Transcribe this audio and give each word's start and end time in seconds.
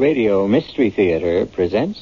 Radio 0.00 0.48
Mystery 0.48 0.88
Theater 0.88 1.44
presents. 1.44 2.00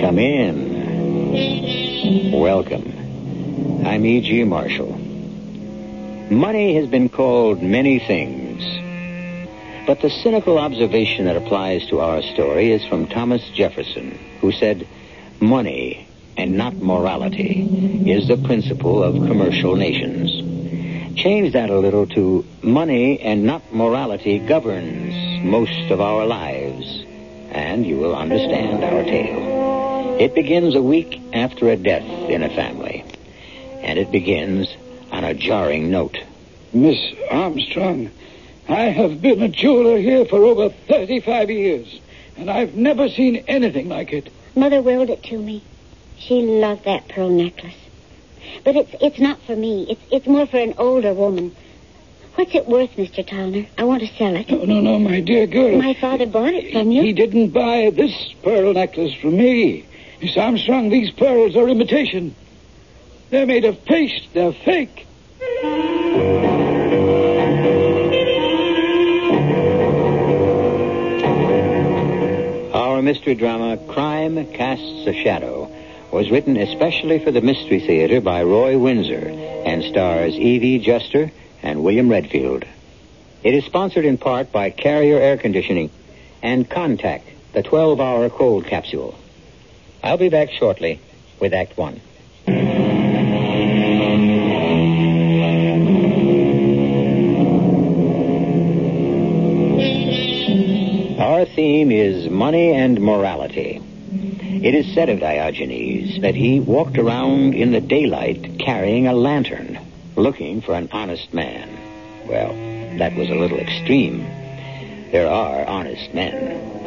Come 0.00 0.18
in. 0.18 2.32
Welcome. 2.32 3.84
I'm 3.86 4.06
E.G. 4.06 4.44
Marshall. 4.44 4.96
Money 6.30 6.74
has 6.76 6.86
been 6.86 7.10
called 7.10 7.62
many 7.62 7.98
things. 7.98 8.47
But 9.88 10.02
the 10.02 10.10
cynical 10.10 10.58
observation 10.58 11.24
that 11.24 11.38
applies 11.38 11.86
to 11.86 12.00
our 12.00 12.20
story 12.20 12.72
is 12.72 12.84
from 12.84 13.06
Thomas 13.06 13.42
Jefferson, 13.48 14.18
who 14.38 14.52
said, 14.52 14.86
Money 15.40 16.06
and 16.36 16.58
not 16.58 16.74
morality 16.76 17.62
is 18.06 18.28
the 18.28 18.36
principle 18.36 19.02
of 19.02 19.14
commercial 19.14 19.76
nations. 19.76 21.16
Change 21.16 21.54
that 21.54 21.70
a 21.70 21.78
little 21.78 22.06
to 22.08 22.44
money 22.60 23.18
and 23.20 23.44
not 23.44 23.72
morality 23.72 24.38
governs 24.38 25.42
most 25.42 25.90
of 25.90 26.02
our 26.02 26.26
lives, 26.26 27.06
and 27.50 27.86
you 27.86 27.96
will 27.96 28.14
understand 28.14 28.84
our 28.84 29.04
tale. 29.04 30.18
It 30.20 30.34
begins 30.34 30.74
a 30.74 30.82
week 30.82 31.18
after 31.32 31.70
a 31.70 31.78
death 31.78 32.04
in 32.28 32.42
a 32.42 32.50
family, 32.50 33.06
and 33.80 33.98
it 33.98 34.12
begins 34.12 34.68
on 35.10 35.24
a 35.24 35.32
jarring 35.32 35.90
note. 35.90 36.18
Miss 36.74 36.98
Armstrong, 37.30 38.10
I 38.68 38.90
have 38.90 39.22
been 39.22 39.42
a 39.42 39.48
jeweler 39.48 39.98
here 39.98 40.26
for 40.26 40.44
over 40.44 40.68
35 40.68 41.50
years, 41.50 42.00
and 42.36 42.50
I've 42.50 42.74
never 42.74 43.08
seen 43.08 43.36
anything 43.48 43.88
like 43.88 44.12
it. 44.12 44.30
Mother 44.54 44.82
willed 44.82 45.08
it 45.08 45.22
to 45.24 45.38
me. 45.38 45.62
She 46.18 46.42
loved 46.42 46.84
that 46.84 47.08
pearl 47.08 47.30
necklace. 47.30 47.74
But 48.64 48.76
it's 48.76 48.94
it's 49.00 49.18
not 49.18 49.40
for 49.42 49.56
me. 49.56 49.86
It's 49.88 50.02
it's 50.10 50.26
more 50.26 50.46
for 50.46 50.58
an 50.58 50.74
older 50.76 51.14
woman. 51.14 51.54
What's 52.34 52.54
it 52.54 52.68
worth, 52.68 52.90
Mr. 52.96 53.26
Towner? 53.26 53.66
I 53.76 53.84
want 53.84 54.02
to 54.02 54.14
sell 54.16 54.36
it. 54.36 54.48
No, 54.50 54.64
no, 54.64 54.80
no, 54.80 54.98
my 54.98 55.20
dear 55.20 55.46
girl. 55.46 55.76
My 55.78 55.94
father 55.94 56.26
bought 56.26 56.54
it 56.54 56.72
from 56.72 56.92
you. 56.92 57.02
He 57.02 57.12
didn't 57.12 57.48
buy 57.48 57.90
this 57.90 58.32
pearl 58.42 58.74
necklace 58.74 59.14
from 59.14 59.36
me. 59.36 59.86
Miss 60.20 60.36
Armstrong, 60.36 60.88
these 60.88 61.10
pearls 61.10 61.56
are 61.56 61.68
imitation. 61.68 62.34
They're 63.30 63.46
made 63.46 63.64
of 63.64 63.84
paste. 63.84 64.28
They're 64.34 64.52
fake. 64.52 65.06
Mystery 73.08 73.36
drama, 73.36 73.78
Crime 73.88 74.52
Casts 74.52 75.06
a 75.06 75.14
Shadow, 75.14 75.72
was 76.12 76.30
written 76.30 76.58
especially 76.58 77.18
for 77.18 77.30
the 77.30 77.40
Mystery 77.40 77.80
Theater 77.80 78.20
by 78.20 78.42
Roy 78.42 78.76
Windsor 78.76 79.30
and 79.64 79.82
stars 79.82 80.34
Evie 80.34 80.78
Juster 80.78 81.32
and 81.62 81.82
William 81.82 82.10
Redfield. 82.10 82.66
It 83.42 83.54
is 83.54 83.64
sponsored 83.64 84.04
in 84.04 84.18
part 84.18 84.52
by 84.52 84.68
Carrier 84.68 85.16
Air 85.16 85.38
Conditioning 85.38 85.88
and 86.42 86.68
Contac, 86.68 87.22
the 87.54 87.62
12 87.62 87.98
hour 87.98 88.28
cold 88.28 88.66
capsule. 88.66 89.18
I'll 90.04 90.18
be 90.18 90.28
back 90.28 90.50
shortly 90.50 91.00
with 91.40 91.54
Act 91.54 91.78
One. 91.78 92.02
Our 101.38 101.44
theme 101.44 101.92
is 101.92 102.28
money 102.28 102.72
and 102.72 103.00
morality. 103.00 103.80
It 104.10 104.74
is 104.74 104.92
said 104.92 105.08
of 105.08 105.20
Diogenes 105.20 106.20
that 106.22 106.34
he 106.34 106.58
walked 106.58 106.98
around 106.98 107.54
in 107.54 107.70
the 107.70 107.80
daylight 107.80 108.58
carrying 108.58 109.06
a 109.06 109.12
lantern, 109.12 109.78
looking 110.16 110.60
for 110.60 110.74
an 110.74 110.88
honest 110.90 111.32
man. 111.32 111.68
Well, 112.26 112.48
that 112.98 113.14
was 113.14 113.30
a 113.30 113.36
little 113.36 113.60
extreme. 113.60 114.24
There 115.12 115.30
are 115.30 115.64
honest 115.64 116.12
men 116.12 116.34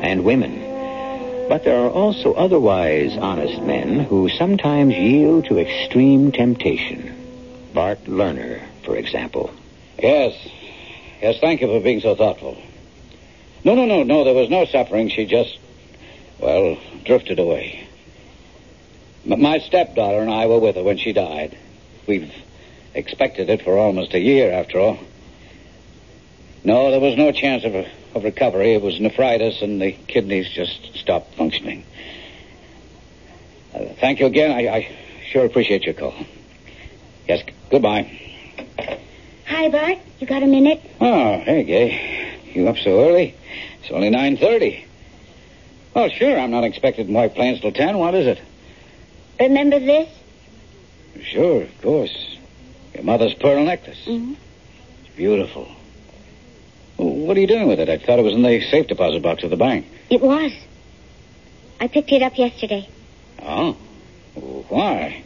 and 0.03 0.25
women, 0.25 1.47
but 1.47 1.63
there 1.63 1.85
are 1.85 1.89
also 1.89 2.33
otherwise 2.33 3.15
honest 3.15 3.61
men 3.61 4.01
who 4.01 4.27
sometimes 4.27 4.93
yield 4.93 5.45
to 5.45 5.59
extreme 5.59 6.33
temptation. 6.33 7.15
Bart 7.73 8.03
Lerner, 8.03 8.59
for 8.83 8.97
example. 8.97 9.49
Yes. 9.97 10.35
Yes, 11.21 11.39
thank 11.39 11.61
you 11.61 11.67
for 11.67 11.79
being 11.79 12.01
so 12.01 12.15
thoughtful. 12.15 12.61
No, 13.63 13.75
no, 13.75 13.85
no, 13.85 14.03
no, 14.03 14.23
there 14.23 14.33
was 14.33 14.49
no 14.49 14.65
suffering. 14.65 15.09
She 15.09 15.25
just, 15.25 15.57
well, 16.39 16.77
drifted 17.05 17.39
away. 17.39 17.87
My 19.23 19.59
stepdaughter 19.59 20.19
and 20.19 20.31
I 20.31 20.47
were 20.47 20.59
with 20.59 20.75
her 20.75 20.83
when 20.83 20.97
she 20.97 21.13
died. 21.13 21.55
We've 22.07 22.33
expected 22.95 23.49
it 23.49 23.61
for 23.61 23.77
almost 23.77 24.13
a 24.13 24.19
year, 24.19 24.51
after 24.51 24.79
all. 24.79 24.97
No, 26.63 26.89
there 26.89 26.99
was 26.99 27.15
no 27.17 27.31
chance 27.31 27.63
of, 27.63 27.75
of 28.15 28.23
recovery. 28.23 28.73
It 28.73 28.81
was 28.81 28.99
nephritis, 28.99 29.61
and 29.61 29.79
the 29.81 29.91
kidneys 29.91 30.49
just 30.49 30.95
stopped 30.95 31.35
functioning. 31.35 31.85
Uh, 33.73 33.85
thank 33.99 34.19
you 34.19 34.25
again. 34.25 34.51
I, 34.51 34.67
I 34.67 34.95
sure 35.29 35.45
appreciate 35.45 35.83
your 35.83 35.93
call. 35.93 36.13
Yes, 37.27 37.43
goodbye. 37.69 38.19
Hi, 39.45 39.69
Bart. 39.69 39.99
You 40.19 40.27
got 40.27 40.41
a 40.43 40.47
minute? 40.47 40.81
Oh, 40.99 41.37
hey, 41.39 41.63
Gay. 41.63 42.39
You 42.53 42.67
up 42.67 42.77
so 42.77 43.07
early? 43.07 43.35
It's 43.81 43.91
only 43.91 44.09
9.30. 44.09 44.85
Well, 45.93 46.09
sure, 46.09 46.39
I'm 46.39 46.51
not 46.51 46.63
expected 46.63 47.07
in 47.07 47.13
White 47.13 47.35
Plains 47.35 47.59
till 47.61 47.71
10. 47.71 47.97
What 47.97 48.13
is 48.15 48.27
it? 48.27 48.39
Remember 49.39 49.79
this? 49.79 50.09
Sure, 51.23 51.63
of 51.63 51.81
course. 51.81 52.37
Your 52.93 53.03
mother's 53.03 53.33
pearl 53.33 53.63
necklace. 53.63 53.99
Mhm. 54.05 54.35
It's 55.05 55.15
beautiful. 55.15 55.67
Well, 56.97 57.09
what 57.09 57.35
are 57.37 57.39
you 57.39 57.47
doing 57.47 57.67
with 57.67 57.79
it? 57.79 57.89
I 57.89 57.97
thought 57.97 58.19
it 58.19 58.23
was 58.23 58.33
in 58.33 58.43
the 58.43 58.61
safe 58.61 58.87
deposit 58.87 59.21
box 59.21 59.43
of 59.43 59.49
the 59.49 59.57
bank. 59.57 59.85
It 60.09 60.21
was. 60.21 60.51
I 61.79 61.87
picked 61.87 62.11
it 62.11 62.21
up 62.21 62.37
yesterday. 62.37 62.87
Oh? 63.41 63.75
Why? 64.69 65.23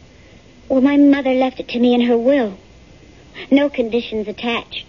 Well, 0.68 0.80
my 0.80 0.96
mother 0.96 1.34
left 1.34 1.60
it 1.60 1.68
to 1.68 1.78
me 1.78 1.94
in 1.94 2.00
her 2.02 2.16
will. 2.16 2.54
No 3.50 3.68
conditions 3.68 4.26
attached. 4.26 4.84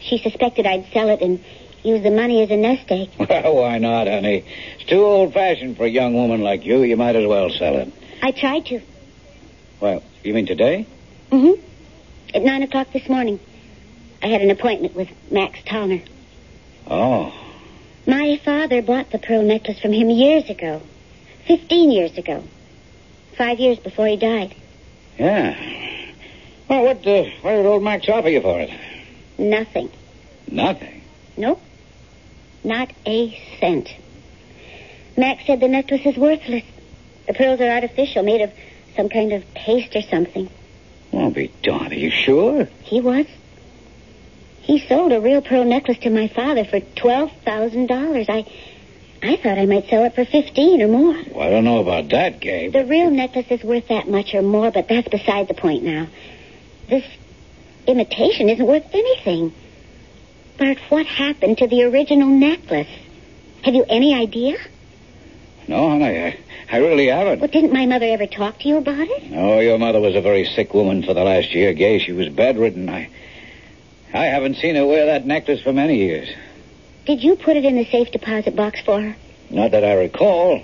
She 0.00 0.18
suspected 0.18 0.66
I'd 0.66 0.86
sell 0.92 1.10
it 1.10 1.20
and 1.20 1.44
use 1.82 2.02
the 2.02 2.10
money 2.10 2.42
as 2.42 2.50
a 2.50 2.56
nest 2.56 2.90
egg. 2.90 3.10
Well, 3.18 3.56
why 3.56 3.78
not, 3.78 4.06
honey? 4.06 4.44
It's 4.74 4.88
too 4.88 5.04
old-fashioned 5.04 5.76
for 5.76 5.84
a 5.84 5.88
young 5.88 6.14
woman 6.14 6.40
like 6.40 6.64
you. 6.64 6.82
You 6.82 6.96
might 6.96 7.16
as 7.16 7.26
well 7.26 7.50
sell 7.50 7.76
it. 7.76 7.92
I 8.22 8.32
tried 8.32 8.66
to. 8.66 8.80
Well, 9.80 10.02
you 10.22 10.34
mean 10.34 10.46
today? 10.46 10.86
Mm-hmm. 11.30 11.62
At 12.34 12.42
nine 12.42 12.62
o'clock 12.62 12.92
this 12.92 13.08
morning, 13.08 13.38
I 14.22 14.28
had 14.28 14.42
an 14.42 14.50
appointment 14.50 14.94
with 14.94 15.08
Max 15.30 15.62
Towner. 15.64 16.00
Oh. 16.86 17.32
My 18.06 18.40
father 18.44 18.82
bought 18.82 19.10
the 19.10 19.18
pearl 19.18 19.42
necklace 19.42 19.78
from 19.78 19.92
him 19.92 20.10
years 20.10 20.48
ago. 20.50 20.82
Fifteen 21.46 21.90
years 21.90 22.16
ago. 22.18 22.42
Five 23.36 23.60
years 23.60 23.78
before 23.78 24.06
he 24.06 24.16
died. 24.16 24.54
Yeah. 25.18 25.56
Well, 26.68 26.84
what, 26.84 27.06
uh, 27.06 27.24
what 27.42 27.52
did 27.52 27.66
old 27.66 27.82
Max 27.82 28.08
offer 28.08 28.28
you 28.28 28.40
for 28.40 28.60
it? 28.60 28.70
Nothing. 29.38 29.90
Nothing. 30.50 30.97
Nope. 31.38 31.62
Not 32.64 32.92
a 33.06 33.40
cent. 33.60 33.88
Max 35.16 35.46
said 35.46 35.60
the 35.60 35.68
necklace 35.68 36.04
is 36.04 36.16
worthless. 36.16 36.64
The 37.26 37.34
pearls 37.34 37.60
are 37.60 37.70
artificial, 37.70 38.24
made 38.24 38.40
of 38.40 38.52
some 38.96 39.08
kind 39.08 39.32
of 39.32 39.44
paste 39.54 39.94
or 39.94 40.02
something. 40.02 40.50
Well, 41.12 41.30
be 41.30 41.52
darned. 41.62 41.92
Are 41.92 41.94
you 41.94 42.10
sure? 42.10 42.64
He 42.82 43.00
was. 43.00 43.26
He 44.62 44.80
sold 44.80 45.12
a 45.12 45.20
real 45.20 45.40
pearl 45.40 45.64
necklace 45.64 45.98
to 45.98 46.10
my 46.10 46.28
father 46.28 46.64
for 46.64 46.80
twelve 46.80 47.30
thousand 47.44 47.86
dollars. 47.86 48.26
I 48.28 48.44
I 49.22 49.36
thought 49.36 49.58
I 49.58 49.66
might 49.66 49.88
sell 49.88 50.04
it 50.04 50.14
for 50.14 50.24
fifteen 50.24 50.82
or 50.82 50.88
more. 50.88 51.14
Well, 51.32 51.46
I 51.46 51.50
don't 51.50 51.64
know 51.64 51.78
about 51.78 52.08
that, 52.10 52.40
Gabe. 52.40 52.72
The 52.72 52.84
real 52.84 53.10
necklace 53.10 53.46
is 53.50 53.62
worth 53.62 53.88
that 53.88 54.08
much 54.08 54.34
or 54.34 54.42
more, 54.42 54.70
but 54.70 54.88
that's 54.88 55.08
beside 55.08 55.48
the 55.48 55.54
point 55.54 55.84
now. 55.84 56.08
This 56.88 57.04
imitation 57.86 58.48
isn't 58.48 58.66
worth 58.66 58.92
anything. 58.92 59.54
Bart, 60.58 60.78
what 60.88 61.06
happened 61.06 61.58
to 61.58 61.68
the 61.68 61.84
original 61.84 62.28
necklace? 62.28 62.88
Have 63.62 63.74
you 63.74 63.84
any 63.88 64.14
idea? 64.14 64.58
No, 65.68 65.90
honey, 65.90 66.18
I, 66.18 66.38
I 66.70 66.78
really 66.78 67.06
haven't. 67.06 67.40
Well, 67.40 67.48
didn't 67.48 67.72
my 67.72 67.86
mother 67.86 68.06
ever 68.06 68.26
talk 68.26 68.58
to 68.60 68.68
you 68.68 68.78
about 68.78 69.06
it? 69.08 69.30
No, 69.30 69.60
your 69.60 69.78
mother 69.78 70.00
was 70.00 70.16
a 70.16 70.20
very 70.20 70.44
sick 70.44 70.74
woman 70.74 71.02
for 71.02 71.14
the 71.14 71.22
last 71.22 71.54
year, 71.54 71.72
Gay. 71.74 71.98
She 71.98 72.12
was 72.12 72.28
bedridden. 72.28 72.88
I, 72.88 73.08
I 74.12 74.24
haven't 74.24 74.56
seen 74.56 74.74
her 74.74 74.86
wear 74.86 75.06
that 75.06 75.26
necklace 75.26 75.60
for 75.60 75.72
many 75.72 75.96
years. 75.98 76.28
Did 77.06 77.22
you 77.22 77.36
put 77.36 77.56
it 77.56 77.64
in 77.64 77.76
the 77.76 77.84
safe 77.84 78.10
deposit 78.10 78.56
box 78.56 78.80
for 78.80 79.00
her? 79.00 79.16
Not 79.50 79.70
that 79.70 79.84
I 79.84 79.94
recall. 79.94 80.62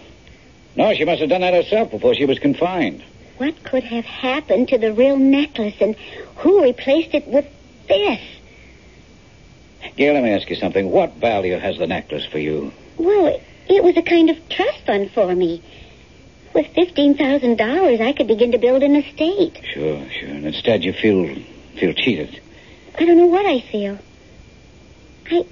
No, 0.77 0.93
she 0.95 1.05
must 1.05 1.21
have 1.21 1.31
done 1.31 1.43
that 1.43 1.55
herself 1.55 1.91
before 1.91 2.15
she 2.15 2.25
was 2.25 2.39
confined. 2.39 3.05
What 3.37 3.63
could 3.63 3.85
have 3.85 4.05
happened 4.05 4.69
to 4.69 4.79
the 4.79 4.93
real 4.93 5.17
necklace, 5.17 5.75
and 5.81 5.95
who 6.37 6.63
replaced 6.63 7.15
it 7.15 7.27
with 7.27 7.47
this? 7.89 8.21
Gail, 9.97 10.15
let 10.15 10.23
me 10.23 10.31
ask 10.31 10.49
you 10.51 10.57
something. 10.57 10.91
What 10.91 11.15
value 11.15 11.59
has 11.59 11.79
the 11.79 11.87
necklace 11.87 12.25
for 12.25 12.39
you? 12.39 12.73
Well, 12.97 13.27
it, 13.27 13.43
It 13.69 13.83
was 13.83 13.97
a 13.97 14.03
kind 14.03 14.31
of 14.31 14.49
trust 14.49 14.81
fund 14.87 15.11
for 15.11 15.35
me. 15.35 15.63
With 16.55 16.67
$15,000, 16.75 18.01
I 18.01 18.13
could 18.13 18.29
begin 18.29 18.53
to 18.53 18.59
build 18.59 18.83
an 18.83 18.95
estate. 18.97 19.61
Sure, 19.73 20.09
sure. 20.11 20.29
And 20.29 20.47
instead 20.47 20.85
you 20.85 20.93
feel 20.93 21.35
feel 21.77 21.93
cheated. 21.93 22.41
I 22.97 23.05
don't 23.05 23.17
know 23.17 23.27
what 23.27 23.45
I 23.45 23.61
feel. 23.61 23.99
I 25.31 25.45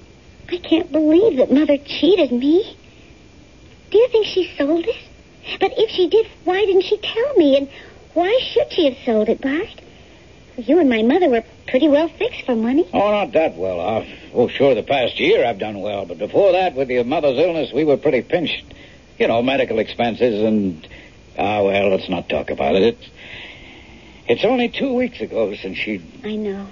I 0.49 0.57
can't 0.57 0.91
believe 0.91 1.37
that 1.37 1.51
Mother 1.51 1.77
cheated 1.77 2.31
me. 2.31 2.77
Do 3.91 3.97
you 3.97 4.07
think 4.07 4.25
she 4.27 4.49
sold 4.57 4.85
it? 4.87 4.95
But 5.59 5.73
if 5.77 5.89
she 5.89 6.07
did, 6.07 6.27
why 6.45 6.65
didn't 6.65 6.83
she 6.83 6.97
tell 6.97 7.33
me? 7.35 7.57
And 7.57 7.69
why 8.13 8.39
should 8.51 8.71
she 8.71 8.85
have 8.85 8.97
sold 9.05 9.27
it, 9.27 9.41
Bart? 9.41 9.81
You 10.57 10.79
and 10.79 10.89
my 10.89 11.01
mother 11.01 11.29
were 11.29 11.43
pretty 11.67 11.87
well 11.87 12.07
fixed 12.07 12.45
for 12.45 12.55
money. 12.55 12.87
Oh, 12.93 13.11
not 13.11 13.31
that 13.31 13.55
well 13.55 13.79
off. 13.79 14.05
Oh, 14.33 14.47
sure, 14.47 14.75
the 14.75 14.83
past 14.83 15.19
year 15.19 15.45
I've 15.45 15.57
done 15.57 15.81
well, 15.81 16.05
but 16.05 16.19
before 16.19 16.51
that, 16.51 16.75
with 16.75 16.89
your 16.89 17.03
mother's 17.03 17.39
illness, 17.39 17.71
we 17.73 17.83
were 17.83 17.97
pretty 17.97 18.21
pinched. 18.21 18.63
You 19.17 19.27
know, 19.27 19.41
medical 19.41 19.79
expenses 19.79 20.43
and 20.43 20.87
ah, 21.37 21.63
well, 21.63 21.89
let's 21.89 22.09
not 22.09 22.29
talk 22.29 22.51
about 22.51 22.75
it. 22.75 22.83
It's 22.83 23.09
it's 24.27 24.45
only 24.45 24.69
two 24.69 24.93
weeks 24.93 25.21
ago 25.21 25.55
since 25.55 25.77
she. 25.77 26.01
I 26.23 26.35
know. 26.35 26.67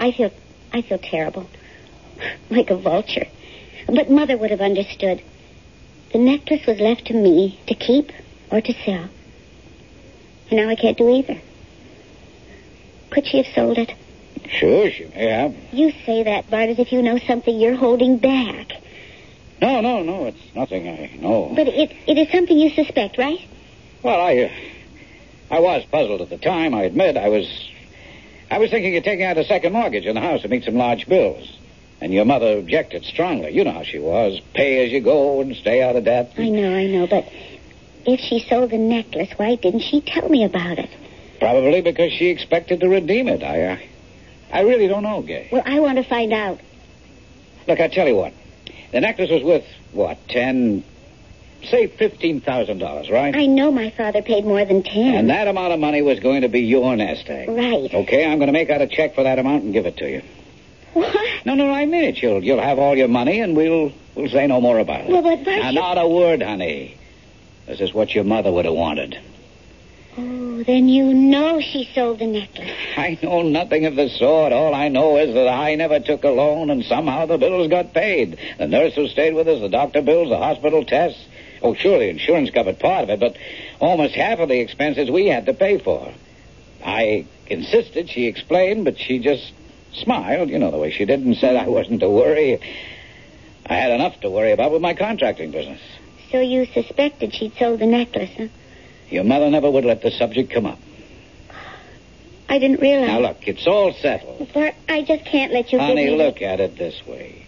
I 0.00 0.12
feel 0.12 0.32
I 0.72 0.82
feel 0.82 0.98
terrible. 0.98 1.48
Like 2.50 2.70
a 2.70 2.76
vulture. 2.76 3.26
But 3.86 4.10
Mother 4.10 4.36
would 4.36 4.50
have 4.50 4.60
understood. 4.60 5.22
The 6.12 6.18
necklace 6.18 6.66
was 6.66 6.80
left 6.80 7.06
to 7.06 7.14
me 7.14 7.60
to 7.68 7.74
keep 7.74 8.12
or 8.50 8.60
to 8.60 8.72
sell. 8.84 9.08
And 10.50 10.58
now 10.58 10.68
I 10.68 10.74
can't 10.74 10.98
do 10.98 11.08
either. 11.08 11.40
Could 13.10 13.26
she 13.26 13.38
have 13.38 13.54
sold 13.54 13.78
it? 13.78 13.92
Sure, 14.48 14.90
she 14.90 15.04
may 15.06 15.26
have. 15.28 15.54
You 15.72 15.92
say 16.06 16.22
that, 16.22 16.50
Bart, 16.50 16.70
as 16.70 16.78
if 16.78 16.92
you 16.92 17.02
know 17.02 17.18
something 17.18 17.58
you're 17.58 17.76
holding 17.76 18.18
back. 18.18 18.72
No, 19.60 19.80
no, 19.80 20.02
no, 20.02 20.26
it's 20.26 20.54
nothing 20.54 20.88
I 20.88 21.16
know. 21.20 21.52
But 21.54 21.68
it, 21.68 21.92
it 22.06 22.16
is 22.16 22.30
something 22.30 22.56
you 22.56 22.70
suspect, 22.70 23.18
right? 23.18 23.40
Well, 24.02 24.20
I, 24.20 24.36
uh, 24.44 25.54
I 25.54 25.60
was 25.60 25.84
puzzled 25.86 26.20
at 26.20 26.30
the 26.30 26.38
time. 26.38 26.74
I 26.74 26.84
admit 26.84 27.16
I 27.16 27.28
was, 27.28 27.70
I 28.50 28.58
was 28.58 28.70
thinking 28.70 28.96
of 28.96 29.04
taking 29.04 29.24
out 29.24 29.36
a 29.36 29.44
second 29.44 29.72
mortgage 29.72 30.06
on 30.06 30.14
the 30.14 30.20
house 30.20 30.42
to 30.42 30.48
meet 30.48 30.64
some 30.64 30.76
large 30.76 31.06
bills. 31.06 31.56
And 32.00 32.14
your 32.14 32.24
mother 32.24 32.58
objected 32.58 33.04
strongly. 33.04 33.50
You 33.50 33.64
know 33.64 33.72
how 33.72 33.82
she 33.82 33.98
was. 33.98 34.40
Pay 34.54 34.86
as 34.86 34.92
you 34.92 35.00
go 35.00 35.40
and 35.40 35.56
stay 35.56 35.82
out 35.82 35.96
of 35.96 36.04
debt. 36.04 36.32
I 36.38 36.48
know, 36.48 36.74
I 36.74 36.86
know, 36.86 37.08
but 37.08 37.28
if 38.06 38.20
she 38.20 38.38
sold 38.38 38.70
the 38.70 38.78
necklace, 38.78 39.30
why 39.36 39.56
didn't 39.56 39.80
she 39.80 40.00
tell 40.00 40.28
me 40.28 40.44
about 40.44 40.78
it? 40.78 40.90
Probably 41.38 41.80
because 41.80 42.12
she 42.12 42.26
expected 42.26 42.80
to 42.80 42.88
redeem 42.88 43.28
it. 43.28 43.42
I, 43.42 43.62
uh, 43.62 43.76
I 44.52 44.60
really 44.62 44.88
don't 44.88 45.02
know, 45.02 45.22
Gay. 45.22 45.48
Well, 45.52 45.62
I 45.64 45.80
want 45.80 45.98
to 45.98 46.04
find 46.04 46.32
out. 46.32 46.60
Look, 47.66 47.80
I 47.80 47.88
tell 47.88 48.08
you 48.08 48.16
what. 48.16 48.32
The 48.92 49.00
necklace 49.00 49.30
was 49.30 49.42
worth 49.42 49.64
what? 49.92 50.18
Ten, 50.28 50.82
say 51.64 51.86
fifteen 51.86 52.40
thousand 52.40 52.78
dollars, 52.78 53.10
right? 53.10 53.34
I 53.36 53.46
know 53.46 53.70
my 53.70 53.90
father 53.90 54.22
paid 54.22 54.44
more 54.44 54.64
than 54.64 54.82
ten. 54.82 55.14
And 55.14 55.30
that 55.30 55.46
amount 55.46 55.74
of 55.74 55.80
money 55.80 56.00
was 56.02 56.18
going 56.20 56.42
to 56.42 56.48
be 56.48 56.60
your 56.60 56.96
nest 56.96 57.28
egg. 57.28 57.48
Right. 57.48 57.92
Okay, 57.92 58.24
I'm 58.24 58.38
going 58.38 58.46
to 58.48 58.52
make 58.52 58.70
out 58.70 58.80
a 58.80 58.86
check 58.86 59.14
for 59.14 59.24
that 59.24 59.38
amount 59.38 59.64
and 59.64 59.72
give 59.72 59.84
it 59.86 59.98
to 59.98 60.08
you. 60.10 60.22
What? 60.94 61.14
No, 61.44 61.54
no, 61.54 61.70
I 61.70 61.84
mean 61.84 62.04
it. 62.04 62.22
You'll 62.22 62.42
you'll 62.42 62.62
have 62.62 62.78
all 62.78 62.96
your 62.96 63.08
money, 63.08 63.40
and 63.40 63.54
we'll 63.54 63.92
we'll 64.14 64.30
say 64.30 64.46
no 64.46 64.60
more 64.60 64.78
about 64.78 65.02
it. 65.02 65.10
Well, 65.10 65.22
but 65.22 65.40
now, 65.42 65.68
you- 65.68 65.74
not 65.74 65.98
a 65.98 66.08
word, 66.08 66.42
honey. 66.42 66.96
This 67.66 67.80
is 67.80 67.92
what 67.92 68.14
your 68.14 68.24
mother 68.24 68.50
would 68.50 68.64
have 68.64 68.72
wanted. 68.74 69.18
Oh, 70.18 70.64
then 70.64 70.88
you 70.88 71.14
know 71.14 71.60
she 71.60 71.88
sold 71.94 72.18
the 72.18 72.26
necklace. 72.26 72.70
I 72.96 73.16
know 73.22 73.42
nothing 73.42 73.86
of 73.86 73.94
the 73.94 74.08
sort. 74.08 74.52
All 74.52 74.74
I 74.74 74.88
know 74.88 75.16
is 75.16 75.32
that 75.34 75.46
I 75.46 75.76
never 75.76 76.00
took 76.00 76.24
a 76.24 76.30
loan, 76.30 76.70
and 76.70 76.84
somehow 76.84 77.26
the 77.26 77.38
bills 77.38 77.68
got 77.68 77.94
paid. 77.94 78.36
The 78.58 78.66
nurse 78.66 78.94
who 78.96 79.06
stayed 79.06 79.34
with 79.34 79.46
us, 79.46 79.60
the 79.60 79.68
doctor 79.68 80.02
bills, 80.02 80.28
the 80.30 80.36
hospital 80.36 80.84
tests. 80.84 81.24
Oh, 81.62 81.74
sure, 81.74 81.98
the 81.98 82.08
insurance 82.08 82.50
covered 82.50 82.80
part 82.80 83.04
of 83.04 83.10
it, 83.10 83.20
but 83.20 83.36
almost 83.78 84.14
half 84.14 84.40
of 84.40 84.48
the 84.48 84.58
expenses 84.58 85.08
we 85.08 85.26
had 85.26 85.46
to 85.46 85.54
pay 85.54 85.78
for. 85.78 86.12
I 86.84 87.26
insisted, 87.46 88.10
she 88.10 88.26
explained, 88.26 88.84
but 88.84 88.98
she 88.98 89.20
just 89.20 89.52
smiled, 89.92 90.48
you 90.48 90.58
know 90.58 90.70
the 90.72 90.78
way 90.78 90.90
she 90.90 91.04
did, 91.04 91.20
and 91.20 91.36
said 91.36 91.54
I 91.54 91.68
wasn't 91.68 92.00
to 92.00 92.10
worry. 92.10 92.60
I 93.66 93.74
had 93.74 93.92
enough 93.92 94.20
to 94.20 94.30
worry 94.30 94.50
about 94.52 94.72
with 94.72 94.82
my 94.82 94.94
contracting 94.94 95.52
business. 95.52 95.80
So 96.32 96.40
you 96.40 96.66
suspected 96.66 97.34
she'd 97.34 97.54
sold 97.56 97.80
the 97.80 97.86
necklace, 97.86 98.30
huh? 98.36 98.48
Your 99.10 99.24
mother 99.24 99.50
never 99.50 99.70
would 99.70 99.84
let 99.84 100.02
the 100.02 100.10
subject 100.10 100.52
come 100.52 100.66
up. 100.66 100.78
I 102.48 102.58
didn't 102.58 102.80
realize. 102.80 103.08
Now, 103.08 103.20
look, 103.20 103.46
it's 103.46 103.66
all 103.66 103.92
settled. 103.92 104.52
Bart, 104.52 104.74
I 104.88 105.02
just 105.02 105.24
can't 105.26 105.52
let 105.52 105.72
you 105.72 105.78
Honey, 105.78 106.10
look 106.10 106.40
at 106.40 106.60
it 106.60 106.78
this 106.78 107.06
way. 107.06 107.46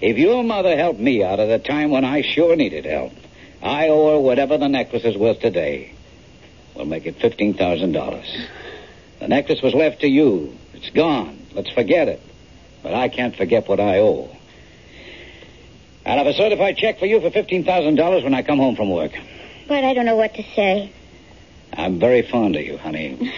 If 0.00 0.18
your 0.18 0.42
mother 0.42 0.76
helped 0.76 1.00
me 1.00 1.22
out 1.22 1.40
at 1.40 1.48
a 1.48 1.58
time 1.58 1.90
when 1.90 2.04
I 2.04 2.22
sure 2.22 2.56
needed 2.56 2.84
help, 2.84 3.12
I 3.62 3.88
owe 3.88 4.12
her 4.12 4.20
whatever 4.20 4.58
the 4.58 4.68
necklace 4.68 5.04
is 5.04 5.16
worth 5.16 5.40
today. 5.40 5.94
We'll 6.74 6.86
make 6.86 7.06
it 7.06 7.18
$15,000. 7.18 8.46
The 9.20 9.28
necklace 9.28 9.60
was 9.62 9.74
left 9.74 10.00
to 10.00 10.08
you. 10.08 10.56
It's 10.74 10.90
gone. 10.90 11.46
Let's 11.52 11.70
forget 11.70 12.08
it. 12.08 12.20
But 12.82 12.94
I 12.94 13.08
can't 13.08 13.36
forget 13.36 13.68
what 13.68 13.80
I 13.80 13.98
owe. 13.98 14.34
I'll 16.06 16.18
have 16.18 16.26
a 16.26 16.32
certified 16.32 16.76
check 16.76 16.98
for 16.98 17.06
you 17.06 17.20
for 17.20 17.30
$15,000 17.30 18.24
when 18.24 18.34
I 18.34 18.42
come 18.42 18.58
home 18.58 18.76
from 18.76 18.90
work. 18.90 19.12
But 19.68 19.84
I 19.84 19.92
don't 19.94 20.06
know 20.06 20.16
what 20.16 20.34
to 20.34 20.42
say. 20.42 20.92
I'm 21.72 21.98
very 21.98 22.22
fond 22.22 22.56
of 22.56 22.62
you, 22.62 22.76
honey. 22.78 23.32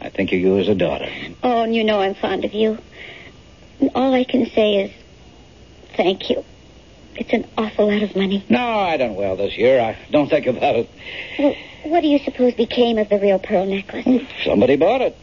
I 0.00 0.10
think 0.10 0.32
of 0.32 0.38
you 0.38 0.58
as 0.58 0.68
a 0.68 0.74
daughter. 0.74 1.08
Oh, 1.42 1.62
and 1.62 1.74
you 1.74 1.84
know 1.84 2.00
I'm 2.00 2.14
fond 2.14 2.44
of 2.44 2.54
you. 2.54 2.78
And 3.80 3.90
all 3.94 4.14
I 4.14 4.24
can 4.24 4.46
say 4.46 4.84
is 4.84 4.92
thank 5.96 6.30
you. 6.30 6.44
It's 7.16 7.32
an 7.32 7.46
awful 7.56 7.90
lot 7.90 8.02
of 8.02 8.14
money. 8.14 8.44
No, 8.48 8.60
I 8.60 8.96
done 8.98 9.14
well 9.14 9.36
this 9.36 9.56
year. 9.56 9.80
I 9.80 9.96
don't 10.10 10.28
think 10.28 10.46
about 10.46 10.76
it. 10.76 10.90
Well, 11.38 11.56
what 11.84 12.02
do 12.02 12.08
you 12.08 12.18
suppose 12.18 12.54
became 12.54 12.98
of 12.98 13.08
the 13.08 13.18
real 13.18 13.38
pearl 13.38 13.64
necklace? 13.64 14.04
Hmm, 14.04 14.18
somebody 14.44 14.76
bought 14.76 15.00
it. 15.00 15.16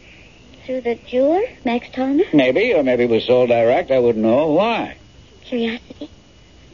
Through 0.66 0.80
the 0.80 0.96
jeweler, 0.96 1.42
Max 1.64 1.88
Tallner? 1.88 2.32
Maybe, 2.32 2.72
or 2.72 2.82
maybe 2.82 3.04
it 3.04 3.10
was 3.10 3.24
sold 3.24 3.50
direct. 3.50 3.90
I 3.90 3.98
wouldn't 3.98 4.24
know. 4.24 4.48
Why? 4.52 4.96
Curiosity? 5.44 6.10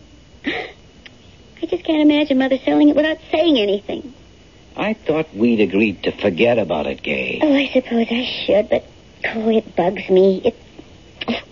I 0.46 1.66
just 1.66 1.84
can't 1.84 2.00
imagine 2.00 2.38
Mother 2.38 2.58
selling 2.58 2.88
it 2.88 2.96
without 2.96 3.19
saying 3.31 3.58
anything. 3.58 4.14
I 4.81 4.94
thought 4.94 5.35
we'd 5.35 5.61
agreed 5.61 6.05
to 6.05 6.11
forget 6.11 6.59
about 6.59 6.87
it, 6.87 7.03
Gay. 7.03 7.38
Oh, 7.43 7.55
I 7.55 7.69
suppose 7.69 8.06
I 8.11 8.25
should, 8.25 8.71
but 8.71 8.87
oh, 9.27 9.50
it 9.50 9.77
bugs 9.77 10.09
me. 10.09 10.41
It, 10.43 10.56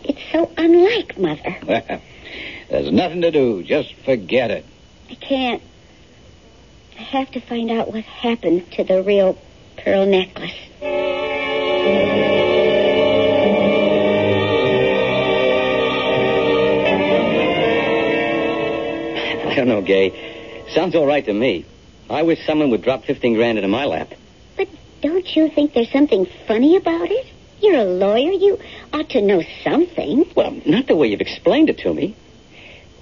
it's 0.03 0.23
so 0.33 0.51
unlike 0.57 1.19
Mother. 1.19 1.57
Well, 2.71 2.83
There's 2.83 2.93
nothing 2.93 3.21
to 3.23 3.31
do. 3.31 3.63
Just 3.63 3.95
forget 4.05 4.51
it. 4.51 4.65
I 5.11 5.15
can't. 5.15 5.63
I 6.99 7.03
have 7.03 7.31
to 7.33 7.41
find 7.41 7.71
out 7.71 7.93
what 7.93 8.05
happened 8.05 8.71
to 8.73 8.85
the 8.85 9.03
real 9.03 9.39
pearl 9.79 10.07
necklace. 10.07 10.53
I 19.47 19.55
don't 19.55 19.69
know, 19.69 19.83
Gay. 19.83 20.65
Sounds 20.75 20.95
all 20.95 21.07
right 21.07 21.25
to 21.25 21.33
me. 21.33 21.65
I 22.11 22.23
wish 22.23 22.45
someone 22.47 22.71
would 22.71 22.83
drop 22.83 23.05
15 23.05 23.35
grand 23.35 23.59
into 23.59 23.69
my 23.69 23.85
lap. 23.85 24.13
But 24.57 24.69
don't 25.03 25.37
you 25.37 25.49
think 25.51 25.75
there's 25.75 25.91
something 25.93 26.27
funny 26.47 26.77
about 26.77 27.11
it? 27.11 27.27
You're 27.61 27.77
a 27.81 27.85
lawyer. 27.85 28.33
You 28.33 28.59
ought 28.93 29.11
to 29.11 29.21
know 29.21 29.43
something, 29.65 30.25
Well, 30.35 30.57
not 30.65 30.87
the 30.87 30.97
way 30.97 31.09
you've 31.09 31.21
explained 31.21 31.71
it 31.71 31.79
to 31.79 31.93
me. 31.93 32.15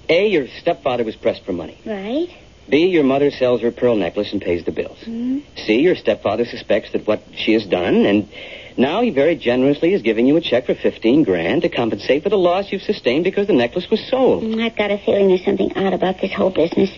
A, 0.09 0.27
your 0.27 0.47
stepfather 0.47 1.03
was 1.03 1.15
pressed 1.15 1.43
for 1.45 1.53
money. 1.53 1.77
right? 1.85 2.29
B, 2.69 2.87
your 2.87 3.03
mother 3.03 3.31
sells 3.31 3.61
her 3.61 3.71
pearl 3.71 3.95
necklace 3.95 4.33
and 4.33 4.41
pays 4.41 4.65
the 4.65 4.71
bills. 4.71 4.97
Hmm? 5.03 5.39
C, 5.55 5.79
your 5.79 5.95
stepfather 5.95 6.43
suspects 6.45 6.91
that 6.91 7.07
what 7.07 7.21
she 7.33 7.53
has 7.53 7.65
done, 7.65 8.05
and 8.05 8.27
now 8.75 9.01
he 9.01 9.09
very 9.09 9.35
generously 9.35 9.93
is 9.93 10.01
giving 10.01 10.27
you 10.27 10.35
a 10.35 10.41
check 10.41 10.65
for 10.65 10.75
15 10.75 11.23
grand 11.23 11.61
to 11.61 11.69
compensate 11.69 12.23
for 12.23 12.29
the 12.29 12.37
loss 12.37 12.71
you've 12.71 12.81
sustained 12.81 13.23
because 13.23 13.47
the 13.47 13.53
necklace 13.53 13.89
was 13.89 14.05
sold. 14.09 14.43
Mm, 14.43 14.61
I've 14.61 14.75
got 14.75 14.91
a 14.91 14.97
feeling 14.97 15.29
there's 15.29 15.45
something 15.45 15.71
odd 15.77 15.93
about 15.93 16.19
this 16.19 16.33
whole 16.33 16.49
business. 16.49 16.89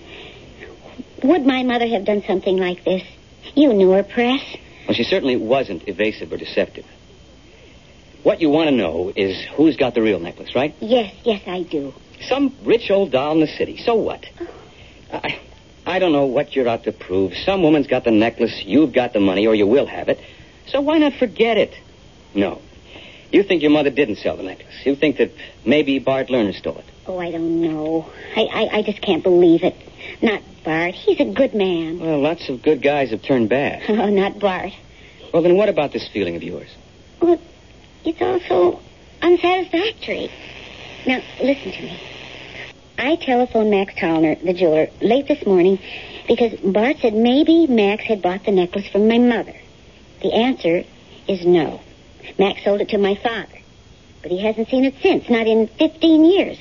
Would 1.24 1.46
my 1.46 1.64
mother 1.64 1.88
have 1.88 2.06
done 2.06 2.24
something 2.24 2.58
like 2.58 2.84
this? 2.84 3.04
You 3.56 3.74
knew 3.74 3.92
her, 3.92 4.04
Press. 4.04 4.42
Well, 4.88 4.96
she 4.96 5.04
certainly 5.04 5.36
wasn't 5.36 5.88
evasive 5.88 6.32
or 6.32 6.38
deceptive. 6.38 6.86
What 8.24 8.42
you 8.42 8.50
want 8.50 8.70
to 8.70 8.76
know 8.76 9.14
is 9.16 9.42
who's 9.56 9.78
got 9.78 9.96
the 9.96 10.02
real 10.02 10.20
necklace, 10.20 10.56
right? 10.56 10.76
Yes, 10.80 11.14
yes, 11.24 11.42
I 11.48 11.64
do. 11.64 11.94
Some 12.22 12.54
rich 12.64 12.92
old 12.92 13.12
doll 13.12 13.34
in 13.34 13.40
the 13.40 13.48
city. 13.48 13.78
So 13.78 13.96
what? 13.96 14.26
Oh. 14.40 14.48
I, 15.14 15.40
I 15.86 16.00
don't 16.00 16.12
know 16.12 16.26
what 16.26 16.56
you're 16.56 16.68
out 16.68 16.84
to 16.84 16.92
prove. 16.92 17.34
Some 17.46 17.64
woman's 17.64 17.88
got 17.88 18.04
the 18.04 18.12
necklace, 18.12 18.64
you've 18.64 18.94
got 18.94 19.14
the 19.14 19.20
money, 19.20 19.48
or 19.48 19.56
you 19.56 19.66
will 19.68 19.88
have 19.88 20.10
it. 20.10 20.20
So 20.68 20.82
why 20.82 20.98
not 20.98 21.14
forget 21.14 21.58
it? 21.58 21.74
No. 22.36 22.62
You 23.32 23.44
think 23.44 23.62
your 23.62 23.72
mother 23.72 23.90
didn't 23.90 24.18
sell 24.18 24.38
the 24.38 24.44
necklace. 24.44 24.86
You 24.86 24.96
think 24.96 25.18
that 25.18 25.32
maybe 25.66 26.00
Bart 26.00 26.28
Lerner 26.28 26.54
stole 26.54 26.78
it. 26.78 26.86
Oh, 27.08 27.20
I 27.20 27.32
don't 27.32 27.62
know. 27.62 28.10
I, 28.36 28.42
I, 28.42 28.78
I 28.78 28.82
just 28.82 29.02
can't 29.02 29.24
believe 29.24 29.64
it. 29.64 29.76
Not 30.22 30.42
Bart. 30.64 30.94
He's 30.94 31.20
a 31.20 31.26
good 31.26 31.54
man. 31.54 32.00
Well, 32.00 32.20
lots 32.20 32.50
of 32.50 32.62
good 32.62 32.82
guys 32.82 33.12
have 33.12 33.22
turned 33.22 33.50
bad. 33.50 33.84
Oh, 33.90 34.10
not 34.10 34.40
Bart. 34.40 34.72
Well, 35.34 35.44
then 35.44 35.56
what 35.56 35.70
about 35.70 35.92
this 35.94 36.08
feeling 36.08 36.36
of 36.36 36.44
yours? 36.44 36.70
Well, 37.22 37.40
it's 38.04 38.22
also 38.22 38.80
unsatisfactory. 39.22 40.32
Now, 41.06 41.22
listen 41.42 41.72
to 41.72 41.82
me. 41.82 42.00
I 42.98 43.16
telephoned 43.16 43.72
Max 43.72 43.94
Tallner, 43.94 44.42
the 44.44 44.54
jeweler, 44.54 44.88
late 45.02 45.28
this 45.28 45.46
morning 45.46 45.80
because 46.28 46.60
Bart 46.60 46.98
said 47.00 47.14
maybe 47.14 47.68
Max 47.68 48.04
had 48.04 48.22
bought 48.22 48.44
the 48.46 48.52
necklace 48.52 48.88
from 48.90 49.08
my 49.08 49.18
mother. 49.18 49.56
The 50.22 50.34
answer 50.34 50.84
is 51.28 51.46
no. 51.46 51.82
Max 52.38 52.64
sold 52.64 52.82
it 52.82 52.90
to 52.90 52.98
my 52.98 53.16
father, 53.16 53.58
but 54.22 54.32
he 54.32 54.40
hasn't 54.44 54.68
seen 54.70 54.84
it 54.86 54.96
since, 55.02 55.30
not 55.30 55.48
in 55.48 55.68
15 55.68 56.26
years. 56.26 56.58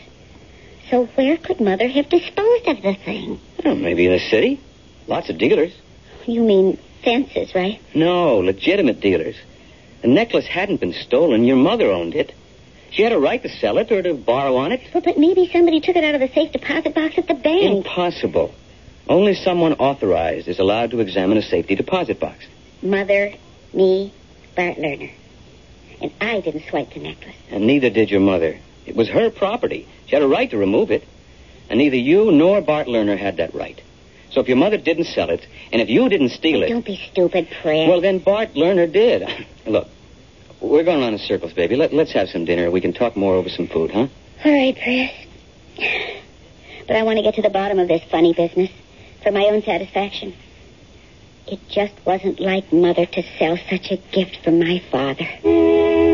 So 0.90 1.06
where 1.06 1.36
could 1.36 1.60
Mother 1.60 1.88
have 1.88 2.08
disposed 2.08 2.66
of 2.66 2.82
the 2.82 2.94
thing? 2.94 3.40
Well, 3.64 3.74
maybe 3.74 4.06
in 4.06 4.12
the 4.12 4.18
city. 4.18 4.60
Lots 5.06 5.28
of 5.28 5.38
dealers. 5.38 5.72
You 6.26 6.42
mean 6.42 6.78
fences, 7.02 7.54
right? 7.54 7.80
No, 7.94 8.36
legitimate 8.38 9.00
dealers. 9.00 9.36
The 10.02 10.08
necklace 10.08 10.46
hadn't 10.46 10.80
been 10.80 10.92
stolen. 10.92 11.44
Your 11.44 11.56
mother 11.56 11.90
owned 11.90 12.14
it. 12.14 12.32
She 12.90 13.02
had 13.02 13.12
a 13.12 13.18
right 13.18 13.42
to 13.42 13.48
sell 13.48 13.78
it 13.78 13.92
or 13.92 14.02
to 14.02 14.14
borrow 14.14 14.56
on 14.56 14.72
it. 14.72 14.80
Well, 14.94 15.02
but 15.02 15.18
maybe 15.18 15.50
somebody 15.52 15.80
took 15.80 15.96
it 15.96 16.04
out 16.04 16.14
of 16.14 16.20
the 16.20 16.28
safe 16.28 16.52
deposit 16.52 16.94
box 16.94 17.18
at 17.18 17.26
the 17.26 17.34
bank. 17.34 17.86
Impossible. 17.86 18.54
Only 19.08 19.34
someone 19.34 19.74
authorized 19.74 20.48
is 20.48 20.58
allowed 20.58 20.90
to 20.92 21.00
examine 21.00 21.38
a 21.38 21.42
safety 21.42 21.74
deposit 21.74 22.20
box. 22.20 22.46
Mother, 22.82 23.34
me, 23.72 24.12
Bart 24.56 24.76
Lerner. 24.76 25.12
And 26.00 26.12
I 26.20 26.40
didn't 26.40 26.64
swipe 26.68 26.94
the 26.94 27.00
necklace. 27.00 27.34
And 27.50 27.66
neither 27.66 27.90
did 27.90 28.10
your 28.10 28.20
mother. 28.20 28.58
It 28.88 28.96
was 28.96 29.08
her 29.08 29.30
property. 29.30 29.86
She 30.06 30.16
had 30.16 30.22
a 30.22 30.28
right 30.28 30.50
to 30.50 30.56
remove 30.56 30.90
it. 30.90 31.04
And 31.68 31.78
neither 31.78 31.96
you 31.96 32.32
nor 32.32 32.60
Bart 32.62 32.86
Lerner 32.86 33.18
had 33.18 33.36
that 33.36 33.54
right. 33.54 33.78
So 34.30 34.40
if 34.40 34.48
your 34.48 34.56
mother 34.56 34.78
didn't 34.78 35.04
sell 35.04 35.30
it, 35.30 35.46
and 35.72 35.80
if 35.82 35.88
you 35.90 36.08
didn't 36.08 36.30
steal 36.30 36.62
it, 36.62 36.68
Don't 36.68 36.84
be 36.84 36.96
stupid, 37.10 37.48
Fred. 37.62 37.88
well, 37.88 38.00
then 38.00 38.18
Bart 38.18 38.54
Lerner 38.54 38.90
did. 38.90 39.28
Look, 39.66 39.88
we're 40.60 40.84
going 40.84 41.02
around 41.02 41.12
in 41.14 41.18
circles, 41.18 41.52
baby. 41.52 41.76
Let, 41.76 41.92
let's 41.92 42.12
have 42.12 42.28
some 42.30 42.44
dinner. 42.46 42.70
We 42.70 42.80
can 42.80 42.92
talk 42.94 43.16
more 43.16 43.34
over 43.34 43.48
some 43.50 43.66
food, 43.68 43.90
huh? 43.90 44.06
All 44.44 44.52
right, 44.52 44.74
Chris. 44.82 45.10
But 46.86 46.96
I 46.96 47.02
want 47.02 47.18
to 47.18 47.22
get 47.22 47.34
to 47.34 47.42
the 47.42 47.50
bottom 47.50 47.78
of 47.78 47.88
this 47.88 48.02
funny 48.10 48.32
business 48.32 48.70
for 49.22 49.30
my 49.32 49.44
own 49.44 49.62
satisfaction. 49.62 50.34
It 51.46 51.60
just 51.68 51.94
wasn't 52.06 52.40
like 52.40 52.72
Mother 52.72 53.04
to 53.06 53.22
sell 53.38 53.58
such 53.70 53.90
a 53.90 53.96
gift 54.12 54.38
for 54.44 54.50
my 54.50 54.82
father. 54.90 56.07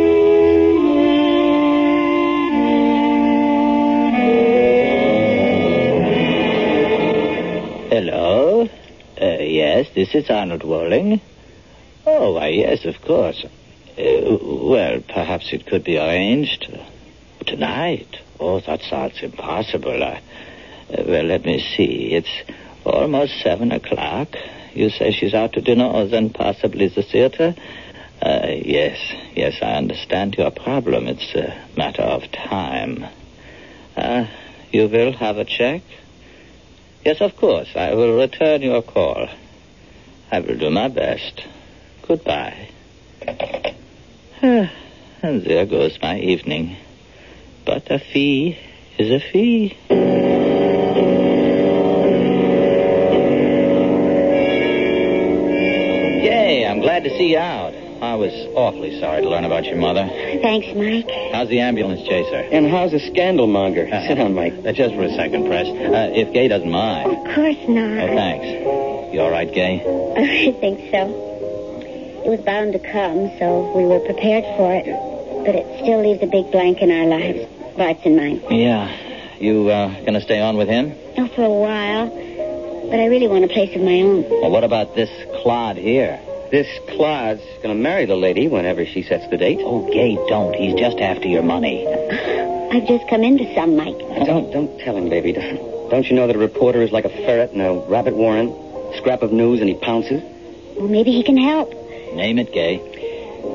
Yes, 9.54 9.88
this 9.94 10.14
is 10.16 10.28
Arnold 10.28 10.64
Walling. 10.64 11.20
Oh, 12.04 12.32
why, 12.32 12.48
yes, 12.48 12.84
of 12.84 13.00
course. 13.02 13.44
Uh, 13.96 14.36
well, 14.42 15.00
perhaps 15.00 15.52
it 15.52 15.66
could 15.66 15.84
be 15.84 15.96
arranged. 15.96 16.66
Tonight? 17.46 18.18
Oh, 18.40 18.58
that 18.60 18.82
sounds 18.82 19.22
impossible. 19.22 20.02
Uh, 20.02 20.18
well, 21.06 21.24
let 21.24 21.44
me 21.44 21.60
see. 21.76 22.12
It's 22.12 22.42
almost 22.84 23.40
seven 23.42 23.70
o'clock. 23.70 24.28
You 24.74 24.90
say 24.90 25.12
she's 25.12 25.34
out 25.34 25.52
to 25.52 25.60
dinner 25.60 25.84
or 25.84 26.06
then 26.06 26.30
possibly 26.30 26.88
the 26.88 27.04
theater? 27.04 27.54
Uh, 28.20 28.48
yes, 28.56 28.98
yes, 29.36 29.58
I 29.62 29.74
understand 29.74 30.34
your 30.34 30.50
problem. 30.50 31.06
It's 31.06 31.32
a 31.36 31.56
matter 31.76 32.02
of 32.02 32.30
time. 32.32 33.06
Uh, 33.96 34.26
you 34.72 34.88
will 34.88 35.12
have 35.12 35.38
a 35.38 35.44
check? 35.44 35.82
Yes, 37.04 37.20
of 37.20 37.36
course. 37.36 37.68
I 37.76 37.94
will 37.94 38.16
return 38.18 38.62
your 38.62 38.82
call. 38.82 39.28
I 40.34 40.40
will 40.40 40.58
do 40.58 40.68
my 40.68 40.88
best. 40.88 41.44
Goodbye. 42.08 42.68
and 44.42 44.68
there 45.44 45.64
goes 45.64 45.96
my 46.02 46.18
evening. 46.18 46.76
But 47.64 47.88
a 47.88 48.00
fee 48.00 48.58
is 48.98 49.10
a 49.12 49.20
fee. 49.30 49.76
Yay, 55.34 56.66
I'm 56.66 56.80
glad 56.80 57.04
to 57.04 57.10
see 57.16 57.32
you 57.32 57.38
out. 57.38 57.74
I 58.02 58.14
was 58.16 58.32
awfully 58.54 58.98
sorry 59.00 59.22
to 59.22 59.28
learn 59.28 59.44
about 59.44 59.64
your 59.64 59.76
mother. 59.76 60.06
Thanks, 60.42 60.66
Mike. 60.76 61.08
How's 61.32 61.48
the 61.48 61.60
ambulance 61.60 62.02
chaser? 62.06 62.36
And 62.52 62.70
how's 62.70 62.90
the 62.92 63.00
scandal 63.00 63.46
monger? 63.46 63.86
Uh, 63.90 64.06
Sit 64.06 64.16
down, 64.16 64.34
Mike. 64.34 64.52
Uh, 64.64 64.72
just 64.72 64.94
for 64.94 65.02
a 65.04 65.10
second, 65.14 65.46
Press. 65.46 65.66
Uh, 65.66 66.10
if 66.12 66.32
Gay 66.32 66.48
doesn't 66.48 66.70
mind. 66.70 67.10
Of 67.10 67.34
course 67.34 67.56
not. 67.68 67.98
Oh, 68.00 68.06
not. 68.06 68.16
thanks. 68.16 68.93
You 69.14 69.20
all 69.20 69.30
right, 69.30 69.46
Gay? 69.46 69.78
I 70.18 70.50
think 70.58 70.90
so. 70.90 71.06
It 72.26 72.28
was 72.28 72.40
bound 72.40 72.72
to 72.72 72.80
come, 72.80 73.30
so 73.38 73.70
we 73.70 73.84
were 73.84 74.00
prepared 74.00 74.42
for 74.58 74.74
it. 74.74 74.86
But 75.46 75.54
it 75.54 75.82
still 75.84 76.02
leaves 76.02 76.20
a 76.20 76.26
big 76.26 76.50
blank 76.50 76.82
in 76.82 76.90
our 76.90 77.06
lives. 77.06 77.46
Bart's 77.76 78.04
and 78.04 78.16
mine. 78.16 78.42
Yeah. 78.50 78.90
You 79.38 79.68
uh, 79.68 80.04
gonna 80.04 80.20
stay 80.20 80.40
on 80.40 80.56
with 80.56 80.66
him? 80.66 80.98
Oh, 81.16 81.28
for 81.28 81.44
a 81.44 81.48
while. 81.48 82.10
But 82.90 82.98
I 82.98 83.06
really 83.06 83.28
want 83.28 83.44
a 83.44 83.48
place 83.48 83.70
of 83.76 83.82
my 83.82 84.02
own. 84.02 84.28
Well, 84.28 84.50
what 84.50 84.64
about 84.64 84.96
this 84.96 85.10
clod 85.42 85.76
here? 85.76 86.18
This 86.50 86.66
Claude's 86.88 87.46
going 87.62 87.76
to 87.76 87.80
marry 87.80 88.06
the 88.06 88.16
lady 88.16 88.48
whenever 88.48 88.84
she 88.84 89.02
sets 89.04 89.28
the 89.30 89.36
date. 89.36 89.58
Oh, 89.60 89.86
Gay, 89.92 90.16
don't. 90.28 90.56
He's 90.56 90.74
just 90.74 90.98
after 90.98 91.28
your 91.28 91.44
money. 91.44 91.86
I've 92.72 92.86
just 92.88 93.08
come 93.08 93.22
into 93.22 93.46
some, 93.54 93.76
Mike. 93.76 93.98
Don't 94.26 94.50
don't 94.50 94.76
tell 94.80 94.96
him, 94.96 95.08
baby. 95.08 95.32
Don't, 95.32 95.90
don't 95.90 96.06
you 96.10 96.16
know 96.16 96.26
that 96.26 96.34
a 96.34 96.38
reporter 96.40 96.82
is 96.82 96.90
like 96.90 97.04
a 97.04 97.10
ferret 97.10 97.52
in 97.52 97.60
a 97.60 97.74
rabbit 97.86 98.16
warren? 98.16 98.64
Scrap 98.98 99.22
of 99.22 99.32
news 99.32 99.60
and 99.60 99.68
he 99.68 99.74
pounces. 99.74 100.22
Well, 100.76 100.88
maybe 100.88 101.12
he 101.12 101.22
can 101.22 101.36
help. 101.36 101.72
Name 102.14 102.38
it, 102.38 102.52
Gay. 102.52 102.80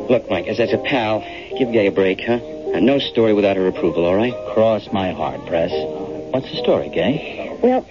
Look, 0.10 0.29
Mike, 0.29 0.48
as, 0.48 0.60
as 0.60 0.74
a 0.74 0.77
pal, 0.77 1.19
give 1.58 1.72
Gay 1.72 1.88
a 1.88 1.91
break, 1.91 2.22
huh? 2.22 2.39
And 2.74 2.86
no 2.86 3.00
story 3.00 3.34
without 3.34 3.58
her 3.58 3.67
approval, 3.67 4.05
all 4.05 4.15
right? 4.15 4.34
Cross 4.53 4.91
my 4.91 5.12
heart, 5.12 5.46
Press. 5.48 5.72
What's 6.31 6.50
the 6.51 6.58
story, 6.58 6.89
Gay? 6.89 7.58
Well, 7.62 7.86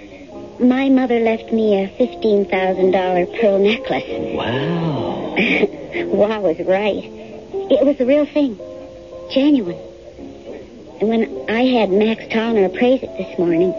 my 0.61 0.89
mother 0.89 1.21
left 1.21 1.53
me 1.53 1.83
a 1.83 1.89
$15,000 1.89 3.41
pearl 3.41 3.59
necklace. 3.59 4.05
Wow. 4.35 5.37
wow 6.07 6.41
was 6.41 6.59
right. 6.61 7.05
It 7.71 7.85
was 7.85 7.97
the 7.99 8.07
real 8.07 8.27
thing. 8.27 8.59
Genuine. 9.31 9.79
And 11.01 11.09
when 11.09 11.51
I 11.51 11.63
had 11.63 11.91
Max 11.91 12.25
Tallner 12.25 12.67
appraise 12.67 13.03
it 13.03 13.17
this 13.17 13.39
morning, 13.39 13.73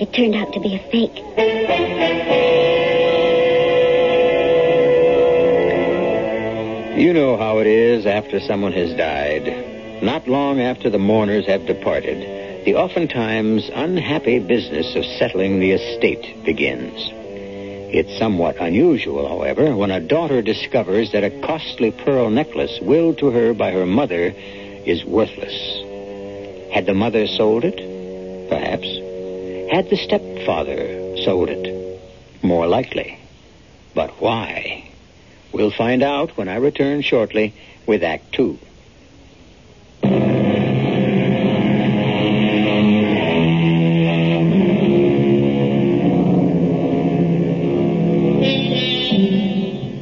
it 0.00 0.12
turned 0.14 0.34
out 0.34 0.52
to 0.54 0.60
be 0.60 0.74
a 0.74 0.78
fake. 0.90 1.16
You 6.98 7.12
know 7.12 7.36
how 7.36 7.58
it 7.58 7.66
is 7.66 8.06
after 8.06 8.40
someone 8.40 8.72
has 8.72 8.94
died. 8.94 10.02
Not 10.02 10.26
long 10.26 10.60
after 10.60 10.88
the 10.88 10.98
mourners 10.98 11.46
have 11.46 11.66
departed, 11.66 12.64
the 12.64 12.76
oftentimes 12.76 13.70
unhappy 13.74 14.38
business 14.38 14.94
of 14.96 15.04
settling 15.04 15.60
the 15.60 15.72
estate 15.72 16.44
begins. 16.44 17.10
It's 17.92 18.18
somewhat 18.18 18.56
unusual, 18.60 19.28
however, 19.28 19.74
when 19.74 19.90
a 19.90 20.00
daughter 20.00 20.40
discovers 20.40 21.12
that 21.12 21.24
a 21.24 21.40
costly 21.40 21.90
pearl 21.90 22.30
necklace 22.30 22.78
willed 22.80 23.18
to 23.18 23.30
her 23.30 23.52
by 23.52 23.72
her 23.72 23.84
mother 23.84 24.32
is 24.86 25.04
worthless. 25.04 25.52
Had 26.72 26.86
the 26.86 26.94
mother 26.94 27.26
sold 27.26 27.64
it? 27.64 28.48
Perhaps. 28.48 28.99
Had 29.70 29.88
the 29.88 29.96
stepfather 29.96 31.16
sold 31.18 31.48
it? 31.48 32.00
More 32.42 32.66
likely. 32.66 33.20
But 33.94 34.10
why? 34.20 34.90
We'll 35.52 35.70
find 35.70 36.02
out 36.02 36.36
when 36.36 36.48
I 36.48 36.56
return 36.56 37.02
shortly 37.02 37.54
with 37.86 38.02
Act 38.02 38.32
Two. 38.32 38.58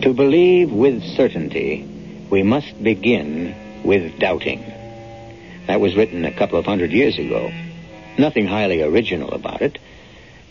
To 0.00 0.14
believe 0.14 0.72
with 0.72 1.04
certainty, 1.14 1.86
we 2.30 2.42
must 2.42 2.82
begin 2.82 3.54
with 3.84 4.18
doubting. 4.18 4.64
That 5.66 5.80
was 5.80 5.94
written 5.94 6.24
a 6.24 6.32
couple 6.32 6.58
of 6.58 6.64
hundred 6.64 6.90
years 6.92 7.18
ago. 7.18 7.52
Nothing 8.18 8.46
highly 8.46 8.82
original 8.82 9.30
about 9.30 9.62
it. 9.62 9.78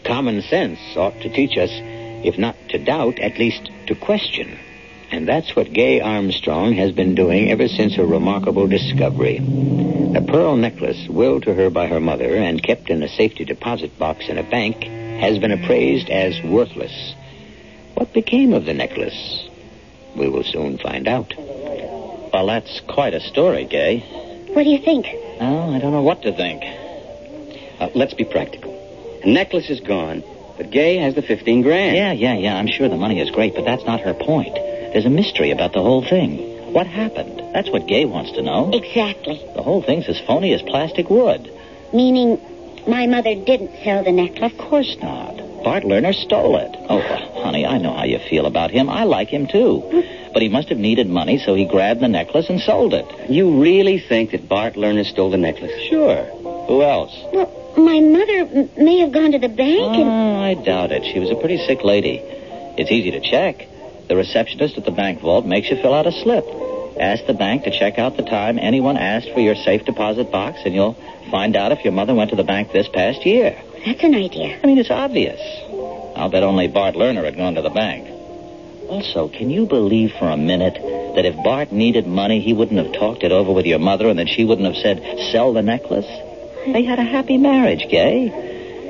Common 0.05 0.41
sense 0.41 0.79
ought 0.95 1.19
to 1.21 1.29
teach 1.29 1.57
us, 1.57 1.69
if 1.71 2.37
not 2.37 2.55
to 2.69 2.77
doubt, 2.77 3.19
at 3.19 3.37
least 3.37 3.69
to 3.87 3.95
question. 3.95 4.57
And 5.11 5.27
that's 5.27 5.55
what 5.55 5.73
Gay 5.73 5.99
Armstrong 5.99 6.73
has 6.73 6.93
been 6.93 7.13
doing 7.13 7.51
ever 7.51 7.67
since 7.67 7.95
her 7.95 8.05
remarkable 8.05 8.67
discovery. 8.67 9.39
The 9.39 10.25
pearl 10.25 10.55
necklace 10.55 11.07
willed 11.09 11.43
to 11.43 11.53
her 11.53 11.69
by 11.69 11.87
her 11.87 11.99
mother 11.99 12.35
and 12.35 12.63
kept 12.63 12.89
in 12.89 13.03
a 13.03 13.09
safety 13.09 13.43
deposit 13.43 13.99
box 13.99 14.29
in 14.29 14.37
a 14.37 14.43
bank 14.43 14.83
has 14.83 15.37
been 15.37 15.51
appraised 15.51 16.09
as 16.09 16.41
worthless. 16.43 17.15
What 17.95 18.13
became 18.13 18.53
of 18.53 18.65
the 18.65 18.73
necklace? 18.73 19.47
We 20.15 20.29
will 20.29 20.43
soon 20.43 20.77
find 20.77 21.07
out. 21.07 21.33
Well, 21.37 22.47
that's 22.47 22.79
quite 22.81 23.13
a 23.13 23.19
story, 23.19 23.65
Gay. 23.65 23.99
What 24.53 24.63
do 24.63 24.69
you 24.69 24.79
think? 24.79 25.07
Oh, 25.39 25.73
I 25.73 25.79
don't 25.79 25.91
know 25.91 26.01
what 26.01 26.21
to 26.23 26.31
think. 26.31 26.63
Uh, 27.79 27.89
let's 27.95 28.13
be 28.13 28.25
practical. 28.25 28.71
The 29.23 29.31
necklace 29.31 29.69
is 29.69 29.79
gone, 29.79 30.23
but 30.57 30.71
Gay 30.71 30.97
has 30.97 31.15
the 31.15 31.21
15 31.21 31.61
grand. 31.61 31.95
Yeah, 31.95 32.11
yeah, 32.11 32.35
yeah. 32.35 32.57
I'm 32.57 32.67
sure 32.67 32.89
the 32.89 32.97
money 32.97 33.19
is 33.19 33.29
great, 33.31 33.55
but 33.55 33.65
that's 33.65 33.85
not 33.85 33.99
her 34.01 34.13
point. 34.13 34.55
There's 34.55 35.05
a 35.05 35.09
mystery 35.09 35.51
about 35.51 35.73
the 35.73 35.81
whole 35.81 36.03
thing. 36.03 36.73
What 36.73 36.87
happened? 36.87 37.41
That's 37.53 37.69
what 37.69 37.87
Gay 37.87 38.05
wants 38.05 38.31
to 38.33 38.41
know. 38.41 38.71
Exactly. 38.73 39.41
The 39.55 39.63
whole 39.63 39.81
thing's 39.81 40.07
as 40.07 40.19
phony 40.19 40.53
as 40.53 40.61
plastic 40.61 41.09
wood. 41.09 41.51
Meaning 41.93 42.39
my 42.87 43.05
mother 43.05 43.35
didn't 43.35 43.71
sell 43.83 44.03
the 44.03 44.11
necklace. 44.11 44.51
Of 44.51 44.57
course 44.57 44.95
not. 45.01 45.37
Bart 45.63 45.83
Lerner 45.83 46.13
stole 46.13 46.57
it. 46.57 46.75
Oh, 46.89 47.01
honey, 47.41 47.65
I 47.65 47.77
know 47.77 47.93
how 47.93 48.03
you 48.05 48.19
feel 48.19 48.45
about 48.45 48.71
him. 48.71 48.89
I 48.89 49.03
like 49.03 49.29
him, 49.29 49.47
too. 49.47 49.81
But 50.33 50.41
he 50.41 50.49
must 50.49 50.69
have 50.69 50.77
needed 50.77 51.09
money, 51.09 51.39
so 51.39 51.55
he 51.55 51.65
grabbed 51.65 51.99
the 51.99 52.07
necklace 52.07 52.49
and 52.49 52.59
sold 52.61 52.93
it. 52.93 53.05
You 53.29 53.61
really 53.61 53.99
think 53.99 54.31
that 54.31 54.47
Bart 54.47 54.75
Lerner 54.75 55.05
stole 55.05 55.31
the 55.31 55.37
necklace? 55.37 55.71
Sure. 55.89 56.23
Who 56.67 56.83
else? 56.83 57.11
Well, 57.33 57.47
my 57.77 57.99
mother 57.99 58.39
m- 58.39 58.69
may 58.77 58.99
have 58.99 59.11
gone 59.11 59.31
to 59.31 59.39
the 59.39 59.49
bank 59.49 59.81
and. 59.81 60.03
Oh, 60.03 60.41
I 60.41 60.53
doubt 60.55 60.91
it. 60.91 61.03
She 61.05 61.19
was 61.19 61.29
a 61.29 61.35
pretty 61.35 61.57
sick 61.65 61.83
lady. 61.83 62.19
It's 62.77 62.91
easy 62.91 63.11
to 63.11 63.19
check. 63.19 63.67
The 64.07 64.15
receptionist 64.15 64.77
at 64.77 64.85
the 64.85 64.91
bank 64.91 65.21
vault 65.21 65.45
makes 65.45 65.69
you 65.69 65.75
fill 65.77 65.93
out 65.93 66.07
a 66.07 66.11
slip. 66.11 66.45
Ask 66.99 67.25
the 67.25 67.33
bank 67.33 67.63
to 67.65 67.71
check 67.71 67.99
out 67.99 68.17
the 68.17 68.23
time 68.23 68.57
anyone 68.57 68.97
asked 68.97 69.29
for 69.31 69.39
your 69.39 69.55
safe 69.55 69.85
deposit 69.85 70.31
box, 70.31 70.59
and 70.65 70.73
you'll 70.73 70.93
find 71.29 71.55
out 71.55 71.71
if 71.71 71.83
your 71.83 71.93
mother 71.93 72.15
went 72.15 72.31
to 72.31 72.35
the 72.35 72.43
bank 72.43 72.71
this 72.71 72.87
past 72.87 73.25
year. 73.25 73.55
That's 73.85 74.03
an 74.03 74.15
idea. 74.15 74.59
I 74.63 74.65
mean, 74.65 74.77
it's 74.77 74.89
obvious. 74.89 75.39
I'll 76.17 76.29
bet 76.29 76.43
only 76.43 76.67
Bart 76.67 76.95
Lerner 76.95 77.23
had 77.23 77.37
gone 77.37 77.55
to 77.55 77.61
the 77.61 77.69
bank. 77.69 78.07
Also, 78.89 79.27
can 79.27 79.49
you 79.49 79.65
believe 79.65 80.13
for 80.17 80.29
a 80.29 80.37
minute 80.37 80.73
that 81.15 81.25
if 81.25 81.35
Bart 81.43 81.71
needed 81.71 82.07
money, 82.07 82.39
he 82.39 82.53
wouldn't 82.53 82.83
have 82.83 82.93
talked 82.93 83.23
it 83.23 83.31
over 83.31 83.51
with 83.51 83.65
your 83.65 83.79
mother 83.79 84.07
and 84.07 84.17
that 84.17 84.29
she 84.29 84.45
wouldn't 84.45 84.65
have 84.73 84.81
said, 84.81 85.03
sell 85.31 85.53
the 85.53 85.61
necklace? 85.61 86.07
They 86.73 86.83
had 86.83 86.99
a 86.99 87.03
happy 87.03 87.37
marriage, 87.37 87.87
Gay. 87.89 88.27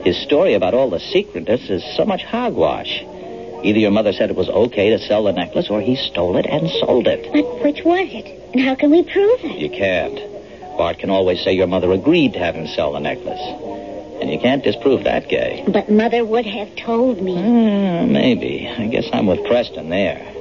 His 0.04 0.18
story 0.18 0.54
about 0.56 0.74
all 0.74 0.90
the 0.90 1.00
secretness 1.00 1.70
is 1.70 1.84
so 1.96 2.06
much 2.06 2.24
hogwash. 2.24 3.04
Either 3.64 3.80
your 3.80 3.92
mother 3.92 4.14
said 4.14 4.30
it 4.30 4.36
was 4.36 4.50
okay 4.50 4.90
to 4.92 5.00
sell 5.00 5.24
the 5.24 5.34
necklace 5.34 5.70
or 5.70 5.82
he 5.82 5.96
stole 5.96 6.38
it 6.38 6.46
and 6.46 6.70
sold 6.70 7.08
it. 7.08 7.32
But 7.32 7.64
which 7.64 7.84
was 7.84 8.08
it? 8.12 8.26
And 8.54 8.62
how 8.62 8.76
can 8.76 8.90
we 8.92 9.04
prove 9.04 9.40
it? 9.44 9.58
You 9.60 9.70
can't. 9.70 10.16
Bart 10.78 11.00
can 11.00 11.10
always 11.10 11.44
say 11.44 11.54
your 11.54 11.68
mother 11.68 11.92
agreed 11.92 12.34
to 12.34 12.40
have 12.40 12.56
him 12.56 12.68
sell 12.68 12.94
the 12.94 13.00
necklace. 13.00 13.42
And 14.22 14.32
you 14.32 14.40
can't 14.40 14.64
disprove 14.64 15.04
that, 15.04 15.28
Gay. 15.30 15.64
But 15.68 15.92
mother 15.92 16.26
would 16.26 16.46
have 16.46 16.76
told 16.76 17.22
me. 17.22 17.38
Uh, 17.38 18.06
maybe. 18.06 18.68
I 18.68 18.88
guess 18.88 19.08
I'm 19.14 19.28
with 19.28 19.46
Preston 19.46 19.90
there. 19.90 20.34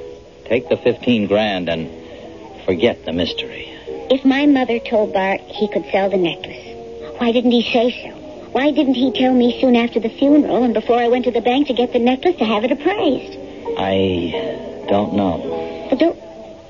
Take 0.45 0.69
the 0.69 0.77
15 0.77 1.27
grand 1.27 1.69
and 1.69 2.65
forget 2.65 3.05
the 3.05 3.13
mystery. 3.13 3.65
If 4.09 4.25
my 4.25 4.45
mother 4.45 4.79
told 4.79 5.13
Bart 5.13 5.41
he 5.41 5.67
could 5.67 5.85
sell 5.91 6.09
the 6.09 6.17
necklace, 6.17 6.76
why 7.19 7.31
didn't 7.31 7.51
he 7.51 7.63
say 7.63 7.91
so? 8.03 8.09
Why 8.51 8.71
didn't 8.71 8.95
he 8.95 9.11
tell 9.11 9.33
me 9.33 9.59
soon 9.61 9.75
after 9.75 9.99
the 9.99 10.09
funeral 10.09 10.63
and 10.63 10.73
before 10.73 10.97
I 10.97 11.07
went 11.09 11.25
to 11.25 11.31
the 11.31 11.41
bank 11.41 11.67
to 11.67 11.73
get 11.73 11.93
the 11.93 11.99
necklace 11.99 12.37
to 12.37 12.45
have 12.45 12.63
it 12.63 12.71
appraised? 12.71 13.37
I 13.77 14.85
don't 14.89 15.13
know. 15.13 15.85
But 15.89 15.99
don't, 15.99 16.17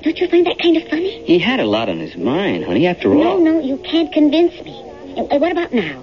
don't 0.02 0.18
you 0.18 0.28
find 0.28 0.44
that 0.46 0.58
kind 0.58 0.76
of 0.76 0.86
funny? 0.88 1.24
He 1.24 1.38
had 1.38 1.60
a 1.60 1.64
lot 1.64 1.88
on 1.88 1.98
his 1.98 2.14
mind, 2.16 2.64
honey, 2.64 2.86
after 2.86 3.08
No, 3.08 3.30
all. 3.30 3.38
no, 3.38 3.52
no, 3.52 3.60
you 3.60 3.78
can't 3.78 4.12
convince 4.12 4.52
me. 4.64 4.72
What 5.16 5.50
about 5.52 5.72
now? 5.72 6.02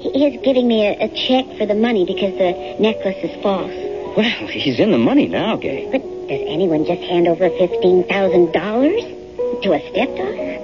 He 0.00 0.10
he 0.12 0.26
is 0.26 0.40
giving 0.44 0.68
me 0.68 0.86
a, 0.86 1.06
a 1.06 1.08
check 1.08 1.44
for 1.58 1.66
the 1.66 1.74
money 1.74 2.04
because 2.06 2.32
the 2.38 2.52
necklace 2.78 3.16
is 3.24 3.42
false. 3.42 3.72
Well, 4.16 4.46
he's 4.48 4.78
in 4.78 4.92
the 4.92 4.98
money 4.98 5.26
now, 5.26 5.56
Gay. 5.56 5.88
But 5.90 6.02
does 6.28 6.40
anyone 6.46 6.84
just 6.84 7.02
hand 7.02 7.26
over 7.26 7.50
$15,000 7.50 9.62
to 9.62 9.72
a 9.72 9.80
stepdaughter? 9.90 10.58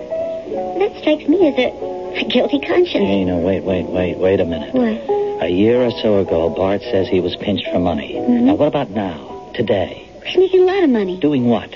That 0.78 0.94
strikes 1.00 1.26
me 1.28 1.48
as 1.48 1.58
a, 1.58 1.72
a 2.16 2.28
guilty 2.28 2.60
conscience. 2.60 2.92
Hey, 3.04 3.24
no, 3.24 3.38
wait, 3.38 3.62
wait, 3.64 3.86
wait, 3.86 4.18
wait 4.18 4.40
a 4.40 4.44
minute. 4.44 4.74
What? 4.74 5.42
A 5.42 5.48
year 5.48 5.82
or 5.82 5.90
so 5.90 6.18
ago, 6.20 6.48
Bart 6.50 6.80
says 6.82 7.08
he 7.08 7.20
was 7.20 7.36
pinched 7.36 7.68
for 7.70 7.78
money. 7.78 8.18
Now, 8.18 8.54
what 8.54 8.68
about 8.68 8.90
now? 8.90 9.50
Today? 9.54 10.08
He's 10.24 10.38
making 10.38 10.60
a 10.60 10.64
lot 10.64 10.84
of 10.84 10.90
money. 10.90 11.18
Doing 11.20 11.46
what? 11.46 11.74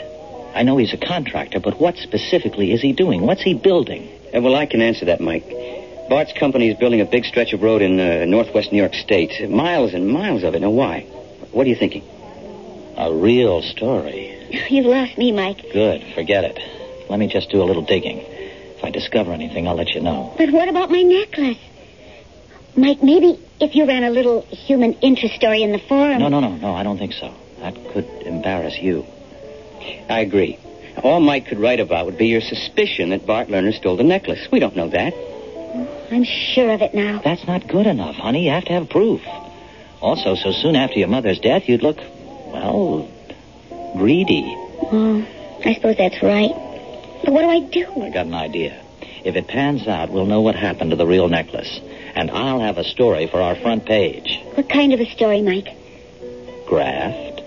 I 0.55 0.63
know 0.63 0.77
he's 0.77 0.95
a 0.95 0.97
contractor, 0.97 1.61
but 1.61 1.79
what 1.81 1.97
specifically 1.97 2.73
is 2.73 2.81
he 2.81 2.93
doing? 2.93 3.23
What's 3.23 3.43
he 3.43 3.55
building? 3.55 4.09
Uh, 4.35 4.41
well, 4.41 4.55
I 4.55 4.67
can 4.67 4.81
answer 4.81 5.05
that, 5.07 5.21
Mike. 5.21 5.45
Bart's 6.09 6.33
company 6.33 6.71
is 6.71 6.79
building 6.79 7.01
a 7.01 7.05
big 7.05 7.25
stretch 7.25 7.53
of 7.53 7.63
road 7.63 7.83
in 7.83 8.01
uh, 8.01 8.25
northwest 8.25 8.73
New 8.73 8.79
York 8.79 8.95
State. 8.95 9.49
Miles 9.51 9.93
and 9.93 10.09
miles 10.09 10.43
of 10.43 10.55
it. 10.55 10.61
Now, 10.61 10.71
why? 10.71 11.03
What 11.53 11.67
are 11.67 11.71
you 11.71 11.77
thinking? 11.77 12.03
A 12.97 13.13
real 13.13 13.63
story. 13.63 14.35
You've 14.71 14.87
lost 14.87 15.19
me, 15.19 15.33
Mike. 15.33 15.63
Good, 15.73 16.03
forget 16.15 16.45
it. 16.45 16.59
Let 17.11 17.19
me 17.19 17.29
just 17.29 17.51
do 17.51 17.63
a 17.63 17.65
little 17.65 17.85
digging. 17.85 18.25
If 18.79 18.85
I 18.85 18.91
discover 18.91 19.33
anything, 19.33 19.67
I'll 19.67 19.75
let 19.75 19.89
you 19.91 20.01
know. 20.01 20.33
But 20.39 20.51
what 20.51 20.69
about 20.69 20.89
my 20.89 21.03
necklace? 21.03 21.59
Mike, 22.77 23.03
maybe 23.03 23.41
if 23.61 23.75
you 23.75 23.87
ran 23.87 24.05
a 24.05 24.11
little 24.11 24.43
human 24.43 24.93
interest 24.95 25.35
story 25.35 25.65
in 25.65 25.73
the 25.73 25.81
forum. 25.81 26.21
No, 26.21 26.29
no, 26.29 26.39
no, 26.39 26.55
no, 26.55 26.75
I 26.75 26.85
don't 26.85 26.97
think 26.97 27.13
so. 27.13 27.35
That 27.59 27.75
could 27.93 28.05
embarrass 28.23 28.79
you. 28.79 29.05
I 30.09 30.21
agree. 30.21 30.61
All 31.03 31.19
Mike 31.19 31.47
could 31.47 31.59
write 31.59 31.81
about 31.81 32.07
would 32.07 32.19
be 32.19 32.29
your 32.29 32.41
suspicion 32.41 33.11
that 33.11 33.27
Bart 33.27 33.49
Lerner 33.49 33.75
stole 33.75 33.97
the 33.97 34.05
necklace. 34.05 34.47
We 34.53 34.61
don't 34.61 34.77
know 34.77 34.89
that. 34.91 35.13
I'm 36.13 36.25
sure 36.25 36.71
of 36.73 36.81
it 36.81 36.95
now. 36.95 37.21
That's 37.25 37.47
not 37.49 37.67
good 37.67 37.89
enough, 37.89 38.15
honey. 38.15 38.45
You 38.45 38.53
have 38.53 38.65
to 38.67 38.73
have 38.75 38.89
proof. 38.89 39.23
Also, 40.01 40.37
so 40.37 40.53
soon 40.53 40.77
after 40.77 41.01
your 41.01 41.09
mother's 41.09 41.41
death, 41.41 41.69
you'd 41.69 41.83
look, 41.83 41.99
well, 41.99 43.11
greedy. 43.97 44.55
Oh, 44.81 45.27
I 45.65 45.75
suppose 45.75 45.97
that's 45.97 46.23
right. 46.23 46.68
But 47.29 47.35
what 47.35 47.43
do 47.43 47.51
I 47.51 47.61
do? 47.61 48.03
I 48.05 48.09
got 48.09 48.25
an 48.25 48.33
idea. 48.33 48.83
If 49.23 49.37
it 49.37 49.49
pans 49.49 49.87
out, 49.87 50.09
we'll 50.09 50.25
know 50.25 50.41
what 50.41 50.55
happened 50.55 50.93
to 50.93 50.97
the 50.97 51.07
real 51.07 51.29
necklace. 51.29 51.79
And 52.15 52.31
I'll 52.31 52.61
have 52.61 52.79
a 52.79 52.85
story 52.85 53.27
for 53.27 53.43
our 53.43 53.55
front 53.55 53.85
page. 53.85 54.41
What 54.55 54.71
kind 54.71 54.95
of 54.95 55.01
a 55.01 55.05
story, 55.11 55.43
Mike? 55.43 55.69
Graft. 56.67 57.43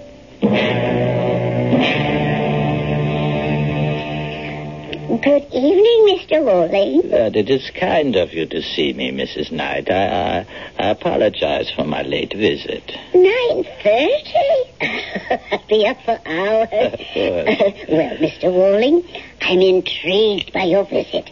Good 5.23 5.53
evening, 5.53 6.17
Mr. 6.17 6.43
Worley. 6.43 7.07
That 7.09 7.35
it 7.35 7.47
is 7.47 7.69
kind 7.75 8.15
of 8.15 8.33
you 8.33 8.47
to 8.47 8.63
see 8.63 8.91
me, 8.91 9.11
Mrs. 9.11 9.51
Knight. 9.51 9.91
I, 9.91 10.07
I, 10.39 10.47
I 10.79 10.89
apologize 10.89 11.69
for 11.69 11.83
my 11.83 12.01
late 12.01 12.33
visit. 12.33 12.91
Nine 13.13 13.63
thirty? 13.83 15.67
Be 15.69 15.85
up 15.85 16.01
for 16.05 16.19
hours. 16.25 16.69
well, 17.15 18.17
Mr. 18.17 18.51
Walling, 18.51 19.07
I'm 19.41 19.61
intrigued 19.61 20.53
by 20.53 20.63
your 20.63 20.85
visit. 20.85 21.29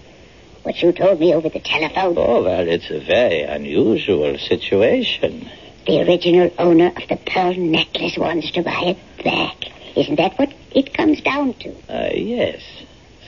What 0.62 0.80
you 0.84 0.92
told 0.92 1.20
me 1.20 1.34
over 1.34 1.50
the 1.50 1.60
telephone. 1.60 2.14
Oh, 2.16 2.44
well, 2.44 2.68
it's 2.68 2.92
a 2.92 3.00
very 3.00 3.42
unusual 3.42 4.38
situation. 4.38 5.50
The 5.88 6.02
original 6.04 6.52
owner 6.60 6.92
of 6.96 7.08
the 7.08 7.18
pearl 7.26 7.56
necklace 7.56 8.20
wants 8.20 8.52
to 8.52 8.62
buy 8.62 8.96
it 8.96 9.24
back. 9.24 9.56
Isn't 9.96 10.18
that 10.18 10.38
what 10.38 10.54
it 10.76 10.94
comes 10.94 11.22
down 11.22 11.56
to? 11.56 11.70
Uh, 11.90 12.10
yes, 12.14 12.62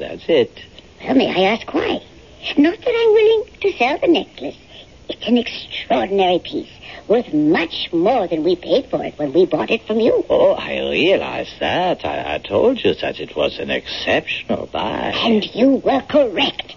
that's 0.01 0.27
it. 0.27 0.59
Well, 1.03 1.15
may 1.15 1.29
I 1.29 1.53
ask 1.53 1.71
why? 1.73 2.01
Not 2.57 2.77
that 2.79 2.87
I'm 2.87 3.13
willing 3.13 3.43
to 3.61 3.71
sell 3.77 3.97
the 3.99 4.07
necklace. 4.07 4.57
It's 5.09 5.27
an 5.27 5.37
extraordinary 5.37 6.39
piece, 6.39 6.71
worth 7.07 7.31
much 7.33 7.89
more 7.93 8.27
than 8.27 8.43
we 8.43 8.55
paid 8.55 8.89
for 8.89 9.03
it 9.03 9.17
when 9.17 9.33
we 9.33 9.45
bought 9.45 9.69
it 9.69 9.85
from 9.85 9.99
you. 9.99 10.25
Oh, 10.29 10.53
I 10.53 10.79
realize 10.79 11.53
that. 11.59 12.03
I, 12.05 12.35
I 12.35 12.37
told 12.39 12.83
you 12.83 12.95
that 12.95 13.19
it 13.19 13.35
was 13.35 13.59
an 13.59 13.69
exceptional 13.69 14.67
buy. 14.67 15.11
And 15.15 15.45
you 15.53 15.75
were 15.75 16.01
correct, 16.01 16.75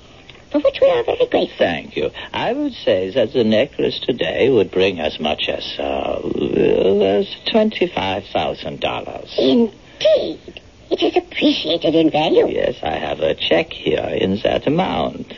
for 0.51 0.59
which 0.61 0.81
we 0.81 0.91
are 0.91 1.05
very 1.05 1.27
grateful. 1.27 1.57
Thank 1.59 1.97
you. 1.97 2.11
I 2.33 2.53
would 2.53 2.75
say 2.75 3.11
that 3.11 3.33
the 3.33 3.45
necklace 3.45 4.01
today 4.01 4.51
would 4.51 4.71
bring 4.71 5.01
as 5.01 5.19
much 5.21 5.49
as, 5.49 5.65
uh, 5.79 6.19
as 6.19 7.27
$25,000. 7.47 9.39
Indeed. 9.39 10.61
It 10.91 11.03
is 11.03 11.17
appreciated 11.17 11.95
in 11.95 12.11
value. 12.11 12.49
Yes, 12.49 12.77
I 12.83 12.97
have 12.97 13.21
a 13.21 13.35
check 13.35 13.73
here 13.73 14.09
in 14.11 14.37
that 14.39 14.67
amount. 14.67 15.33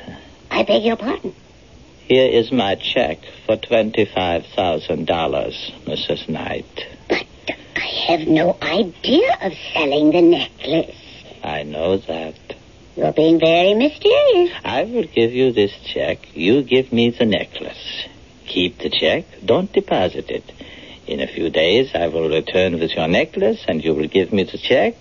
I 0.51 0.63
beg 0.65 0.83
your 0.83 0.97
pardon. 0.97 1.35
Here 2.09 2.29
is 2.29 2.53
my 2.53 2.77
check 2.77 3.19
for 3.47 3.57
$25,000, 3.57 4.47
Mrs. 5.85 6.29
Knight. 6.29 6.87
But 7.09 7.27
I 7.75 7.81
have 8.09 8.29
no 8.29 8.57
idea 8.63 9.37
of 9.43 9.53
selling 9.73 10.13
the 10.13 10.23
necklace. 10.23 10.97
I 11.43 11.63
know 11.65 11.97
that. 11.97 12.35
You're 12.97 13.13
being 13.13 13.39
very 13.39 13.75
mysterious. 13.75 14.53
I 14.65 14.85
will 14.85 15.05
give 15.05 15.33
you 15.33 15.53
this 15.53 15.73
check. 15.85 16.35
You 16.35 16.63
give 16.63 16.93
me 16.93 17.11
the 17.11 17.27
necklace. 17.27 18.07
Keep 18.47 18.79
the 18.79 18.91
check. 18.91 19.25
Don't 19.45 19.73
deposit 19.73 20.31
it. 20.31 20.45
In 21.07 21.21
a 21.21 21.27
few 21.27 21.51
days, 21.51 21.91
I 21.95 22.09
will 22.09 22.29
return 22.29 22.79
with 22.79 22.93
your 22.93 23.07
necklace, 23.07 23.65
and 23.69 23.85
you 23.85 23.95
will 23.95 24.09
give 24.09 24.33
me 24.33 24.45
the 24.45 24.59
check. 24.59 24.95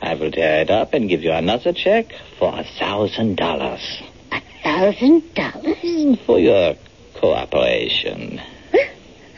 I 0.00 0.14
will 0.14 0.30
tear 0.30 0.60
it 0.62 0.70
up 0.70 0.94
and 0.94 1.08
give 1.08 1.22
you 1.22 1.32
another 1.32 1.72
check 1.72 2.12
for 2.38 2.58
a 2.58 2.64
thousand 2.78 3.36
dollars 3.36 4.02
A 4.32 4.40
thousand 4.62 5.34
dollars? 5.34 5.76
Mm, 5.82 6.18
for 6.24 6.38
your 6.38 6.76
cooperation. 7.14 8.40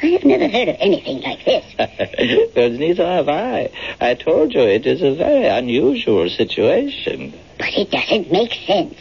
I 0.02 0.06
have 0.06 0.24
never 0.24 0.48
heard 0.48 0.68
of 0.68 0.76
anything 0.78 1.20
like 1.20 1.44
this. 1.44 1.64
well, 2.56 2.70
neither 2.70 3.06
have 3.06 3.28
I. 3.28 3.70
I 4.00 4.14
told 4.14 4.54
you 4.54 4.60
it 4.62 4.86
is 4.86 5.02
a 5.02 5.14
very 5.14 5.46
unusual 5.46 6.28
situation. 6.30 7.34
But 7.58 7.74
it 7.76 7.90
doesn't 7.90 8.32
make 8.32 8.54
sense. 8.66 8.96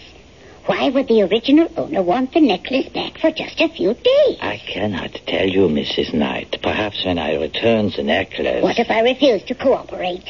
Why 0.65 0.89
would 0.89 1.07
the 1.07 1.23
original 1.23 1.71
owner 1.77 2.01
want 2.03 2.33
the 2.33 2.41
necklace 2.41 2.89
back 2.89 3.17
for 3.17 3.31
just 3.31 3.59
a 3.61 3.69
few 3.69 3.93
days? 3.93 4.37
I 4.41 4.61
cannot 4.67 5.13
tell 5.25 5.47
you, 5.47 5.67
Mrs. 5.67 6.13
Knight. 6.13 6.59
Perhaps 6.61 7.05
when 7.05 7.17
I 7.17 7.35
return 7.35 7.91
the 7.95 8.03
necklace. 8.03 8.61
What 8.61 8.77
if 8.77 8.91
I 8.91 8.99
refuse 9.01 9.41
to 9.43 9.55
cooperate? 9.55 10.27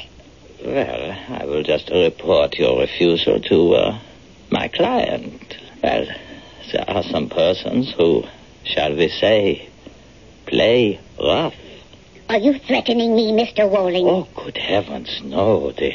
Well, 0.63 1.17
I 1.29 1.45
will 1.45 1.63
just 1.63 1.89
report 1.89 2.57
your 2.57 2.81
refusal 2.81 3.39
to 3.39 3.73
uh, 3.75 3.99
my 4.49 4.67
client. 4.67 5.57
Well, 5.81 6.05
there 6.71 6.85
are 6.87 7.03
some 7.03 7.29
persons 7.29 7.93
who 7.93 8.25
shall 8.65 8.95
we 8.95 9.09
say, 9.09 9.69
play 10.45 10.99
rough. 11.19 11.55
Are 12.27 12.37
you 12.37 12.59
threatening 12.59 13.15
me, 13.15 13.31
Mr. 13.31 13.67
Walling? 13.67 14.05
Oh, 14.05 14.27
good 14.35 14.57
heavens, 14.57 15.19
no. 15.23 15.71
The, 15.71 15.93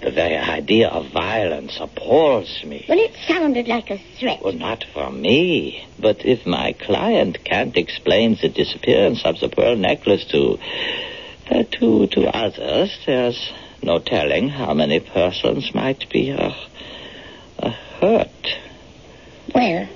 the 0.00 0.12
very 0.12 0.36
idea 0.36 0.88
of 0.88 1.10
violence 1.10 1.78
appalls 1.80 2.62
me. 2.64 2.84
Well, 2.88 3.00
it 3.00 3.16
sounded 3.26 3.66
like 3.66 3.90
a 3.90 3.98
threat. 3.98 4.42
Well, 4.44 4.52
not 4.52 4.84
for 4.94 5.10
me. 5.10 5.84
But 5.98 6.24
if 6.24 6.46
my 6.46 6.74
client 6.74 7.42
can't 7.44 7.76
explain 7.76 8.38
the 8.40 8.48
disappearance 8.48 9.24
of 9.24 9.40
the 9.40 9.48
pearl 9.48 9.74
necklace 9.74 10.24
to, 10.26 10.58
uh, 11.50 11.64
to, 11.64 12.06
to 12.06 12.28
others, 12.28 12.96
there's 13.04 13.52
no 13.82 13.98
telling 13.98 14.48
how 14.48 14.74
many 14.74 15.00
persons 15.00 15.74
might 15.74 16.08
be 16.10 16.32
uh, 16.32 16.52
uh, 17.58 17.70
hurt. 18.00 18.28
Well, 19.54 19.88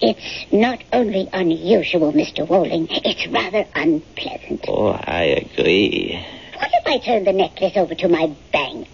it's 0.00 0.46
not 0.52 0.82
only 0.92 1.28
unusual, 1.32 2.12
Mr. 2.12 2.48
Walling. 2.48 2.86
It's 2.90 3.26
rather 3.28 3.66
unpleasant. 3.74 4.64
Oh, 4.68 4.88
I 4.88 5.24
agree. 5.24 6.24
What 6.56 6.70
if 6.72 6.86
I 6.86 6.98
turn 6.98 7.24
the 7.24 7.32
necklace 7.32 7.76
over 7.76 7.94
to 7.94 8.08
my 8.08 8.34
bank? 8.52 8.88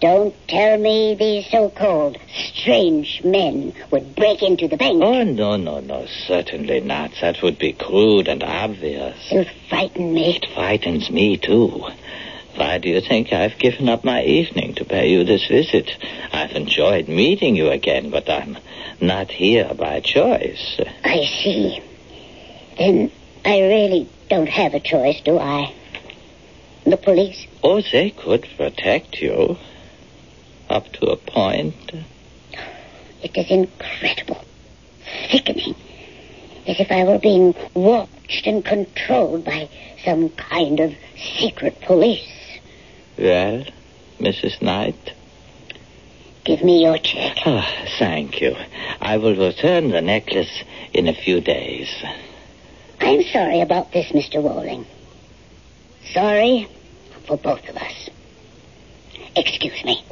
Don't 0.00 0.34
tell 0.46 0.78
me 0.78 1.16
these 1.18 1.50
so-called 1.50 2.18
strange 2.32 3.20
men 3.24 3.72
would 3.90 4.14
break 4.14 4.42
into 4.42 4.68
the 4.68 4.76
bank. 4.76 5.02
Oh, 5.02 5.24
no, 5.24 5.56
no, 5.56 5.80
no, 5.80 6.06
certainly 6.06 6.78
not. 6.80 7.10
That 7.20 7.42
would 7.42 7.58
be 7.58 7.72
crude 7.72 8.28
and 8.28 8.44
obvious. 8.44 9.16
You 9.32 9.44
frighten 9.68 10.14
me. 10.14 10.36
It 10.36 10.46
frightens 10.54 11.10
me, 11.10 11.36
too. 11.36 11.84
Why 12.54 12.78
do 12.78 12.88
you 12.88 13.00
think 13.00 13.32
I've 13.32 13.58
given 13.58 13.88
up 13.88 14.04
my 14.04 14.22
evening 14.24 14.74
to 14.74 14.84
pay 14.84 15.10
you 15.10 15.24
this 15.24 15.46
visit? 15.46 15.90
I've 16.32 16.52
enjoyed 16.52 17.08
meeting 17.08 17.56
you 17.56 17.70
again, 17.70 18.10
but 18.10 18.28
I'm 18.28 18.58
not 19.00 19.30
here 19.30 19.72
by 19.74 20.00
choice. 20.00 20.80
I 21.04 21.24
see. 21.42 21.80
Then 22.76 23.10
I 23.44 23.60
really 23.60 24.08
don't 24.28 24.48
have 24.48 24.74
a 24.74 24.80
choice, 24.80 25.20
do 25.20 25.38
I? 25.38 25.72
The 26.84 26.96
police? 26.96 27.46
Oh, 27.62 27.80
they 27.80 28.10
could 28.10 28.46
protect 28.56 29.20
you. 29.20 29.56
Up 30.68 30.90
to 30.94 31.06
a 31.06 31.16
point. 31.16 31.92
It 33.22 33.36
is 33.36 33.50
incredible. 33.50 34.44
Sickening. 35.30 35.74
As 36.66 36.78
if 36.80 36.90
I 36.90 37.04
were 37.04 37.18
being 37.18 37.54
watched 37.74 38.46
and 38.46 38.64
controlled 38.64 39.44
by 39.44 39.68
some 40.04 40.28
kind 40.30 40.80
of 40.80 40.94
secret 41.38 41.80
police. 41.80 42.37
Well, 43.18 43.64
Mrs. 44.20 44.62
Knight? 44.62 45.12
Give 46.44 46.62
me 46.62 46.82
your 46.82 46.98
check. 46.98 47.36
Oh, 47.44 47.56
ah, 47.58 47.84
thank 47.98 48.40
you. 48.40 48.54
I 49.00 49.16
will 49.16 49.34
return 49.34 49.90
the 49.90 50.00
necklace 50.00 50.62
in 50.94 51.08
a 51.08 51.12
few 51.12 51.40
days. 51.40 51.90
I'm 53.00 53.22
sorry 53.24 53.60
about 53.60 53.92
this, 53.92 54.12
Mr. 54.12 54.40
Walling. 54.40 54.86
Sorry 56.12 56.68
for 57.26 57.36
both 57.36 57.68
of 57.68 57.76
us. 57.76 58.08
Excuse 59.36 59.84
me. 59.84 60.02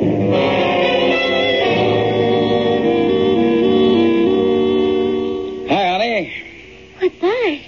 Hi, 5.68 5.88
honey. 5.92 6.32
What, 6.98 7.20
Bart? 7.20 7.60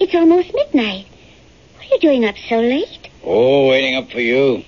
It's 0.00 0.14
almost 0.14 0.54
midnight. 0.54 1.06
What 1.76 1.84
are 1.86 1.94
you 1.94 1.98
doing 2.00 2.24
up 2.24 2.36
so 2.48 2.60
late? 2.60 2.99
Oh, 3.32 3.68
waiting 3.68 3.94
up 3.94 4.10
for 4.10 4.18
you. 4.18 4.64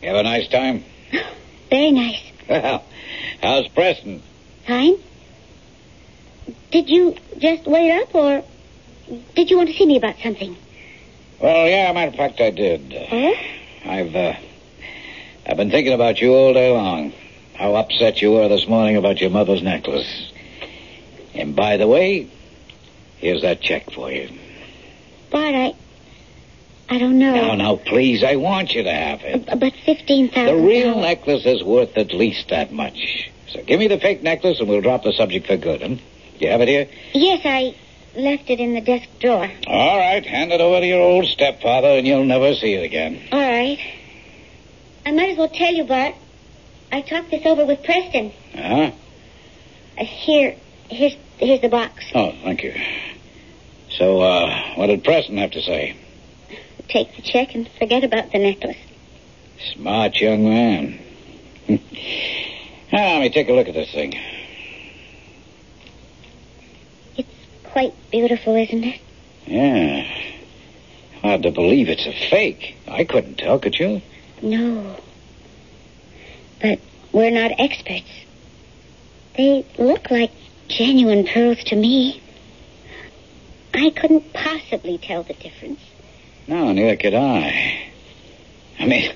You 0.00 0.08
have 0.08 0.16
a 0.16 0.22
nice 0.22 0.48
time? 0.48 0.82
Very 1.70 1.90
nice. 1.90 2.22
Well, 2.48 2.82
how's 3.42 3.68
Preston? 3.68 4.22
Fine. 4.66 4.94
Did 6.70 6.88
you 6.88 7.16
just 7.36 7.66
wait 7.66 7.90
up, 8.00 8.14
or 8.14 8.44
did 9.34 9.50
you 9.50 9.58
want 9.58 9.68
to 9.68 9.74
see 9.76 9.84
me 9.84 9.98
about 9.98 10.16
something? 10.22 10.56
Well, 11.38 11.68
yeah, 11.68 11.92
matter 11.92 12.08
of 12.08 12.14
fact, 12.14 12.40
I 12.40 12.48
did. 12.48 12.94
Huh? 12.94 13.34
I've, 13.84 14.16
uh, 14.16 14.36
I've 15.46 15.58
been 15.58 15.70
thinking 15.70 15.92
about 15.92 16.18
you 16.18 16.32
all 16.32 16.54
day 16.54 16.72
long. 16.72 17.12
How 17.56 17.74
upset 17.74 18.22
you 18.22 18.32
were 18.32 18.48
this 18.48 18.66
morning 18.66 18.96
about 18.96 19.20
your 19.20 19.28
mother's 19.28 19.62
necklace. 19.62 20.32
And 21.34 21.54
by 21.54 21.76
the 21.76 21.86
way, 21.86 22.30
here's 23.18 23.42
that 23.42 23.60
check 23.60 23.90
for 23.90 24.10
you. 24.10 24.30
Bart, 25.30 25.54
I, 25.54 25.74
I 26.90 26.98
don't 26.98 27.18
know. 27.18 27.34
Now, 27.34 27.54
now, 27.54 27.76
please, 27.76 28.24
I 28.24 28.36
want 28.36 28.72
you 28.74 28.82
to 28.82 28.92
have 28.92 29.20
it. 29.22 29.46
But 29.46 29.74
fifteen 29.84 30.30
The 30.30 30.56
real 30.56 30.98
necklace 30.98 31.44
is 31.44 31.62
worth 31.62 31.96
at 31.98 32.12
least 32.12 32.48
that 32.48 32.72
much. 32.72 33.30
So 33.48 33.62
give 33.62 33.78
me 33.78 33.88
the 33.88 33.98
fake 33.98 34.22
necklace 34.22 34.60
and 34.60 34.68
we'll 34.68 34.80
drop 34.80 35.02
the 35.02 35.12
subject 35.12 35.46
for 35.46 35.56
good, 35.56 35.82
huh? 35.82 35.88
Do 35.88 36.00
you 36.38 36.48
have 36.48 36.60
it 36.60 36.68
here? 36.68 36.88
Yes, 37.12 37.40
I 37.44 37.74
left 38.14 38.48
it 38.48 38.60
in 38.60 38.74
the 38.74 38.80
desk 38.80 39.08
drawer. 39.20 39.50
All 39.66 39.98
right, 39.98 40.24
hand 40.24 40.52
it 40.52 40.60
over 40.60 40.80
to 40.80 40.86
your 40.86 41.00
old 41.00 41.26
stepfather 41.26 41.88
and 41.88 42.06
you'll 42.06 42.24
never 42.24 42.54
see 42.54 42.74
it 42.74 42.84
again. 42.84 43.20
All 43.32 43.38
right. 43.38 43.78
I 45.04 45.12
might 45.12 45.30
as 45.30 45.38
well 45.38 45.48
tell 45.48 45.72
you, 45.72 45.84
Bart. 45.84 46.14
I 46.90 47.02
talked 47.02 47.30
this 47.30 47.44
over 47.44 47.66
with 47.66 47.82
Preston. 47.82 48.32
Huh? 48.54 48.92
Uh, 49.98 50.04
here, 50.04 50.56
here's 50.88 51.16
here's 51.38 51.60
the 51.60 51.68
box. 51.68 52.04
Oh, 52.14 52.32
thank 52.42 52.62
you. 52.62 52.74
So, 53.90 54.20
uh, 54.20 54.74
what 54.76 54.86
did 54.86 55.04
Preston 55.04 55.38
have 55.38 55.50
to 55.52 55.62
say? 55.62 55.96
Take 56.88 57.14
the 57.16 57.22
check 57.22 57.54
and 57.54 57.68
forget 57.78 58.02
about 58.02 58.32
the 58.32 58.38
necklace. 58.38 58.78
Smart 59.74 60.16
young 60.20 60.48
man. 60.48 60.98
now, 61.68 61.78
ah, 62.92 63.12
let 63.14 63.20
me 63.20 63.30
take 63.30 63.48
a 63.48 63.52
look 63.52 63.68
at 63.68 63.74
this 63.74 63.92
thing. 63.92 64.14
It's 67.16 67.28
quite 67.64 67.92
beautiful, 68.10 68.54
isn't 68.56 68.84
it? 68.84 69.00
Yeah. 69.46 70.06
Hard 71.20 71.42
to 71.42 71.50
believe 71.50 71.88
it's 71.88 72.06
a 72.06 72.12
fake. 72.30 72.76
I 72.86 73.04
couldn't 73.04 73.36
tell, 73.36 73.58
could 73.58 73.78
you? 73.78 74.00
No. 74.40 74.96
But 76.62 76.78
we're 77.12 77.30
not 77.30 77.52
experts. 77.58 78.10
They 79.36 79.66
look 79.78 80.10
like 80.10 80.30
genuine 80.68 81.26
pearls 81.26 81.62
to 81.64 81.76
me. 81.76 82.22
I 83.74 83.90
couldn't 83.90 84.32
possibly 84.32 84.98
tell 84.98 85.22
the 85.22 85.34
difference. 85.34 85.80
No, 86.48 86.72
neither 86.72 86.96
could 86.96 87.14
I. 87.14 87.90
I 88.80 88.86
mean, 88.86 89.12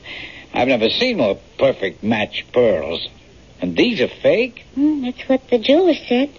I've 0.53 0.69
never 0.69 0.89
seen 0.91 1.17
more 1.17 1.39
perfect 1.59 2.03
match 2.03 2.45
pearls. 2.53 3.09
And 3.61 3.77
these 3.77 4.01
are 4.01 4.09
fake? 4.09 4.65
Hmm, 4.75 5.03
that's 5.03 5.29
what 5.29 5.49
the 5.49 5.59
jeweler 5.59 5.95
said. 5.95 6.31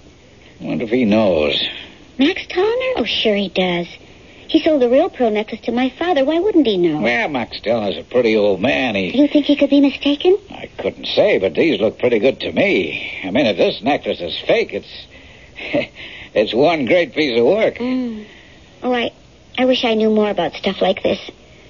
I 0.62 0.64
wonder 0.64 0.84
if 0.84 0.92
he 0.92 1.06
knows. 1.06 1.62
Max 2.18 2.46
Towner? 2.48 2.94
Oh, 2.98 3.06
sure 3.06 3.36
he 3.36 3.50
does. 3.50 3.88
He 4.48 4.60
sold 4.60 4.82
the 4.84 4.90
real 4.90 5.10
pearl 5.10 5.32
necklace 5.32 5.62
to 5.62 5.72
my 5.72 5.90
father. 5.90 6.24
Why 6.26 6.38
wouldn't 6.38 6.68
he 6.68 6.78
know? 6.78 7.02
Well, 7.02 7.28
Max 7.30 7.60
Dillon's 7.60 7.98
a 7.98 8.04
pretty 8.04 8.36
old 8.36 8.62
man. 8.62 8.94
He, 8.94 9.20
You 9.20 9.28
think 9.28 9.46
he 9.48 9.56
could 9.56 9.72
be 9.72 9.82
mistaken? 9.82 10.38
I 10.52 10.70
couldn't 10.78 11.08
say, 11.08 11.40
but 11.40 11.56
these 11.56 11.80
look 11.82 11.98
pretty 11.98 12.20
good 12.20 12.40
to 12.42 12.52
me. 12.52 13.20
I 13.24 13.32
mean, 13.32 13.48
if 13.48 13.58
this 13.58 13.82
necklace 13.82 14.22
is 14.22 14.38
fake, 14.46 14.74
it's, 14.74 15.08
it's 16.36 16.54
one 16.54 16.86
great 16.86 17.16
piece 17.16 17.40
of 17.40 17.46
work. 17.46 17.76
Mm. 17.76 18.26
Oh, 18.84 18.94
I, 18.94 19.12
I 19.58 19.66
wish 19.66 19.84
I 19.86 19.94
knew 19.94 20.10
more 20.10 20.30
about 20.30 20.54
stuff 20.54 20.82
like 20.82 21.04
this. 21.04 21.20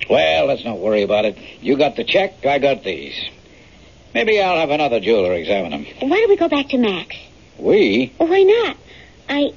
Well, 0.10 0.46
let's 0.46 0.64
not 0.64 0.80
worry 0.80 1.02
about 1.04 1.26
it. 1.26 1.38
You 1.62 1.78
got 1.78 1.96
the 1.96 2.04
check, 2.04 2.46
I 2.46 2.60
got 2.60 2.84
these. 2.84 3.14
Maybe 4.14 4.40
I'll 4.42 4.58
have 4.58 4.70
another 4.70 5.00
jeweler 5.00 5.34
examine 5.34 5.72
them. 5.72 5.86
Why 6.10 6.18
don't 6.20 6.30
we 6.30 6.38
go 6.38 6.48
back 6.50 6.70
to 6.70 6.78
Max? 6.78 7.16
We? 7.58 8.14
Well, 8.20 8.30
why 8.30 8.44
not? 8.44 8.78
I, 9.30 9.54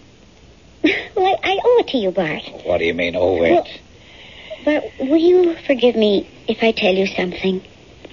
well, 1.16 1.26
I, 1.42 1.50
I 1.52 1.58
owe 1.64 1.78
it 1.80 1.88
to 1.88 1.98
you, 1.98 2.10
Bart. 2.10 2.42
What 2.64 2.78
do 2.78 2.84
you 2.84 2.94
mean, 2.94 3.16
owe 3.16 3.42
it? 3.42 3.50
Well- 3.52 3.66
But 4.64 4.84
will 5.08 5.16
you 5.18 5.54
forgive 5.66 5.94
me 5.94 6.28
if 6.48 6.62
I 6.62 6.72
tell 6.72 6.94
you 6.94 7.06
something? 7.06 7.62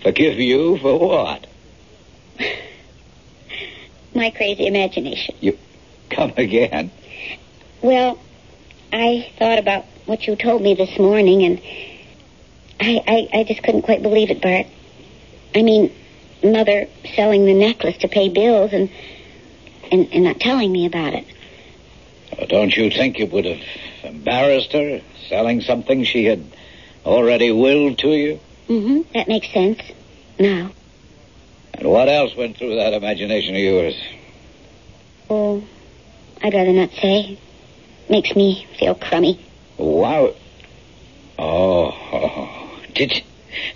Forgive 0.04 0.38
you 0.40 0.78
for 0.80 1.00
what? 1.00 1.48
My 4.14 4.30
crazy 4.32 4.68
imagination. 4.68 5.36
You. 5.40 5.58
Come 6.10 6.34
again. 6.38 6.92
Well, 7.82 8.20
I 8.92 9.32
thought 9.40 9.58
about 9.58 9.86
what 10.06 10.28
you 10.28 10.36
told 10.36 10.62
me 10.62 10.74
this 10.74 10.98
morning, 11.00 11.44
and 11.44 11.62
I, 12.80 13.02
I, 13.08 13.40
I 13.40 13.44
just 13.44 13.64
couldn't 13.64 13.84
quite 13.84 14.02
believe 14.02 14.30
it, 14.30 14.42
Bart. 14.42 14.68
I 15.56 15.62
mean, 15.62 15.94
Mother 16.44 16.88
selling 17.16 17.46
the 17.46 17.54
necklace 17.54 17.98
to 18.00 18.08
pay 18.08 18.30
bills 18.30 18.74
and, 18.74 18.90
and, 19.92 20.10
and 20.12 20.24
not 20.24 20.40
telling 20.40 20.72
me 20.72 20.86
about 20.86 21.14
it. 21.14 21.26
Oh, 22.38 22.46
don't 22.46 22.76
you 22.76 22.90
think 22.90 23.20
it 23.20 23.32
would 23.32 23.46
have 23.46 23.62
embarrassed 24.04 24.74
her, 24.74 25.02
selling 25.30 25.62
something 25.62 26.04
she 26.04 26.26
had 26.26 26.44
already 27.06 27.52
willed 27.52 28.00
to 28.00 28.10
you? 28.10 28.40
Mm-hmm. 28.68 29.02
That 29.14 29.28
makes 29.28 29.52
sense. 29.54 29.80
Now. 30.40 30.72
And 31.76 31.90
what 31.90 32.10
else 32.10 32.36
went 32.36 32.58
through 32.58 32.76
that 32.76 32.94
imagination 32.94 33.56
of 33.56 33.62
yours? 33.62 33.96
Oh, 35.30 35.64
I'd 36.42 36.54
rather 36.54 36.74
not 36.74 36.92
say. 36.92 37.38
Makes 38.10 38.36
me 38.36 38.68
feel 38.78 38.96
crummy. 38.96 39.40
Wow. 39.84 40.34
Oh, 41.38 41.92
oh. 41.92 42.80
Did 42.96 43.22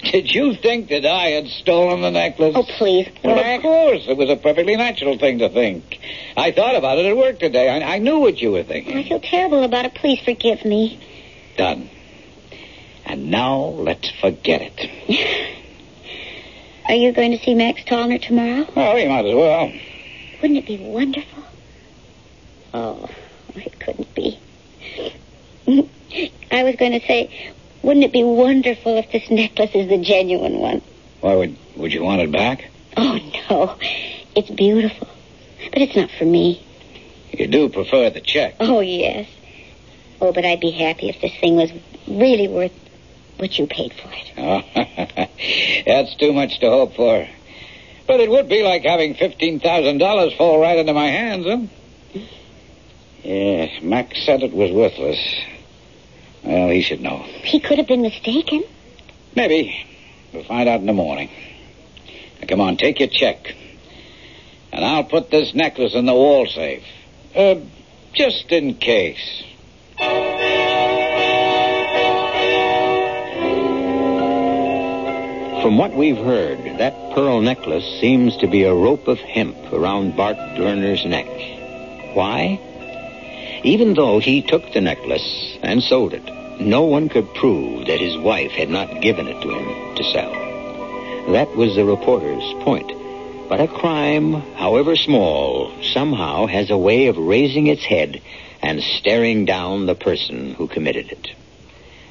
Did 0.03 0.33
you 0.33 0.55
think 0.55 0.89
that 0.89 1.05
I 1.05 1.31
had 1.31 1.47
stolen 1.47 2.01
the 2.01 2.11
necklace? 2.11 2.53
Oh, 2.55 2.63
please, 2.63 3.09
Well, 3.23 3.37
of 3.37 3.61
course. 3.61 4.05
It 4.07 4.15
was 4.15 4.29
a 4.29 4.37
perfectly 4.37 4.77
natural 4.77 5.17
thing 5.17 5.39
to 5.39 5.49
think. 5.49 5.99
I 6.37 6.51
thought 6.51 6.75
about 6.75 6.97
it 6.97 7.05
at 7.05 7.17
work 7.17 7.39
today. 7.39 7.69
I, 7.69 7.95
I 7.95 7.97
knew 7.99 8.19
what 8.19 8.41
you 8.41 8.51
were 8.51 8.63
thinking. 8.63 8.97
I 8.97 9.03
feel 9.03 9.19
terrible 9.19 9.63
about 9.63 9.85
it. 9.85 9.95
Please 9.95 10.19
forgive 10.23 10.63
me. 10.63 10.99
Done. 11.57 11.89
And 13.05 13.29
now 13.29 13.57
let's 13.57 14.09
forget 14.21 14.61
it. 14.61 15.55
Are 16.87 16.95
you 16.95 17.11
going 17.11 17.31
to 17.31 17.43
see 17.43 17.53
Max 17.53 17.81
Tallner 17.83 18.21
tomorrow? 18.21 18.65
Oh, 18.69 18.73
well, 18.75 18.97
you 18.97 19.09
might 19.09 19.25
as 19.25 19.35
well. 19.35 19.73
Wouldn't 20.41 20.59
it 20.59 20.65
be 20.67 20.77
wonderful? 20.77 21.43
Oh, 22.73 23.09
it 23.55 23.77
couldn't 23.79 24.13
be. 24.15 24.39
I 26.51 26.63
was 26.63 26.75
going 26.75 26.93
to 26.93 27.05
say, 27.05 27.53
wouldn't 27.81 28.05
it 28.05 28.11
be 28.11 28.23
wonderful 28.23 28.97
if 28.97 29.11
this 29.11 29.29
necklace 29.29 29.71
is 29.73 29.87
the 29.89 29.97
genuine 29.97 30.59
one? 30.59 30.81
Why 31.21 31.35
would 31.35 31.57
would 31.75 31.93
you 31.93 32.03
want 32.03 32.21
it 32.21 32.31
back? 32.31 32.69
Oh, 32.95 33.19
no. 33.49 33.77
It's 34.35 34.49
beautiful. 34.49 35.07
But 35.71 35.81
it's 35.81 35.95
not 35.95 36.09
for 36.11 36.25
me. 36.25 36.65
You 37.31 37.47
do 37.47 37.69
prefer 37.69 38.09
the 38.09 38.21
check. 38.21 38.55
Oh, 38.59 38.79
yes. 38.79 39.27
Oh, 40.19 40.31
but 40.31 40.45
I'd 40.45 40.59
be 40.59 40.71
happy 40.71 41.09
if 41.09 41.21
this 41.21 41.35
thing 41.39 41.55
was 41.55 41.71
really 42.07 42.47
worth 42.47 42.71
what 43.37 43.57
you 43.59 43.67
paid 43.67 43.93
for 43.93 44.09
it. 44.11 44.33
Oh, 44.37 44.63
that's 45.85 46.15
too 46.15 46.33
much 46.33 46.59
to 46.59 46.69
hope 46.69 46.95
for. 46.95 47.27
But 48.07 48.19
it 48.21 48.29
would 48.29 48.47
be 48.49 48.63
like 48.63 48.83
having 48.83 49.13
fifteen 49.15 49.59
thousand 49.59 49.99
dollars 49.99 50.33
fall 50.33 50.59
right 50.59 50.77
into 50.77 50.93
my 50.93 51.07
hands, 51.07 51.45
huh? 51.45 52.21
Yes, 53.23 53.81
Max 53.83 54.25
said 54.25 54.41
it 54.41 54.53
was 54.53 54.71
worthless. 54.71 55.19
Well, 56.43 56.69
he 56.69 56.81
should 56.81 57.01
know. 57.01 57.17
He 57.43 57.59
could 57.59 57.77
have 57.77 57.87
been 57.87 58.01
mistaken. 58.01 58.63
Maybe. 59.35 59.85
We'll 60.33 60.43
find 60.43 60.67
out 60.67 60.79
in 60.79 60.85
the 60.85 60.93
morning. 60.93 61.29
Now, 62.39 62.47
come 62.47 62.61
on, 62.61 62.77
take 62.77 62.99
your 62.99 63.09
check. 63.09 63.55
And 64.71 64.85
I'll 64.85 65.03
put 65.03 65.31
this 65.31 65.53
necklace 65.53 65.93
in 65.93 66.05
the 66.05 66.13
wall 66.13 66.45
safe. 66.47 66.83
Uh, 67.35 67.55
just 68.13 68.51
in 68.51 68.75
case. 68.75 69.43
From 75.61 75.77
what 75.77 75.93
we've 75.95 76.17
heard, 76.17 76.59
that 76.79 77.13
pearl 77.13 77.41
necklace 77.41 77.83
seems 77.99 78.37
to 78.37 78.47
be 78.47 78.63
a 78.63 78.73
rope 78.73 79.07
of 79.07 79.19
hemp 79.19 79.57
around 79.73 80.15
Bart 80.15 80.37
Lerner's 80.37 81.05
neck. 81.05 81.27
Why? 82.15 82.59
Even 83.63 83.93
though 83.93 84.19
he 84.19 84.41
took 84.41 84.71
the 84.71 84.81
necklace 84.81 85.57
and 85.61 85.81
sold 85.81 86.13
it, 86.13 86.23
no 86.59 86.83
one 86.83 87.09
could 87.09 87.33
prove 87.33 87.87
that 87.87 87.99
his 87.99 88.17
wife 88.17 88.51
had 88.51 88.69
not 88.69 89.01
given 89.01 89.27
it 89.27 89.41
to 89.41 89.49
him 89.49 89.95
to 89.95 90.03
sell. 90.03 90.31
That 91.33 91.55
was 91.55 91.75
the 91.75 91.85
reporter's 91.85 92.53
point. 92.63 92.91
But 93.49 93.61
a 93.61 93.67
crime, 93.67 94.33
however 94.55 94.95
small, 94.95 95.71
somehow 95.81 96.45
has 96.47 96.69
a 96.69 96.77
way 96.77 97.07
of 97.07 97.17
raising 97.17 97.67
its 97.67 97.83
head 97.83 98.21
and 98.61 98.81
staring 98.81 99.45
down 99.45 99.85
the 99.85 99.95
person 99.95 100.53
who 100.53 100.67
committed 100.67 101.11
it. 101.11 101.29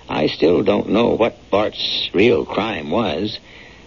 I 0.09 0.29
still 0.29 0.63
don't 0.63 0.91
know 0.91 1.11
what 1.11 1.51
Bart's 1.51 2.11
real 2.15 2.45
crime 2.45 2.91
was, 2.91 3.39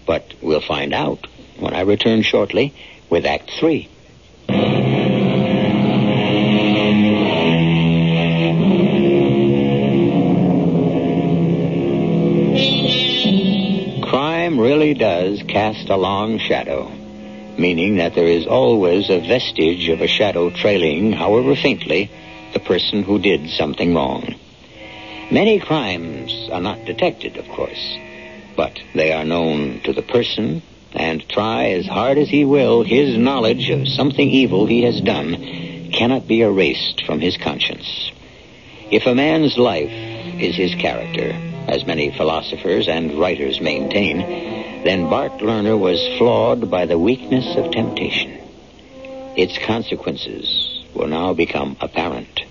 but 0.06 0.34
we'll 0.42 0.62
find 0.62 0.94
out 0.94 1.28
when 1.58 1.74
I 1.74 1.82
return 1.82 2.22
shortly 2.22 2.74
with 3.10 3.26
Act 3.26 3.52
Three. 3.60 3.90
Really 14.60 14.94
does 14.94 15.42
cast 15.44 15.88
a 15.88 15.96
long 15.96 16.38
shadow, 16.38 16.92
meaning 17.58 17.96
that 17.96 18.14
there 18.14 18.28
is 18.28 18.46
always 18.46 19.10
a 19.10 19.22
vestige 19.22 19.88
of 19.88 20.02
a 20.02 20.08
shadow 20.08 20.50
trailing, 20.50 21.14
however 21.14 21.56
faintly, 21.56 22.12
the 22.52 22.60
person 22.60 23.04
who 23.04 23.20
did 23.20 23.50
something 23.52 23.96
wrong. 23.96 24.36
Many 25.32 25.62
crimes 25.62 26.50
are 26.52 26.60
not 26.60 26.84
detected, 26.84 27.38
of 27.38 27.48
course, 27.48 27.98
but 28.58 28.78
they 28.94 29.14
are 29.14 29.24
known 29.24 29.80
to 29.86 29.94
the 29.94 30.02
person, 30.02 30.62
and 30.92 31.26
try 31.30 31.70
as 31.70 31.88
hard 31.88 32.18
as 32.18 32.28
he 32.28 32.44
will, 32.44 32.84
his 32.84 33.18
knowledge 33.18 33.70
of 33.70 33.88
something 33.88 34.30
evil 34.30 34.66
he 34.66 34.82
has 34.84 35.00
done 35.00 35.90
cannot 35.94 36.28
be 36.28 36.42
erased 36.42 37.06
from 37.06 37.22
his 37.22 37.38
conscience. 37.38 38.12
If 38.92 39.06
a 39.06 39.16
man's 39.16 39.58
life 39.58 39.90
is 40.42 40.58
his 40.58 40.76
character, 40.76 41.49
as 41.70 41.86
many 41.86 42.12
philosophers 42.16 42.88
and 42.88 43.20
writers 43.20 43.62
maintain, 43.62 44.18
then 44.84 45.10
Bart 45.10 45.34
Lerner 45.34 45.78
was 45.78 46.00
flawed 46.18 46.70
by 46.70 46.86
the 46.86 46.98
weakness 46.98 47.56
of 47.58 47.72
temptation. 47.72 48.32
Its 49.38 49.58
consequences 49.66 50.84
will 50.96 51.08
now 51.08 51.34
become 51.34 51.78
apparent. 51.80 52.42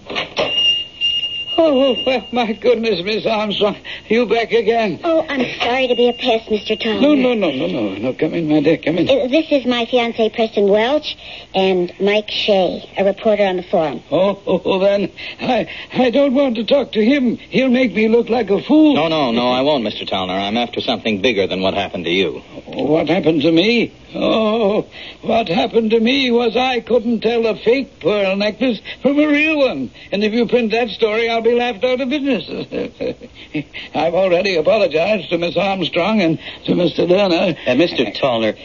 Oh, 1.61 1.97
well, 2.07 2.25
my 2.31 2.53
goodness, 2.53 3.03
Miss 3.05 3.27
Armstrong. 3.27 3.77
You 4.09 4.27
back 4.27 4.53
again? 4.53 5.01
Oh, 5.03 5.27
I'm 5.29 5.45
sorry 5.61 5.89
to 5.89 5.95
be 5.97 6.09
a 6.09 6.13
pest, 6.13 6.49
Mr. 6.49 6.81
Tallner. 6.81 7.01
No, 7.01 7.15
no, 7.15 7.35
no, 7.35 7.51
no, 7.51 7.67
no. 7.67 7.95
No, 7.97 8.13
come 8.15 8.33
in, 8.35 8.49
my 8.49 8.61
dear. 8.61 8.77
Come 8.79 8.99
in. 8.99 9.09
Uh, 9.11 9.27
This 9.27 9.51
is 9.51 9.67
my 9.67 9.85
fiancé, 9.87 10.33
Preston 10.33 10.69
Welch, 10.69 11.17
and 11.57 11.93
Mike 12.01 12.31
Shea, 12.31 12.89
a 12.97 13.05
reporter 13.05 13.43
on 13.45 13.57
the 13.57 13.65
forum. 13.65 14.01
Oh, 14.13 14.41
oh, 14.47 14.63
oh, 14.65 14.79
then 14.79 15.11
I, 15.41 15.69
I 15.93 16.11
don't 16.11 16.35
want 16.35 16.55
to 16.57 16.65
talk 16.65 16.93
to 16.93 17.05
him. 17.05 17.37
He'll 17.37 17.71
make 17.71 17.93
me 17.93 18.07
look 18.09 18.29
like 18.29 18.51
a 18.51 18.63
fool. 18.63 18.95
No, 18.95 19.09
no, 19.09 19.33
no, 19.33 19.49
I 19.49 19.63
won't, 19.63 19.85
Mr. 19.85 20.07
Towner. 20.09 20.35
I'm 20.35 20.57
after 20.57 20.81
something 20.81 21.21
bigger 21.21 21.49
than 21.49 21.61
what 21.61 21.75
happened 21.75 22.05
to 22.05 22.11
you. 22.13 22.39
What 22.67 23.09
happened 23.09 23.43
to 23.43 23.51
me? 23.51 23.93
Oh, 24.15 24.87
what 25.21 25.49
happened 25.49 25.91
to 25.91 26.01
me 26.01 26.31
was 26.31 26.57
I 26.57 26.81
couldn't 26.81 27.21
tell 27.21 27.45
a 27.47 27.57
fake 27.57 28.01
pearl 28.01 28.37
necklace 28.37 28.81
from 29.03 29.19
a 29.19 29.27
real 29.27 29.59
one. 29.59 29.91
And 30.13 30.25
if 30.25 30.33
you 30.33 30.47
print 30.47 30.71
that 30.71 30.89
story, 30.91 31.29
I'll 31.29 31.43
be 31.43 31.48
laughed 31.55 31.85
out 31.85 32.01
of 32.01 32.09
business. 32.09 32.49
I've 33.95 34.15
already 34.15 34.57
apologized 34.57 35.31
to 35.31 35.39
Miss 35.39 35.57
Armstrong 35.57 36.21
and 36.21 36.39
to 36.65 36.73
Mr. 36.73 37.07
Lerner. 37.07 37.57
Uh, 37.67 37.75
Mr. 37.75 38.15
Tallner, 38.15 38.59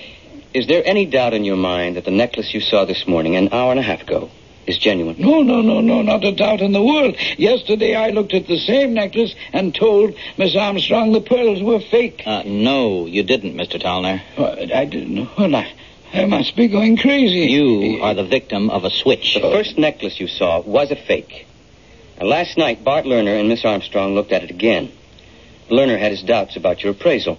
is 0.53 0.67
there 0.67 0.83
any 0.85 1.05
doubt 1.05 1.33
in 1.33 1.45
your 1.45 1.57
mind 1.57 1.95
that 1.95 2.05
the 2.05 2.11
necklace 2.11 2.53
you 2.53 2.61
saw 2.61 2.85
this 2.85 3.07
morning, 3.07 3.35
an 3.35 3.49
hour 3.51 3.71
and 3.71 3.79
a 3.79 3.83
half 3.83 4.01
ago, 4.01 4.29
is 4.67 4.77
genuine? 4.77 5.15
No, 5.17 5.41
no, 5.41 5.61
no, 5.61 5.81
no, 5.81 6.01
not 6.01 6.23
a 6.23 6.31
doubt 6.31 6.61
in 6.61 6.71
the 6.71 6.83
world. 6.83 7.15
Yesterday 7.37 7.95
I 7.95 8.09
looked 8.09 8.33
at 8.33 8.47
the 8.47 8.59
same 8.59 8.93
necklace 8.93 9.33
and 9.51 9.73
told 9.73 10.13
Miss 10.37 10.55
Armstrong 10.55 11.11
the 11.11 11.21
pearls 11.21 11.61
were 11.61 11.79
fake. 11.79 12.23
Uh, 12.25 12.43
no, 12.45 13.05
you 13.05 13.23
didn't, 13.23 13.55
Mr. 13.55 13.81
Towner. 13.81 14.21
Well, 14.37 14.73
I 14.73 14.85
didn't. 14.85 15.29
Well, 15.37 15.55
I, 15.55 15.73
I 16.13 16.25
must 16.25 16.55
be 16.55 16.67
going 16.67 16.97
crazy. 16.97 17.51
You 17.51 18.03
are 18.03 18.13
the 18.13 18.23
victim 18.23 18.69
of 18.69 18.83
a 18.83 18.91
switch. 18.91 19.33
The 19.33 19.41
first 19.41 19.77
necklace 19.77 20.19
you 20.19 20.27
saw 20.27 20.61
was 20.61 20.91
a 20.91 20.95
fake. 20.95 21.47
And 22.23 22.29
last 22.29 22.57
night, 22.57 22.85
Bart 22.85 23.03
Lerner 23.03 23.37
and 23.37 23.49
Miss 23.49 23.65
Armstrong 23.65 24.15
looked 24.15 24.31
at 24.31 24.43
it 24.43 24.49
again. 24.49 24.93
Lerner 25.69 25.99
had 25.99 26.11
his 26.11 26.23
doubts 26.23 26.55
about 26.55 26.81
your 26.81 26.93
appraisal. 26.93 27.37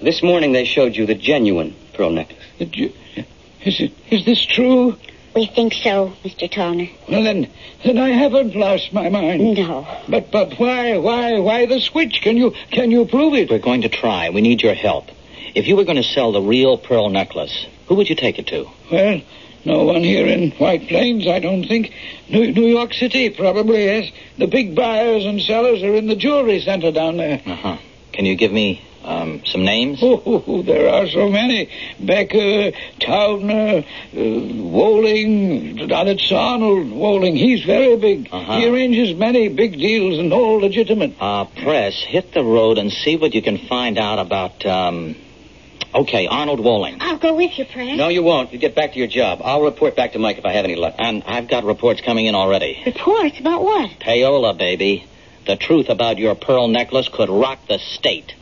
This 0.00 0.24
morning, 0.24 0.50
they 0.50 0.64
showed 0.64 0.96
you 0.96 1.06
the 1.06 1.14
genuine 1.14 1.76
pearl 1.92 2.10
necklace. 2.10 2.42
Uh, 2.60 2.64
Did 2.64 2.92
Is 3.64 3.80
it? 3.80 3.92
Is 4.10 4.24
this 4.24 4.44
true? 4.44 4.96
We 5.36 5.46
think 5.46 5.72
so, 5.74 6.14
Mr. 6.24 6.50
Tallner. 6.50 6.90
Well, 7.08 7.22
then, 7.22 7.48
then 7.84 7.96
I 7.96 8.08
haven't 8.08 8.56
lost 8.56 8.92
my 8.92 9.08
mind. 9.08 9.56
No. 9.56 9.86
But, 10.08 10.32
but 10.32 10.54
why, 10.58 10.98
why, 10.98 11.38
why 11.38 11.66
the 11.66 11.78
switch? 11.78 12.22
Can 12.22 12.36
you, 12.36 12.54
can 12.72 12.90
you 12.90 13.04
prove 13.04 13.34
it? 13.34 13.50
We're 13.50 13.60
going 13.60 13.82
to 13.82 13.88
try. 13.88 14.30
We 14.30 14.40
need 14.40 14.62
your 14.62 14.74
help. 14.74 15.10
If 15.54 15.68
you 15.68 15.76
were 15.76 15.84
going 15.84 16.02
to 16.02 16.02
sell 16.02 16.32
the 16.32 16.42
real 16.42 16.76
pearl 16.76 17.08
necklace, 17.08 17.66
who 17.86 17.94
would 17.94 18.08
you 18.10 18.16
take 18.16 18.40
it 18.40 18.48
to? 18.48 18.66
Well, 18.90 19.22
no 19.64 19.84
one 19.84 20.02
here 20.02 20.26
in 20.26 20.50
White 20.52 20.88
Plains, 20.88 21.26
I 21.26 21.38
don't 21.38 21.64
think. 21.64 21.92
New, 22.28 22.52
New 22.52 22.66
York 22.66 22.92
City, 22.92 23.30
probably, 23.30 23.84
yes. 23.84 24.12
The 24.38 24.46
big 24.46 24.74
buyers 24.74 25.24
and 25.24 25.40
sellers 25.40 25.82
are 25.82 25.94
in 25.94 26.06
the 26.06 26.16
jewelry 26.16 26.60
center 26.60 26.90
down 26.90 27.16
there. 27.16 27.40
Uh-huh. 27.44 27.78
Can 28.12 28.26
you 28.26 28.34
give 28.34 28.52
me 28.52 28.84
um, 29.04 29.42
some 29.46 29.64
names? 29.64 30.00
Oh, 30.02 30.62
there 30.62 30.88
are 30.92 31.06
so 31.06 31.28
many. 31.28 31.70
Becker, 31.98 32.72
Taubner, 33.00 33.84
uh, 33.84 34.62
Walling, 34.64 35.88
that's 35.88 36.32
Arnold 36.32 36.90
Walling. 36.90 37.36
He's 37.36 37.64
very 37.64 37.96
big. 37.96 38.28
Uh-huh. 38.32 38.58
He 38.58 38.68
arranges 38.68 39.16
many 39.16 39.48
big 39.48 39.72
deals 39.72 40.18
and 40.18 40.32
all 40.32 40.58
legitimate. 40.58 41.14
Uh, 41.20 41.44
press, 41.44 41.94
hit 42.02 42.32
the 42.32 42.44
road 42.44 42.78
and 42.78 42.92
see 42.92 43.16
what 43.16 43.34
you 43.34 43.42
can 43.42 43.58
find 43.58 43.98
out 43.98 44.18
about, 44.18 44.64
um... 44.66 45.16
Okay, 45.94 46.26
Arnold 46.26 46.60
Walling. 46.60 46.96
I'll 47.00 47.18
go 47.18 47.34
with 47.36 47.58
you, 47.58 47.66
Press. 47.66 47.96
No, 47.96 48.08
you 48.08 48.22
won't. 48.22 48.52
You 48.52 48.58
get 48.58 48.74
back 48.74 48.92
to 48.92 48.98
your 48.98 49.08
job. 49.08 49.40
I'll 49.44 49.62
report 49.62 49.94
back 49.94 50.12
to 50.12 50.18
Mike 50.18 50.38
if 50.38 50.46
I 50.46 50.52
have 50.52 50.64
any 50.64 50.74
luck. 50.74 50.94
And 50.98 51.22
I've 51.24 51.48
got 51.48 51.64
reports 51.64 52.00
coming 52.00 52.26
in 52.26 52.34
already. 52.34 52.82
Reports 52.86 53.38
about 53.38 53.62
what? 53.62 53.90
Payola, 54.00 54.56
baby. 54.56 55.06
The 55.46 55.56
truth 55.56 55.88
about 55.90 56.18
your 56.18 56.34
pearl 56.34 56.68
necklace 56.68 57.08
could 57.12 57.28
rock 57.28 57.58
the 57.68 57.78
state. 57.78 58.32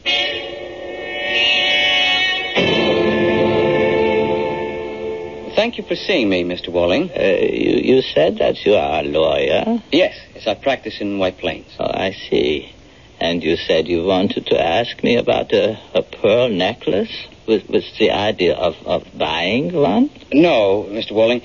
Thank 5.56 5.76
you 5.76 5.84
for 5.84 5.96
seeing 5.96 6.28
me, 6.28 6.42
Mr. 6.44 6.70
Walling. 6.70 7.10
Uh, 7.10 7.22
you, 7.22 7.96
you 7.96 8.02
said 8.02 8.38
that 8.38 8.64
you 8.64 8.74
are 8.74 9.00
a 9.00 9.02
lawyer? 9.02 9.82
Yes, 9.92 10.16
yes, 10.34 10.46
I 10.46 10.54
practice 10.54 11.00
in 11.00 11.18
White 11.18 11.38
Plains. 11.38 11.74
Oh, 11.78 11.84
I 11.86 12.12
see. 12.12 12.72
And 13.20 13.42
you 13.44 13.56
said 13.56 13.86
you 13.86 14.02
wanted 14.04 14.46
to 14.46 14.58
ask 14.58 15.02
me 15.04 15.16
about 15.16 15.52
a, 15.52 15.78
a 15.94 16.02
pearl 16.02 16.48
necklace? 16.48 17.26
Was, 17.46 17.62
was 17.68 17.92
the 17.98 18.10
idea 18.12 18.54
of, 18.54 18.74
of 18.86 19.06
buying 19.16 19.72
one? 19.72 20.10
No, 20.32 20.86
Mr. 20.88 21.12
Walling. 21.12 21.42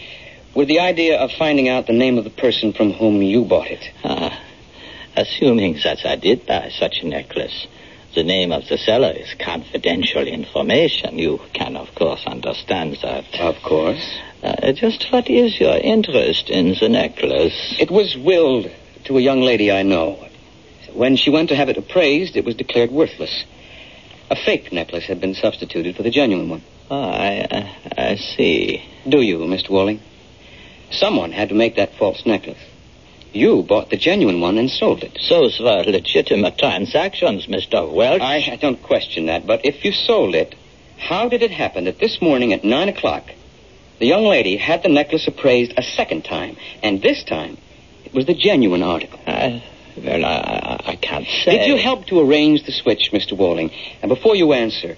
With 0.56 0.70
the 0.70 0.80
idea 0.80 1.20
of 1.20 1.32
finding 1.32 1.68
out 1.68 1.86
the 1.86 1.94
name 1.94 2.18
of 2.18 2.24
the 2.24 2.30
person 2.30 2.72
from 2.72 2.92
whom 2.94 3.22
you 3.22 3.44
bought 3.44 3.68
it. 3.68 3.84
Ah, 4.06 4.42
assuming 5.18 5.78
that 5.84 6.06
I 6.06 6.16
did 6.16 6.46
buy 6.46 6.70
such 6.70 7.00
a 7.02 7.08
necklace, 7.08 7.68
the 8.16 8.24
name 8.24 8.54
of 8.54 8.66
the 8.70 8.78
seller 8.78 9.12
is 9.12 9.34
confidential 9.38 10.26
information. 10.26 11.20
You 11.20 11.42
can, 11.52 11.76
of 11.76 11.94
course, 11.94 12.26
understand 12.26 12.98
that. 13.04 13.26
Of 13.38 13.62
course. 13.62 14.18
Uh, 14.42 14.72
just 14.72 15.12
what 15.12 15.30
is 15.30 15.60
your 15.60 15.76
interest 15.76 16.50
in 16.50 16.76
the 16.80 16.88
necklace? 16.88 17.76
It 17.78 17.92
was 17.92 18.16
willed 18.16 18.72
to 19.06 19.18
a 19.18 19.22
young 19.22 19.42
lady 19.42 19.72
I 19.72 19.84
know. 19.84 20.26
When 20.96 21.18
she 21.18 21.30
went 21.30 21.50
to 21.50 21.58
have 21.58 21.68
it 21.68 21.78
appraised, 21.78 22.38
it 22.38 22.46
was 22.46 22.56
declared 22.56 22.90
worthless. 22.90 23.44
A 24.32 24.36
fake 24.36 24.72
necklace 24.72 25.04
had 25.04 25.20
been 25.20 25.36
substituted 25.36 25.98
for 25.98 26.04
the 26.04 26.10
genuine 26.10 26.50
one. 26.50 26.64
Oh, 26.90 27.10
I, 27.10 27.46
I, 27.52 28.12
I 28.12 28.16
see. 28.16 28.82
Do 29.08 29.22
you, 29.22 29.40
Mr. 29.40 29.72
Walling? 29.72 30.00
Someone 30.92 31.34
had 31.34 31.50
to 31.50 31.56
make 31.56 31.76
that 31.76 31.96
false 31.96 32.26
necklace. 32.26 32.64
You 33.34 33.64
bought 33.64 33.90
the 33.90 33.98
genuine 33.98 34.40
one 34.40 34.58
and 34.58 34.70
sold 34.70 35.04
it. 35.04 35.20
Those 35.30 35.60
were 35.60 35.84
legitimate 35.84 36.58
transactions, 36.58 37.48
Mr. 37.48 37.92
Welch. 37.92 38.22
I, 38.22 38.52
I 38.54 38.56
don't 38.56 38.82
question 38.82 39.26
that, 39.26 39.46
but 39.46 39.66
if 39.66 39.84
you 39.84 39.92
sold 39.92 40.34
it, 40.34 40.56
how 40.98 41.28
did 41.28 41.44
it 41.44 41.52
happen 41.52 41.84
that 41.84 42.00
this 42.00 42.22
morning 42.22 42.54
at 42.54 42.64
9 42.64 42.88
o'clock, 42.88 43.30
the 44.00 44.08
young 44.08 44.24
lady 44.24 44.56
had 44.56 44.82
the 44.84 44.90
necklace 44.90 45.28
appraised 45.28 45.74
a 45.76 45.84
second 45.84 46.24
time, 46.24 46.56
and 46.82 47.02
this 47.02 47.26
time 47.26 47.58
it 48.06 48.14
was 48.14 48.26
the 48.26 48.34
genuine 48.34 48.82
article? 48.82 49.20
I, 49.28 49.62
well, 49.98 50.26
I, 50.26 50.82
I 50.86 50.96
can't 50.96 51.28
say. 51.28 51.58
Did 51.58 51.68
you 51.68 51.78
help 51.78 52.08
to 52.08 52.20
arrange 52.20 52.66
the 52.66 52.72
switch, 52.72 53.12
Mr. 53.12 53.34
Walling? 53.38 53.72
And 54.02 54.10
before 54.10 54.36
you 54.36 54.54
answer, 54.54 54.98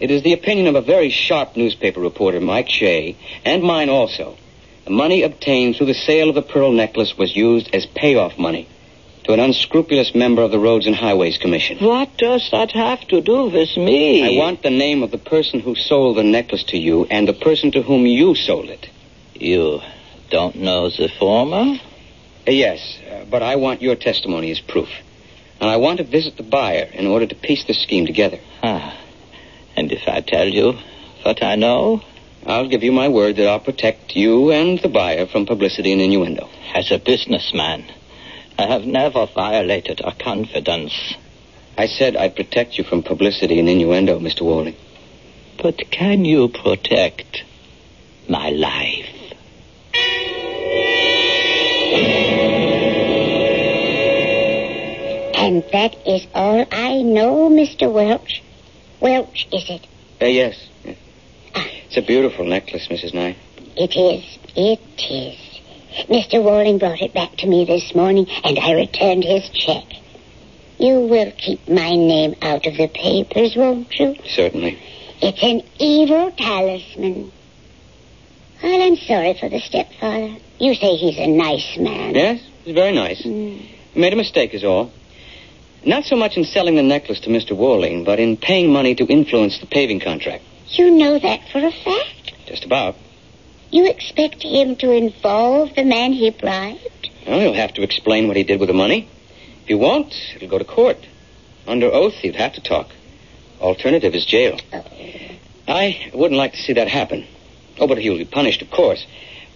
it 0.00 0.10
is 0.10 0.22
the 0.22 0.32
opinion 0.32 0.66
of 0.66 0.74
a 0.74 0.80
very 0.80 1.10
sharp 1.10 1.56
newspaper 1.56 2.00
reporter, 2.00 2.40
Mike 2.40 2.68
Shea, 2.68 3.16
and 3.44 3.62
mine 3.62 3.88
also. 3.88 4.36
The 4.84 4.90
money 4.90 5.22
obtained 5.22 5.76
through 5.76 5.86
the 5.86 5.94
sale 5.94 6.28
of 6.28 6.34
the 6.34 6.42
pearl 6.42 6.72
necklace 6.72 7.16
was 7.16 7.34
used 7.34 7.74
as 7.74 7.86
payoff 7.86 8.38
money 8.38 8.68
to 9.24 9.32
an 9.32 9.40
unscrupulous 9.40 10.14
member 10.14 10.42
of 10.42 10.50
the 10.50 10.58
Roads 10.58 10.86
and 10.86 10.94
Highways 10.94 11.38
Commission. 11.38 11.78
What 11.78 12.16
does 12.18 12.46
that 12.50 12.72
have 12.72 13.00
to 13.08 13.22
do 13.22 13.46
with 13.46 13.76
me? 13.76 14.22
I 14.22 14.38
want 14.38 14.62
the 14.62 14.70
name 14.70 15.02
of 15.02 15.10
the 15.10 15.18
person 15.18 15.60
who 15.60 15.74
sold 15.74 16.18
the 16.18 16.22
necklace 16.22 16.64
to 16.64 16.78
you 16.78 17.06
and 17.06 17.26
the 17.26 17.32
person 17.32 17.70
to 17.72 17.82
whom 17.82 18.04
you 18.04 18.34
sold 18.34 18.68
it. 18.68 18.88
You 19.34 19.80
don't 20.30 20.56
know 20.56 20.90
the 20.90 21.08
former? 21.18 21.78
Uh, 22.46 22.50
yes, 22.50 22.98
uh, 23.10 23.24
but 23.30 23.42
I 23.42 23.56
want 23.56 23.80
your 23.80 23.96
testimony 23.96 24.50
as 24.50 24.60
proof. 24.60 24.88
And 25.60 25.70
I 25.70 25.76
want 25.78 25.98
to 25.98 26.04
visit 26.04 26.36
the 26.36 26.42
buyer 26.42 26.84
in 26.92 27.06
order 27.06 27.26
to 27.26 27.34
piece 27.34 27.64
the 27.64 27.74
scheme 27.74 28.06
together. 28.06 28.38
Ah. 28.62 29.00
And 29.76 29.90
if 29.90 30.06
I 30.06 30.20
tell 30.20 30.48
you 30.48 30.74
what 31.22 31.42
I 31.42 31.56
know? 31.56 32.02
I'll 32.46 32.68
give 32.68 32.82
you 32.82 32.92
my 32.92 33.08
word 33.08 33.36
that 33.36 33.48
I'll 33.48 33.60
protect 33.60 34.14
you 34.14 34.52
and 34.52 34.78
the 34.78 34.88
buyer 34.88 35.26
from 35.26 35.46
publicity 35.46 35.92
and 35.92 36.02
innuendo. 36.02 36.50
As 36.74 36.90
a 36.92 36.98
businessman, 36.98 37.86
I 38.58 38.66
have 38.66 38.84
never 38.84 39.26
violated 39.26 40.02
a 40.04 40.12
confidence. 40.12 41.14
I 41.78 41.86
said 41.86 42.16
I'd 42.16 42.36
protect 42.36 42.76
you 42.76 42.84
from 42.84 43.02
publicity 43.02 43.58
and 43.58 43.68
innuendo, 43.68 44.18
Mr. 44.18 44.42
Walling. 44.42 44.76
But 45.62 45.90
can 45.90 46.26
you 46.26 46.48
protect 46.48 47.44
my 48.28 48.50
life? 48.50 49.13
And 55.44 55.62
that 55.72 55.94
is 56.06 56.26
all 56.34 56.64
I 56.72 57.02
know, 57.02 57.50
Mr. 57.50 57.92
Welch. 57.92 58.42
Welch, 58.98 59.46
is 59.52 59.68
it? 59.68 59.86
Uh, 60.22 60.24
yes. 60.24 60.56
yes. 60.82 60.96
It's 61.84 61.98
a 61.98 62.00
beautiful 62.00 62.46
necklace, 62.46 62.88
Mrs. 62.88 63.12
Knight. 63.12 63.36
It 63.76 63.94
is. 63.94 64.38
It 64.56 64.80
is. 65.10 66.08
Mr. 66.08 66.42
Walling 66.42 66.78
brought 66.78 67.02
it 67.02 67.12
back 67.12 67.36
to 67.36 67.46
me 67.46 67.66
this 67.66 67.94
morning, 67.94 68.26
and 68.42 68.58
I 68.58 68.72
returned 68.72 69.22
his 69.22 69.46
check. 69.50 69.84
You 70.78 71.00
will 71.00 71.30
keep 71.32 71.68
my 71.68 71.90
name 71.90 72.36
out 72.40 72.64
of 72.64 72.78
the 72.78 72.88
papers, 72.88 73.54
won't 73.54 73.94
you? 74.00 74.16
Certainly. 74.24 74.78
It's 75.20 75.42
an 75.42 75.60
evil 75.78 76.30
talisman. 76.30 77.30
Well, 78.62 78.82
I'm 78.82 78.96
sorry 78.96 79.34
for 79.38 79.50
the 79.50 79.60
stepfather. 79.60 80.36
You 80.58 80.74
say 80.74 80.96
he's 80.96 81.18
a 81.18 81.26
nice 81.26 81.76
man. 81.76 82.14
Yes, 82.14 82.40
he's 82.64 82.74
very 82.74 82.92
nice. 82.92 83.20
Mm. 83.20 83.66
Made 83.94 84.14
a 84.14 84.16
mistake, 84.16 84.54
is 84.54 84.64
all. 84.64 84.90
Not 85.86 86.04
so 86.04 86.16
much 86.16 86.36
in 86.36 86.44
selling 86.44 86.76
the 86.76 86.82
necklace 86.82 87.20
to 87.20 87.30
Mr. 87.30 87.54
Walling, 87.54 88.04
but 88.04 88.18
in 88.18 88.36
paying 88.36 88.72
money 88.72 88.94
to 88.94 89.04
influence 89.06 89.58
the 89.58 89.66
paving 89.66 90.00
contract. 90.00 90.42
You 90.68 90.90
know 90.90 91.18
that 91.18 91.48
for 91.50 91.58
a 91.58 91.70
fact. 91.70 92.32
Just 92.46 92.64
about. 92.64 92.96
You 93.70 93.86
expect 93.88 94.42
him 94.42 94.76
to 94.76 94.92
involve 94.92 95.74
the 95.74 95.84
man 95.84 96.12
he 96.12 96.30
bribed? 96.30 97.10
Well, 97.26 97.40
he'll 97.40 97.54
have 97.54 97.74
to 97.74 97.82
explain 97.82 98.28
what 98.28 98.36
he 98.36 98.44
did 98.44 98.60
with 98.60 98.68
the 98.68 98.74
money. 98.74 99.08
If 99.62 99.68
he 99.68 99.74
won't, 99.74 100.14
it'll 100.36 100.48
go 100.48 100.58
to 100.58 100.64
court. 100.64 100.98
Under 101.66 101.86
oath, 101.86 102.14
he'd 102.14 102.36
have 102.36 102.54
to 102.54 102.62
talk. 102.62 102.90
Alternative 103.60 104.14
is 104.14 104.24
jail. 104.24 104.58
Oh. 104.72 104.84
I 105.66 106.10
wouldn't 106.14 106.38
like 106.38 106.52
to 106.52 106.62
see 106.62 106.74
that 106.74 106.88
happen. 106.88 107.26
Oh, 107.78 107.86
but 107.86 107.98
he'll 107.98 108.18
be 108.18 108.24
punished, 108.24 108.62
of 108.62 108.70
course. 108.70 109.06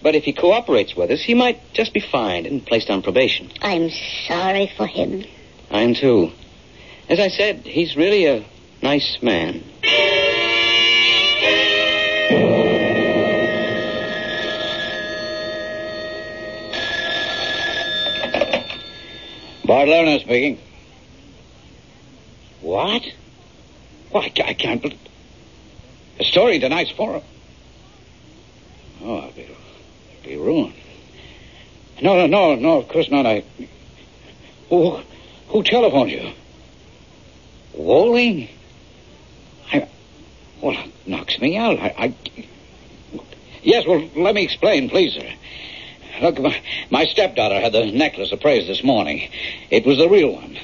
But 0.01 0.15
if 0.15 0.23
he 0.23 0.33
cooperates 0.33 0.95
with 0.95 1.11
us, 1.11 1.21
he 1.21 1.33
might 1.33 1.73
just 1.73 1.93
be 1.93 1.99
fined 1.99 2.45
and 2.45 2.65
placed 2.65 2.89
on 2.89 3.01
probation. 3.01 3.51
I'm 3.61 3.89
sorry 4.27 4.71
for 4.75 4.87
him. 4.87 5.25
I 5.71 5.81
am 5.81 5.93
too. 5.93 6.31
As 7.07 7.19
I 7.19 7.27
said, 7.27 7.57
he's 7.57 7.95
really 7.95 8.25
a 8.25 8.43
nice 8.81 9.19
man. 9.21 9.63
Bart 19.65 19.87
Lerner 19.87 20.19
speaking. 20.19 20.57
What? 22.61 23.03
Why, 24.09 24.31
I, 24.43 24.53
can't 24.55 24.81
believe... 24.81 24.97
A 26.19 26.23
story 26.23 26.57
tonight's 26.57 26.89
forum. 26.89 27.21
Oh, 29.03 29.17
I'll 29.19 29.31
be, 29.31 29.45
I'll 29.45 30.23
be 30.23 30.37
ruined. 30.37 30.73
No, 32.01 32.15
no, 32.15 32.25
no, 32.25 32.55
no, 32.55 32.77
of 32.79 32.87
course 32.87 33.11
not. 33.11 33.27
I... 33.27 33.43
Who, 34.69 35.01
who 35.49 35.63
telephoned 35.63 36.11
you? 36.11 36.31
Walling? 37.73 38.49
I... 39.71 39.87
Well, 40.61 40.77
it 40.77 40.91
knocks 41.07 41.39
me 41.39 41.57
out. 41.57 41.79
I... 41.79 41.93
I... 41.97 42.13
Yes, 43.61 43.85
well, 43.85 44.07
let 44.15 44.35
me 44.35 44.43
explain, 44.43 44.89
please, 44.89 45.13
sir. 45.13 45.27
Look, 46.21 46.39
my, 46.39 46.61
my 46.89 47.05
stepdaughter 47.05 47.59
had 47.59 47.73
the 47.73 47.91
necklace 47.91 48.31
appraised 48.31 48.67
this 48.67 48.83
morning. 48.83 49.29
It 49.69 49.85
was 49.85 49.97
the 49.97 50.09
real 50.09 50.33
one. 50.33 50.57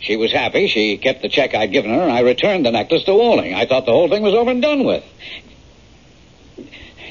She 0.00 0.16
was 0.16 0.32
happy. 0.32 0.66
She 0.66 0.96
kept 0.96 1.22
the 1.22 1.28
check 1.28 1.54
I'd 1.54 1.72
given 1.72 1.92
her, 1.92 2.00
and 2.00 2.12
I 2.12 2.20
returned 2.20 2.64
the 2.66 2.70
necklace 2.70 3.04
to 3.04 3.14
Walling. 3.14 3.54
I 3.54 3.66
thought 3.66 3.86
the 3.86 3.92
whole 3.92 4.08
thing 4.08 4.22
was 4.22 4.34
over 4.34 4.50
and 4.50 4.62
done 4.62 4.84
with. 4.84 5.04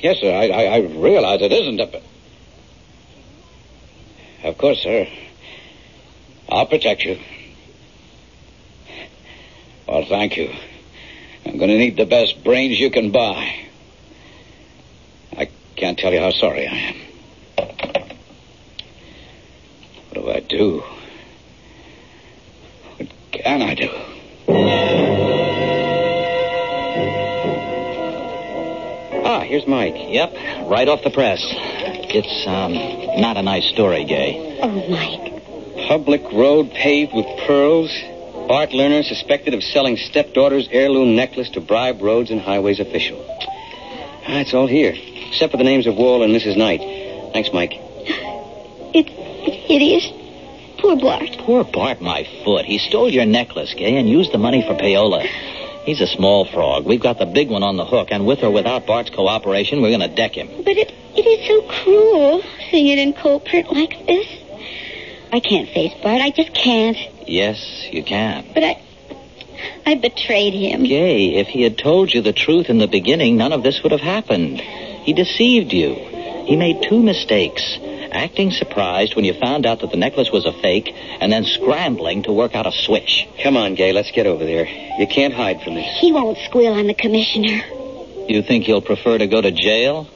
Yes, 0.01 0.19
sir, 0.19 0.31
I, 0.31 0.47
I, 0.47 0.63
I 0.63 0.77
realize 0.79 1.41
it 1.41 1.51
isn't, 1.51 1.77
but... 1.77 2.03
Of 4.43 4.57
course, 4.57 4.81
sir. 4.81 5.07
I'll 6.49 6.65
protect 6.65 7.03
you. 7.03 7.19
Well, 9.87 10.05
thank 10.09 10.35
you. 10.35 10.51
I'm 11.45 11.57
going 11.57 11.69
to 11.69 11.77
need 11.77 11.95
the 11.95 12.05
best 12.05 12.43
brains 12.43 12.79
you 12.79 12.89
can 12.89 13.11
buy. 13.11 13.65
I 15.37 15.49
can't 15.75 15.97
tell 15.97 16.11
you 16.11 16.19
how 16.19 16.31
sorry 16.31 16.67
I 16.67 16.73
am. 16.75 16.95
What 20.09 20.13
do 20.13 20.29
I 20.31 20.39
do? 20.39 20.83
What 22.97 23.09
can 23.31 23.61
I 23.61 23.75
do? 23.75 23.89
Ah, 29.23 29.41
here's 29.41 29.67
Mike. 29.67 29.95
Yep, 29.95 30.33
right 30.67 30.87
off 30.87 31.03
the 31.03 31.11
press. 31.11 31.39
It's, 32.11 32.47
um, 32.47 32.73
not 33.21 33.37
a 33.37 33.43
nice 33.43 33.69
story, 33.69 34.03
Gay. 34.05 34.59
Oh, 34.63 34.89
Mike. 34.89 35.38
Public 35.89 36.21
road 36.31 36.69
paved 36.69 37.15
with 37.15 37.25
pearls. 37.47 37.89
Bart 38.47 38.69
Lerner 38.69 39.03
suspected 39.03 39.55
of 39.55 39.63
selling 39.63 39.97
stepdaughter's 39.97 40.69
heirloom 40.71 41.15
necklace 41.15 41.49
to 41.49 41.61
bribe 41.61 41.99
roads 41.99 42.29
and 42.29 42.39
highways 42.39 42.79
official. 42.79 43.17
Ah, 44.27 44.41
it's 44.41 44.53
all 44.53 44.67
here, 44.67 44.93
except 45.29 45.49
for 45.49 45.57
the 45.57 45.63
names 45.63 45.87
of 45.87 45.95
Wall 45.95 46.21
and 46.21 46.31
Mrs. 46.31 46.55
Knight. 46.57 46.81
Thanks, 47.33 47.49
Mike. 47.51 47.73
It's, 47.73 49.09
it's 49.09 49.65
hideous. 49.65 50.07
Poor 50.77 50.95
Bart. 50.95 51.35
Poor 51.39 51.63
Bart, 51.63 52.01
my 52.01 52.23
foot. 52.43 52.65
He 52.65 52.77
stole 52.77 53.09
your 53.09 53.25
necklace, 53.25 53.73
Gay, 53.73 53.97
and 53.97 54.07
used 54.07 54.31
the 54.31 54.37
money 54.37 54.61
for 54.61 54.75
payola. 54.75 55.23
He's 55.85 56.01
a 56.01 56.07
small 56.07 56.45
frog. 56.45 56.85
We've 56.85 57.01
got 57.01 57.17
the 57.17 57.25
big 57.25 57.49
one 57.49 57.63
on 57.63 57.77
the 57.77 57.85
hook, 57.85 58.09
and 58.11 58.27
with 58.27 58.43
or 58.43 58.51
without 58.51 58.85
Bart's 58.85 59.09
cooperation, 59.09 59.81
we're 59.81 59.97
going 59.97 60.07
to 60.07 60.15
deck 60.15 60.33
him. 60.33 60.49
But 60.63 60.77
it, 60.77 60.93
it 61.15 61.25
is 61.25 61.47
so 61.47 61.63
cruel 61.83 62.43
seeing 62.69 62.89
it 62.89 62.99
in 62.99 63.13
cold 63.13 63.43
print 63.45 63.73
like 63.73 64.05
this. 64.05 64.38
I 65.31 65.39
can't 65.39 65.69
face 65.69 65.93
Bart. 66.01 66.21
I 66.21 66.31
just 66.31 66.53
can't. 66.53 66.97
Yes, 67.27 67.87
you 67.91 68.03
can. 68.03 68.45
But 68.53 68.63
I. 68.63 68.81
I 69.85 69.95
betrayed 69.95 70.53
him. 70.53 70.83
Gay, 70.83 71.35
if 71.35 71.47
he 71.47 71.63
had 71.63 71.77
told 71.77 72.13
you 72.13 72.21
the 72.21 72.31
truth 72.31 72.69
in 72.69 72.77
the 72.77 72.87
beginning, 72.87 73.37
none 73.37 73.51
of 73.51 73.63
this 73.63 73.81
would 73.83 73.91
have 73.91 74.01
happened. 74.01 74.61
He 74.61 75.13
deceived 75.13 75.73
you. 75.73 75.95
He 76.45 76.55
made 76.55 76.83
two 76.87 77.01
mistakes 77.01 77.61
acting 78.11 78.51
surprised 78.51 79.15
when 79.15 79.25
you 79.25 79.33
found 79.33 79.65
out 79.65 79.79
that 79.79 79.91
the 79.91 79.97
necklace 79.97 80.31
was 80.31 80.45
a 80.45 80.51
fake, 80.51 80.93
and 81.19 81.31
then 81.31 81.43
scrambling 81.43 82.23
to 82.23 82.33
work 82.33 82.55
out 82.55 82.67
a 82.67 82.71
switch. 82.71 83.27
Come 83.43 83.57
on, 83.57 83.75
Gay, 83.75 83.93
let's 83.93 84.11
get 84.11 84.25
over 84.25 84.43
there. 84.43 84.65
You 84.97 85.07
can't 85.07 85.33
hide 85.33 85.61
from 85.61 85.75
this. 85.75 85.97
He 85.99 86.11
won't 86.11 86.37
squeal 86.45 86.73
on 86.73 86.87
the 86.87 86.93
commissioner. 86.93 87.61
You 88.27 88.41
think 88.43 88.65
he'll 88.65 88.81
prefer 88.81 89.17
to 89.17 89.27
go 89.27 89.41
to 89.41 89.51
jail? 89.51 90.07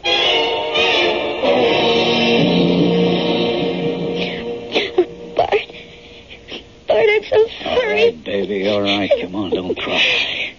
Right, 8.06 8.24
baby, 8.24 8.68
all 8.68 8.82
right. 8.82 9.12
Come 9.22 9.36
on, 9.36 9.52
don't 9.52 9.78
cry. 9.80 10.56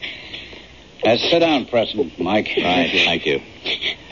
Uh, 1.05 1.17
sit 1.17 1.41
down, 1.41 1.67
Preston, 1.67 2.13
Mike. 2.19 2.49
Right, 2.57 2.91
thank 3.05 3.27
you. 3.27 3.41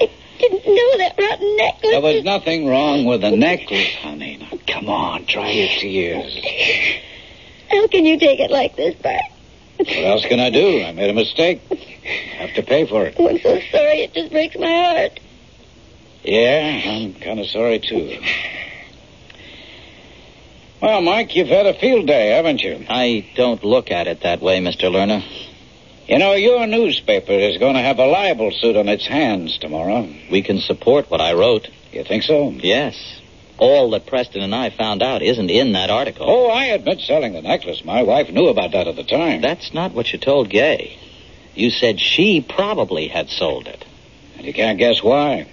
I 0.00 0.10
didn't 0.38 0.66
know 0.66 0.98
that 0.98 1.14
rotten 1.18 1.56
necklace. 1.56 1.90
There 1.90 2.00
was 2.00 2.24
nothing 2.24 2.66
wrong 2.66 3.04
with 3.06 3.20
the 3.22 3.30
necklace, 3.30 3.94
honey. 3.96 4.36
Now, 4.38 4.58
come 4.66 4.88
on, 4.88 5.24
dry 5.24 5.50
your 5.50 5.68
tears. 5.68 6.34
How 7.70 7.86
can 7.88 8.04
you 8.04 8.18
take 8.18 8.40
it 8.40 8.50
like 8.50 8.76
this, 8.76 8.94
Bart? 8.96 9.22
What 9.78 9.88
else 9.88 10.24
can 10.26 10.38
I 10.38 10.50
do? 10.50 10.82
I 10.82 10.92
made 10.92 11.10
a 11.10 11.14
mistake. 11.14 11.60
Have 12.36 12.54
to 12.54 12.62
pay 12.62 12.86
for 12.86 13.06
it. 13.06 13.14
Oh, 13.18 13.28
I'm 13.28 13.38
so 13.40 13.58
sorry. 13.70 14.00
It 14.02 14.12
just 14.12 14.30
breaks 14.30 14.56
my 14.56 14.66
heart. 14.66 15.20
Yeah, 16.24 16.82
I'm 16.84 17.14
kind 17.14 17.40
of 17.40 17.46
sorry, 17.46 17.78
too. 17.80 18.20
Well, 20.82 21.00
Mike, 21.00 21.36
you've 21.36 21.46
had 21.46 21.66
a 21.66 21.74
field 21.74 22.08
day, 22.08 22.30
haven't 22.30 22.60
you? 22.60 22.84
I 22.88 23.24
don't 23.36 23.62
look 23.62 23.92
at 23.92 24.08
it 24.08 24.22
that 24.22 24.42
way, 24.42 24.58
Mr. 24.58 24.90
Lerner. 24.90 25.22
You 26.08 26.18
know, 26.18 26.32
your 26.32 26.66
newspaper 26.66 27.30
is 27.30 27.58
going 27.58 27.76
to 27.76 27.80
have 27.80 28.00
a 28.00 28.06
libel 28.06 28.50
suit 28.50 28.74
on 28.74 28.88
its 28.88 29.06
hands 29.06 29.58
tomorrow. 29.58 30.12
We 30.28 30.42
can 30.42 30.58
support 30.58 31.08
what 31.08 31.20
I 31.20 31.34
wrote. 31.34 31.68
You 31.92 32.02
think 32.02 32.24
so? 32.24 32.50
Yes. 32.50 32.96
All 33.58 33.90
that 33.90 34.06
Preston 34.06 34.42
and 34.42 34.52
I 34.52 34.70
found 34.70 35.04
out 35.04 35.22
isn't 35.22 35.50
in 35.50 35.70
that 35.74 35.88
article. 35.88 36.26
Oh, 36.28 36.48
I 36.48 36.64
admit 36.64 36.98
selling 36.98 37.34
the 37.34 37.42
necklace. 37.42 37.84
My 37.84 38.02
wife 38.02 38.30
knew 38.30 38.48
about 38.48 38.72
that 38.72 38.88
at 38.88 38.96
the 38.96 39.04
time. 39.04 39.40
That's 39.40 39.72
not 39.72 39.92
what 39.92 40.12
you 40.12 40.18
told 40.18 40.50
Gay. 40.50 40.98
You 41.54 41.70
said 41.70 42.00
she 42.00 42.40
probably 42.40 43.06
had 43.06 43.28
sold 43.30 43.68
it. 43.68 43.84
And 44.36 44.44
you 44.44 44.52
can't 44.52 44.80
guess 44.80 45.00
why. 45.00 45.46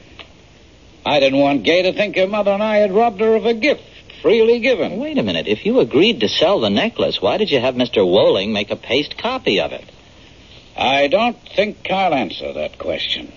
I 1.05 1.19
didn't 1.19 1.39
want 1.39 1.61
Gay 1.61 1.83
to 1.83 1.93
think 1.93 2.15
her 2.15 2.25
mother 2.25 2.49
and 2.49 2.63
I 2.63 2.77
had 2.77 2.91
robbed 2.91 3.19
her 3.19 3.35
of 3.35 3.45
a 3.45 3.53
gift 3.53 3.83
freely 4.21 4.59
given. 4.59 4.97
Wait 4.97 5.17
a 5.17 5.23
minute. 5.23 5.47
If 5.47 5.65
you 5.65 5.79
agreed 5.79 6.21
to 6.21 6.29
sell 6.29 6.59
the 6.59 6.69
necklace, 6.69 7.21
why 7.21 7.37
did 7.37 7.51
you 7.51 7.59
have 7.59 7.75
Mr. 7.75 8.05
Walling 8.05 8.53
make 8.53 8.71
a 8.71 8.75
paste 8.75 9.17
copy 9.17 9.59
of 9.59 9.71
it? 9.71 9.85
I 10.77 11.07
don't 11.07 11.37
think 11.55 11.87
I'll 11.91 12.13
answer 12.13 12.53
that 12.53 12.77
question. 12.77 13.31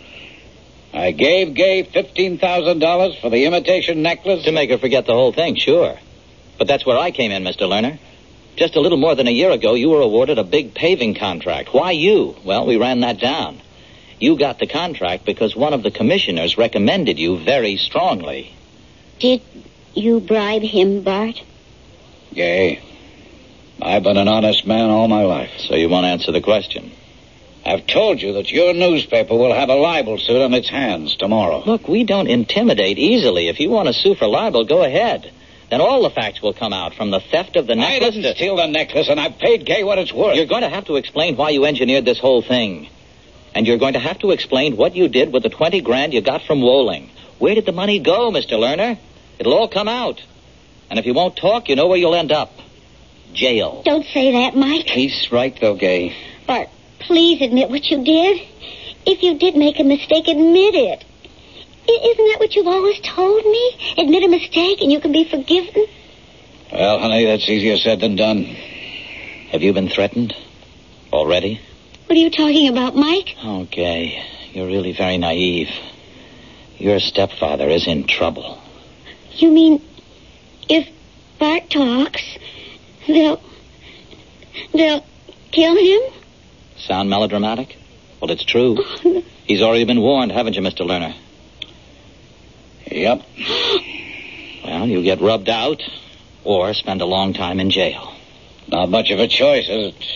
I 0.95 1.11
gave 1.12 1.55
Gay 1.55 1.85
$15,000 1.85 3.20
for 3.20 3.30
the 3.30 3.47
imitation 3.47 4.03
necklace. 4.03 4.45
To 4.45 4.53
make 4.53 4.70
her 4.70 4.78
forget 4.78 5.07
the 5.07 5.14
whole 5.14 5.33
thing, 5.33 5.57
sure. 5.57 5.99
But 6.59 6.68
that's 6.68 6.85
where 6.85 6.99
I 6.99 7.11
came 7.11 7.30
in, 7.30 7.43
Mr. 7.43 7.62
Lerner. 7.68 7.99
Just 8.57 8.76
a 8.76 8.80
little 8.80 8.99
more 8.99 9.14
than 9.14 9.26
a 9.26 9.33
year 9.33 9.51
ago, 9.51 9.74
you 9.74 9.89
were 9.89 10.03
awarded 10.03 10.39
a 10.39 10.45
big 10.45 10.74
paving 10.74 11.14
contract. 11.14 11.72
Why 11.72 11.93
you? 11.93 12.37
Well, 12.45 12.66
we 12.66 12.76
ran 12.76 13.01
that 13.01 13.18
down. 13.18 13.61
You 14.20 14.37
got 14.37 14.59
the 14.59 14.66
contract 14.66 15.24
because 15.24 15.57
one 15.57 15.72
of 15.72 15.83
the 15.83 15.91
commissioners 15.91 16.59
recommended 16.59 17.18
you 17.18 17.39
very 17.39 17.76
strongly. 17.76 18.55
Did 19.18 19.41
you 19.95 20.20
bribe 20.20 20.62
him, 20.62 21.03
Bart? 21.03 21.43
Gay, 22.34 22.82
I've 23.80 24.03
been 24.03 24.16
an 24.16 24.28
honest 24.28 24.66
man 24.66 24.90
all 24.90 25.09
my 25.09 25.22
life. 25.22 25.51
So 25.59 25.74
you 25.74 25.88
won't 25.88 26.07
answer 26.07 26.32
the 26.32 26.40
question. 26.40 26.93
I've 27.64 27.86
told 27.86 28.20
you 28.20 28.32
that 28.34 28.51
your 28.51 28.74
newspaper 28.74 29.34
will 29.34 29.55
have 29.55 29.68
a 29.68 29.74
libel 29.74 30.18
suit 30.18 30.43
on 30.43 30.53
its 30.53 30.68
hands 30.68 31.14
tomorrow. 31.16 31.62
Look, 31.64 31.86
we 31.86 32.05
don't 32.05 32.26
intimidate 32.26 32.99
easily. 32.99 33.49
If 33.49 33.61
you 33.61 33.70
want 33.70 33.86
to 33.86 33.95
sue 33.95 34.14
for 34.14 34.26
libel, 34.26 34.64
go 34.64 34.82
ahead. 34.82 35.30
Then 35.70 35.80
all 35.80 36.03
the 36.03 36.11
facts 36.11 36.43
will 36.43 36.53
come 36.53 36.72
out, 36.72 36.95
from 36.95 37.11
the 37.11 37.20
theft 37.20 37.57
of 37.57 37.66
the 37.66 37.72
I 37.72 37.76
necklace 37.76 38.14
didn't 38.14 38.22
to... 38.30 38.34
steal 38.34 38.57
the 38.57 38.66
necklace, 38.66 39.09
and 39.09 39.18
I've 39.18 39.38
paid 39.38 39.64
Gay 39.64 39.84
what 39.84 39.99
it's 39.99 40.12
worth. 40.12 40.36
You're 40.36 40.47
going 40.47 40.62
to 40.62 40.68
have 40.68 40.86
to 40.86 40.97
explain 40.97 41.36
why 41.36 41.51
you 41.51 41.64
engineered 41.64 42.05
this 42.05 42.18
whole 42.18 42.43
thing. 42.43 42.88
And 43.55 43.66
you're 43.66 43.78
going 43.78 43.95
to 43.95 43.99
have 43.99 44.18
to 44.20 44.32
explain 44.32 44.76
what 44.76 44.97
you 44.97 45.09
did 45.09 45.32
with 45.32 45.45
the 45.45 45.49
20 45.49 45.80
grand 45.82 46.12
you 46.12 46.20
got 46.20 46.43
from 46.43 46.61
Walling. 46.61 47.11
Where 47.38 47.55
did 47.55 47.64
the 47.64 47.72
money 47.72 48.01
go, 48.01 48.30
Mr. 48.30 48.59
Lerner? 48.59 48.99
It'll 49.43 49.55
all 49.55 49.66
come 49.66 49.88
out. 49.88 50.22
And 50.88 51.01
if 51.01 51.05
you 51.05 51.14
won't 51.14 51.34
talk, 51.34 51.68
you 51.68 51.74
know 51.74 51.88
where 51.88 51.99
you'll 51.99 52.14
end 52.14 52.30
up. 52.30 52.53
Jail. 53.34 53.82
Don't 53.84 54.07
say 54.07 54.30
that, 54.30 54.55
Mike. 54.55 54.86
He's 54.88 55.32
right, 55.32 55.53
though, 55.61 55.74
Gay. 55.74 56.14
Bart, 56.47 56.68
please 57.01 57.43
admit 57.43 57.68
what 57.68 57.84
you 57.86 58.05
did. 58.05 58.40
If 59.05 59.24
you 59.24 59.36
did 59.38 59.57
make 59.57 59.80
a 59.80 59.82
mistake, 59.82 60.28
admit 60.28 60.76
it. 60.76 61.05
I- 61.88 62.09
Isn't 62.12 62.24
that 62.30 62.36
what 62.38 62.55
you've 62.55 62.68
always 62.68 63.01
told 63.01 63.45
me? 63.45 63.72
Admit 63.99 64.22
a 64.22 64.28
mistake 64.28 64.80
and 64.80 64.93
you 64.93 65.01
can 65.01 65.11
be 65.11 65.24
forgiven? 65.24 65.86
Well, 66.72 67.01
honey, 67.01 67.24
that's 67.24 67.49
easier 67.49 67.78
said 67.78 67.99
than 67.99 68.14
done. 68.14 68.45
Have 69.51 69.64
you 69.64 69.72
been 69.72 69.88
threatened? 69.88 70.36
Already? 71.12 71.61
What 72.07 72.16
are 72.16 72.20
you 72.20 72.30
talking 72.30 72.68
about, 72.68 72.95
Mike? 72.95 73.34
Oh, 73.43 73.62
okay. 73.62 74.24
You're 74.53 74.68
really 74.68 74.93
very 74.93 75.18
naive. 75.18 75.68
Your 76.78 77.01
stepfather 77.01 77.68
is 77.68 77.88
in 77.88 78.05
trouble. 78.07 78.62
You 79.35 79.51
mean 79.51 79.83
if 80.68 80.89
Bart 81.39 81.70
talks, 81.70 82.22
they'll. 83.07 83.43
they'll 84.72 85.05
kill 85.51 85.76
him? 85.76 86.12
Sound 86.78 87.11
melodramatic? 87.11 87.76
Well, 88.20 88.30
it's 88.30 88.45
true. 88.45 88.76
He's 89.47 89.62
already 89.62 89.85
been 89.85 90.01
warned, 90.01 90.33
haven't 90.33 90.55
you, 90.55 90.62
Mr. 90.62 90.87
Lerner? 90.87 91.14
Yep. 92.87 93.22
Well, 94.64 94.87
you 94.87 95.03
get 95.03 95.20
rubbed 95.20 95.49
out 95.49 95.83
or 96.45 96.72
spend 96.74 97.01
a 97.01 97.07
long 97.07 97.33
time 97.33 97.61
in 97.61 97.70
jail. 97.70 98.14
Not 98.68 98.91
much 98.91 99.11
of 99.11 99.18
a 99.18 99.28
choice, 99.28 99.68
is 99.68 99.95
it? 99.95 100.07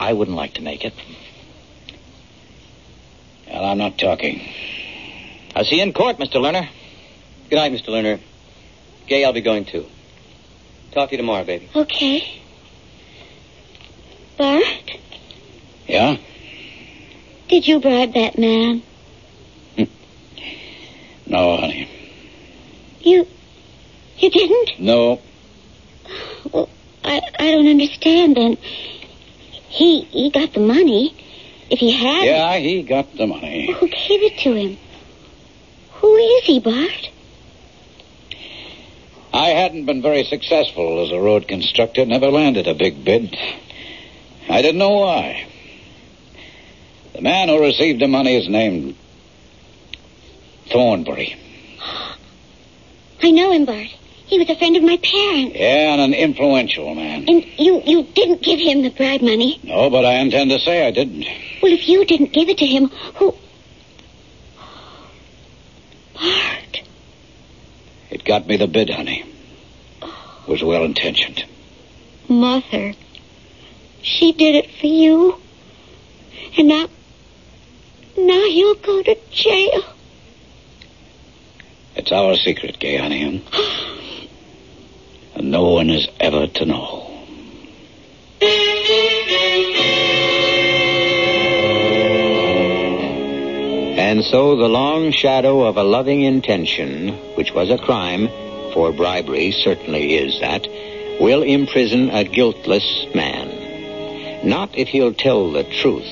I 0.00 0.12
wouldn't 0.12 0.36
like 0.36 0.54
to 0.54 0.62
make 0.62 0.84
it. 0.84 0.94
Well, 3.48 3.64
I'm 3.64 3.78
not 3.78 3.98
talking. 3.98 4.40
I'll 5.54 5.64
see 5.64 5.76
you 5.76 5.82
in 5.82 5.92
court, 5.92 6.18
Mr. 6.18 6.36
Lerner. 6.36 6.68
Good 7.50 7.56
night, 7.56 7.72
Mr. 7.72 7.88
Lerner. 7.88 8.20
Gay, 9.06 9.24
I'll 9.24 9.32
be 9.32 9.40
going 9.42 9.64
too. 9.64 9.86
Talk 10.92 11.10
to 11.10 11.14
you 11.14 11.18
tomorrow, 11.18 11.44
baby. 11.44 11.68
Okay. 11.74 12.40
Bart, 14.38 14.64
Yeah? 15.86 16.16
did 17.48 17.68
you 17.68 17.78
bribe 17.80 18.14
that 18.14 18.36
man? 18.38 18.82
Hmm. 19.76 19.84
No, 21.26 21.56
honey. 21.56 21.88
You. 23.00 23.26
you 24.18 24.30
didn't? 24.30 24.80
No. 24.80 25.20
Well, 26.52 26.68
I, 27.04 27.20
I 27.38 27.50
don't 27.52 27.68
understand 27.68 28.36
then. 28.36 28.56
He 29.68 30.00
he 30.02 30.30
got 30.30 30.52
the 30.52 30.60
money. 30.60 31.14
If 31.70 31.78
he 31.78 31.92
had 31.92 32.24
Yeah, 32.24 32.56
he 32.58 32.82
got 32.82 33.14
the 33.16 33.26
money. 33.26 33.70
who 33.72 33.86
gave 33.88 34.22
it 34.22 34.38
to 34.40 34.54
him? 34.54 34.78
Who 35.94 36.16
is 36.16 36.44
he, 36.44 36.60
Bart? 36.60 37.10
I 39.34 39.48
hadn't 39.48 39.84
been 39.84 40.00
very 40.00 40.22
successful 40.22 41.04
as 41.04 41.10
a 41.10 41.18
road 41.18 41.48
constructor, 41.48 42.06
never 42.06 42.30
landed 42.30 42.68
a 42.68 42.74
big 42.74 43.04
bid. 43.04 43.36
I 44.48 44.62
didn't 44.62 44.78
know 44.78 44.92
why. 44.92 45.44
The 47.14 47.20
man 47.20 47.48
who 47.48 47.60
received 47.60 48.00
the 48.00 48.06
money 48.06 48.36
is 48.36 48.48
named 48.48 48.94
Thornbury. 50.70 51.34
I 53.24 53.32
know 53.32 53.50
him, 53.50 53.64
Bart. 53.64 53.88
He 54.26 54.38
was 54.38 54.48
a 54.48 54.54
friend 54.54 54.76
of 54.76 54.84
my 54.84 54.98
parents. 54.98 55.56
Yeah, 55.56 55.94
and 55.94 56.00
an 56.00 56.14
influential 56.14 56.94
man. 56.94 57.28
And 57.28 57.44
you 57.58 57.82
you 57.84 58.04
didn't 58.04 58.40
give 58.40 58.60
him 58.60 58.82
the 58.82 58.90
bribe 58.90 59.20
money. 59.20 59.58
No, 59.64 59.90
but 59.90 60.04
I 60.04 60.14
intend 60.20 60.50
to 60.50 60.60
say 60.60 60.86
I 60.86 60.92
didn't. 60.92 61.26
Well, 61.60 61.72
if 61.72 61.88
you 61.88 62.04
didn't 62.04 62.32
give 62.32 62.48
it 62.48 62.58
to 62.58 62.66
him, 62.66 62.86
who? 63.16 63.34
Bart. 66.14 66.53
It 68.14 68.22
got 68.22 68.46
me 68.46 68.56
the 68.56 68.68
bid, 68.68 68.90
honey. 68.90 69.24
It 70.00 70.48
Was 70.48 70.62
well 70.62 70.84
intentioned. 70.84 71.44
Mother. 72.28 72.94
She 74.02 74.30
did 74.30 74.54
it 74.54 74.70
for 74.70 74.86
you. 74.86 75.40
And 76.56 76.68
now. 76.68 76.86
Now 78.16 78.44
you'll 78.44 78.76
go 78.76 79.02
to 79.02 79.16
jail. 79.32 79.82
It's 81.96 82.12
our 82.12 82.36
secret, 82.36 82.78
Gay, 82.78 82.98
honey. 82.98 83.44
And 85.34 85.50
no 85.50 85.70
one 85.70 85.90
is 85.90 86.06
ever 86.20 86.46
to 86.46 86.64
know. 86.64 87.14
And 94.14 94.24
so 94.24 94.54
the 94.54 94.68
long 94.68 95.10
shadow 95.10 95.66
of 95.66 95.76
a 95.76 95.82
loving 95.82 96.22
intention, 96.22 97.08
which 97.34 97.52
was 97.52 97.68
a 97.68 97.78
crime, 97.78 98.28
for 98.72 98.92
bribery 98.92 99.50
certainly 99.50 100.14
is 100.14 100.38
that, 100.38 100.68
will 101.20 101.42
imprison 101.42 102.10
a 102.10 102.22
guiltless 102.22 103.06
man. 103.12 104.46
Not 104.48 104.78
if 104.78 104.86
he'll 104.86 105.14
tell 105.14 105.50
the 105.50 105.64
truth, 105.64 106.06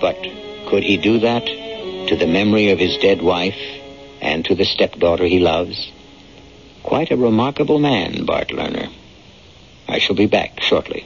but 0.00 0.22
could 0.68 0.84
he 0.84 0.98
do 0.98 1.18
that 1.18 1.46
to 1.46 2.14
the 2.14 2.28
memory 2.28 2.70
of 2.70 2.78
his 2.78 2.96
dead 2.98 3.20
wife 3.22 3.58
and 4.20 4.44
to 4.44 4.54
the 4.54 4.64
stepdaughter 4.64 5.24
he 5.24 5.40
loves? 5.40 5.90
Quite 6.84 7.10
a 7.10 7.16
remarkable 7.16 7.80
man, 7.80 8.24
Bart 8.24 8.50
Lerner. 8.50 8.88
I 9.88 9.98
shall 9.98 10.14
be 10.14 10.26
back 10.26 10.60
shortly. 10.60 11.04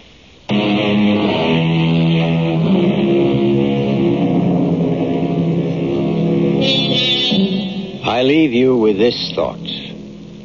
I 8.15 8.23
leave 8.23 8.53
you 8.53 8.77
with 8.77 8.97
this 8.97 9.33
thought. 9.35 9.69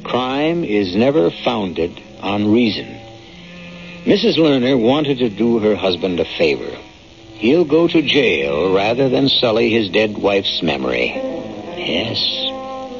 Crime 0.04 0.64
is 0.64 0.96
never 0.96 1.30
founded 1.30 2.02
on 2.20 2.52
reason. 2.52 2.88
Mrs. 4.06 4.38
Lerner 4.38 4.76
wanted 4.76 5.20
to 5.20 5.30
do 5.30 5.60
her 5.60 5.76
husband 5.76 6.20
a 6.20 6.26
favor. 6.26 6.76
He'll 7.36 7.66
go 7.66 7.88
to 7.88 8.02
jail 8.02 8.74
rather 8.74 9.08
than 9.08 9.30
sully 9.30 9.70
his 9.70 9.90
dead 9.90 10.18
wife's 10.18 10.64
memory. 10.64 11.10
Yes, 11.14 12.18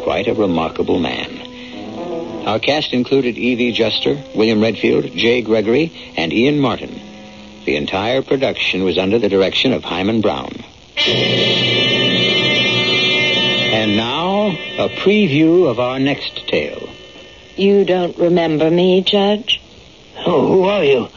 quite 0.04 0.28
a 0.28 0.36
remarkable 0.36 1.00
man. 1.00 2.46
Our 2.46 2.60
cast 2.60 2.94
included 2.94 3.40
Evie 3.40 3.72
Juster, 3.72 4.22
William 4.36 4.62
Redfield, 4.62 5.06
Jay 5.16 5.42
Gregory, 5.42 6.14
and 6.16 6.32
Ian 6.32 6.60
Martin. 6.60 6.94
The 7.66 7.76
entire 7.76 8.22
production 8.22 8.84
was 8.84 9.00
under 9.00 9.18
the 9.18 9.30
direction 9.30 9.74
of 9.74 9.84
Himan 9.84 10.22
Brown. 10.22 10.52
And 13.72 13.96
now, 13.96 14.19
a 14.50 14.90
preview 14.90 15.70
of 15.70 15.80
our 15.80 16.00
next 16.00 16.48
tale. 16.48 16.90
You 17.56 17.86
don't 17.86 18.18
remember 18.18 18.70
me, 18.70 19.02
Judge? 19.02 19.62
Oh, 20.26 20.48
who 20.48 20.64
are 20.64 20.84
you? 20.84 21.08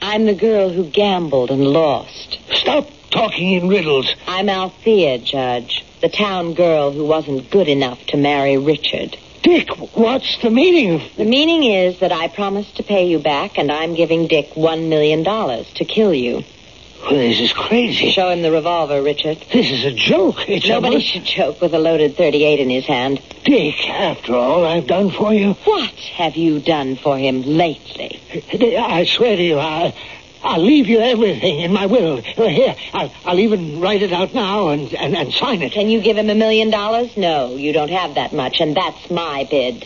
I'm 0.00 0.26
the 0.26 0.34
girl 0.34 0.70
who 0.70 0.84
gambled 0.84 1.50
and 1.50 1.64
lost. 1.64 2.38
Stop 2.50 2.88
talking 3.10 3.52
in 3.52 3.68
riddles. 3.68 4.12
I'm 4.26 4.48
Althea, 4.48 5.18
Judge. 5.18 5.84
The 6.00 6.08
town 6.08 6.54
girl 6.54 6.90
who 6.90 7.04
wasn't 7.04 7.50
good 7.50 7.68
enough 7.68 8.04
to 8.06 8.16
marry 8.16 8.56
Richard. 8.56 9.16
Dick, 9.42 9.68
what's 9.94 10.40
the 10.42 10.50
meaning 10.50 10.94
of... 10.94 11.16
The 11.16 11.24
meaning 11.24 11.64
is 11.64 12.00
that 12.00 12.12
I 12.12 12.28
promised 12.28 12.76
to 12.76 12.82
pay 12.82 13.06
you 13.06 13.18
back, 13.18 13.58
and 13.58 13.70
I'm 13.70 13.94
giving 13.94 14.28
Dick 14.28 14.56
one 14.56 14.88
million 14.88 15.22
dollars 15.22 15.72
to 15.74 15.84
kill 15.84 16.14
you. 16.14 16.42
Well, 17.02 17.14
this 17.14 17.40
is 17.40 17.52
crazy. 17.52 18.10
Show 18.10 18.28
him 18.30 18.42
the 18.42 18.52
revolver, 18.52 19.02
Richard. 19.02 19.44
This 19.52 19.70
is 19.70 19.84
a 19.84 19.92
joke. 19.92 20.48
It's 20.48 20.68
Nobody 20.68 20.96
a... 20.96 21.00
should 21.00 21.24
joke 21.24 21.60
with 21.60 21.74
a 21.74 21.78
loaded 21.78 22.16
38 22.16 22.60
in 22.60 22.70
his 22.70 22.86
hand. 22.86 23.20
Dick, 23.44 23.88
after 23.88 24.34
all 24.34 24.64
I've 24.64 24.86
done 24.86 25.10
for 25.10 25.34
you, 25.34 25.54
What 25.64 25.90
have 26.14 26.36
you 26.36 26.60
done 26.60 26.96
for 26.96 27.18
him 27.18 27.42
lately? 27.42 28.20
I 28.78 29.04
swear 29.04 29.34
to 29.36 29.42
you, 29.42 29.58
I, 29.58 29.92
I'll 30.44 30.62
leave 30.62 30.86
you 30.86 31.00
everything 31.00 31.60
in 31.60 31.72
my 31.72 31.86
will. 31.86 32.18
Uh, 32.18 32.46
Here, 32.48 32.76
I'll, 32.94 33.12
I'll 33.24 33.38
even 33.40 33.80
write 33.80 34.02
it 34.02 34.12
out 34.12 34.32
now 34.32 34.68
and, 34.68 34.94
and, 34.94 35.16
and 35.16 35.32
sign 35.32 35.60
it. 35.62 35.72
Can 35.72 35.88
you 35.88 36.00
give 36.00 36.16
him 36.16 36.30
a 36.30 36.34
million 36.36 36.70
dollars? 36.70 37.16
No, 37.16 37.56
you 37.56 37.72
don't 37.72 37.90
have 37.90 38.14
that 38.14 38.32
much, 38.32 38.60
and 38.60 38.76
that's 38.76 39.10
my 39.10 39.46
bid. 39.50 39.84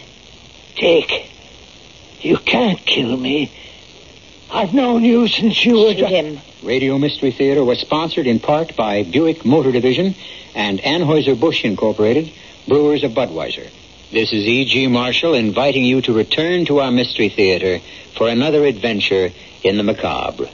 Dick, 0.77 1.11
you 2.21 2.37
can't 2.37 2.79
kill 2.85 3.17
me. 3.17 3.51
I've 4.51 4.73
known 4.73 5.05
you 5.05 5.29
since 5.29 5.65
you 5.65 5.75
were... 5.75 5.95
Shoot 5.95 6.09
him. 6.09 6.41
Radio 6.63 6.99
Mystery 6.99 7.33
Theater 7.33 7.65
was 7.65 7.81
sponsored 7.81 8.27
in 8.27 8.41
part 8.41 8.77
by 8.77 9.03
Buick 9.03 9.45
Motor 9.45 9.73
Division 9.73 10.15
and 10.55 10.79
Anheuser-Busch 10.81 11.65
Incorporated, 11.65 12.33
brewers 12.67 13.03
of 13.05 13.13
Budweiser. 13.13 13.69
This 14.13 14.33
is 14.33 14.47
E.G. 14.47 14.87
Marshall 14.87 15.35
inviting 15.35 15.85
you 15.85 16.01
to 16.03 16.13
return 16.13 16.65
to 16.67 16.79
our 16.79 16.93
Mystery 16.93 17.29
Theater 17.29 17.81
for 18.17 18.29
another 18.29 18.65
adventure 18.65 19.31
in 19.63 19.77
the 19.77 19.83
macabre. 19.83 20.49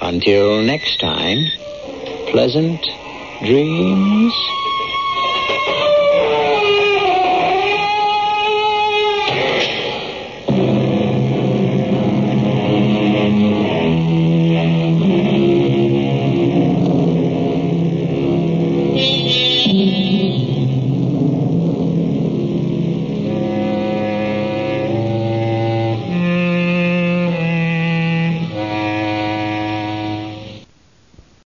Until 0.00 0.62
next 0.62 0.98
time, 0.98 1.46
pleasant 2.28 2.82
dreams. 3.44 4.32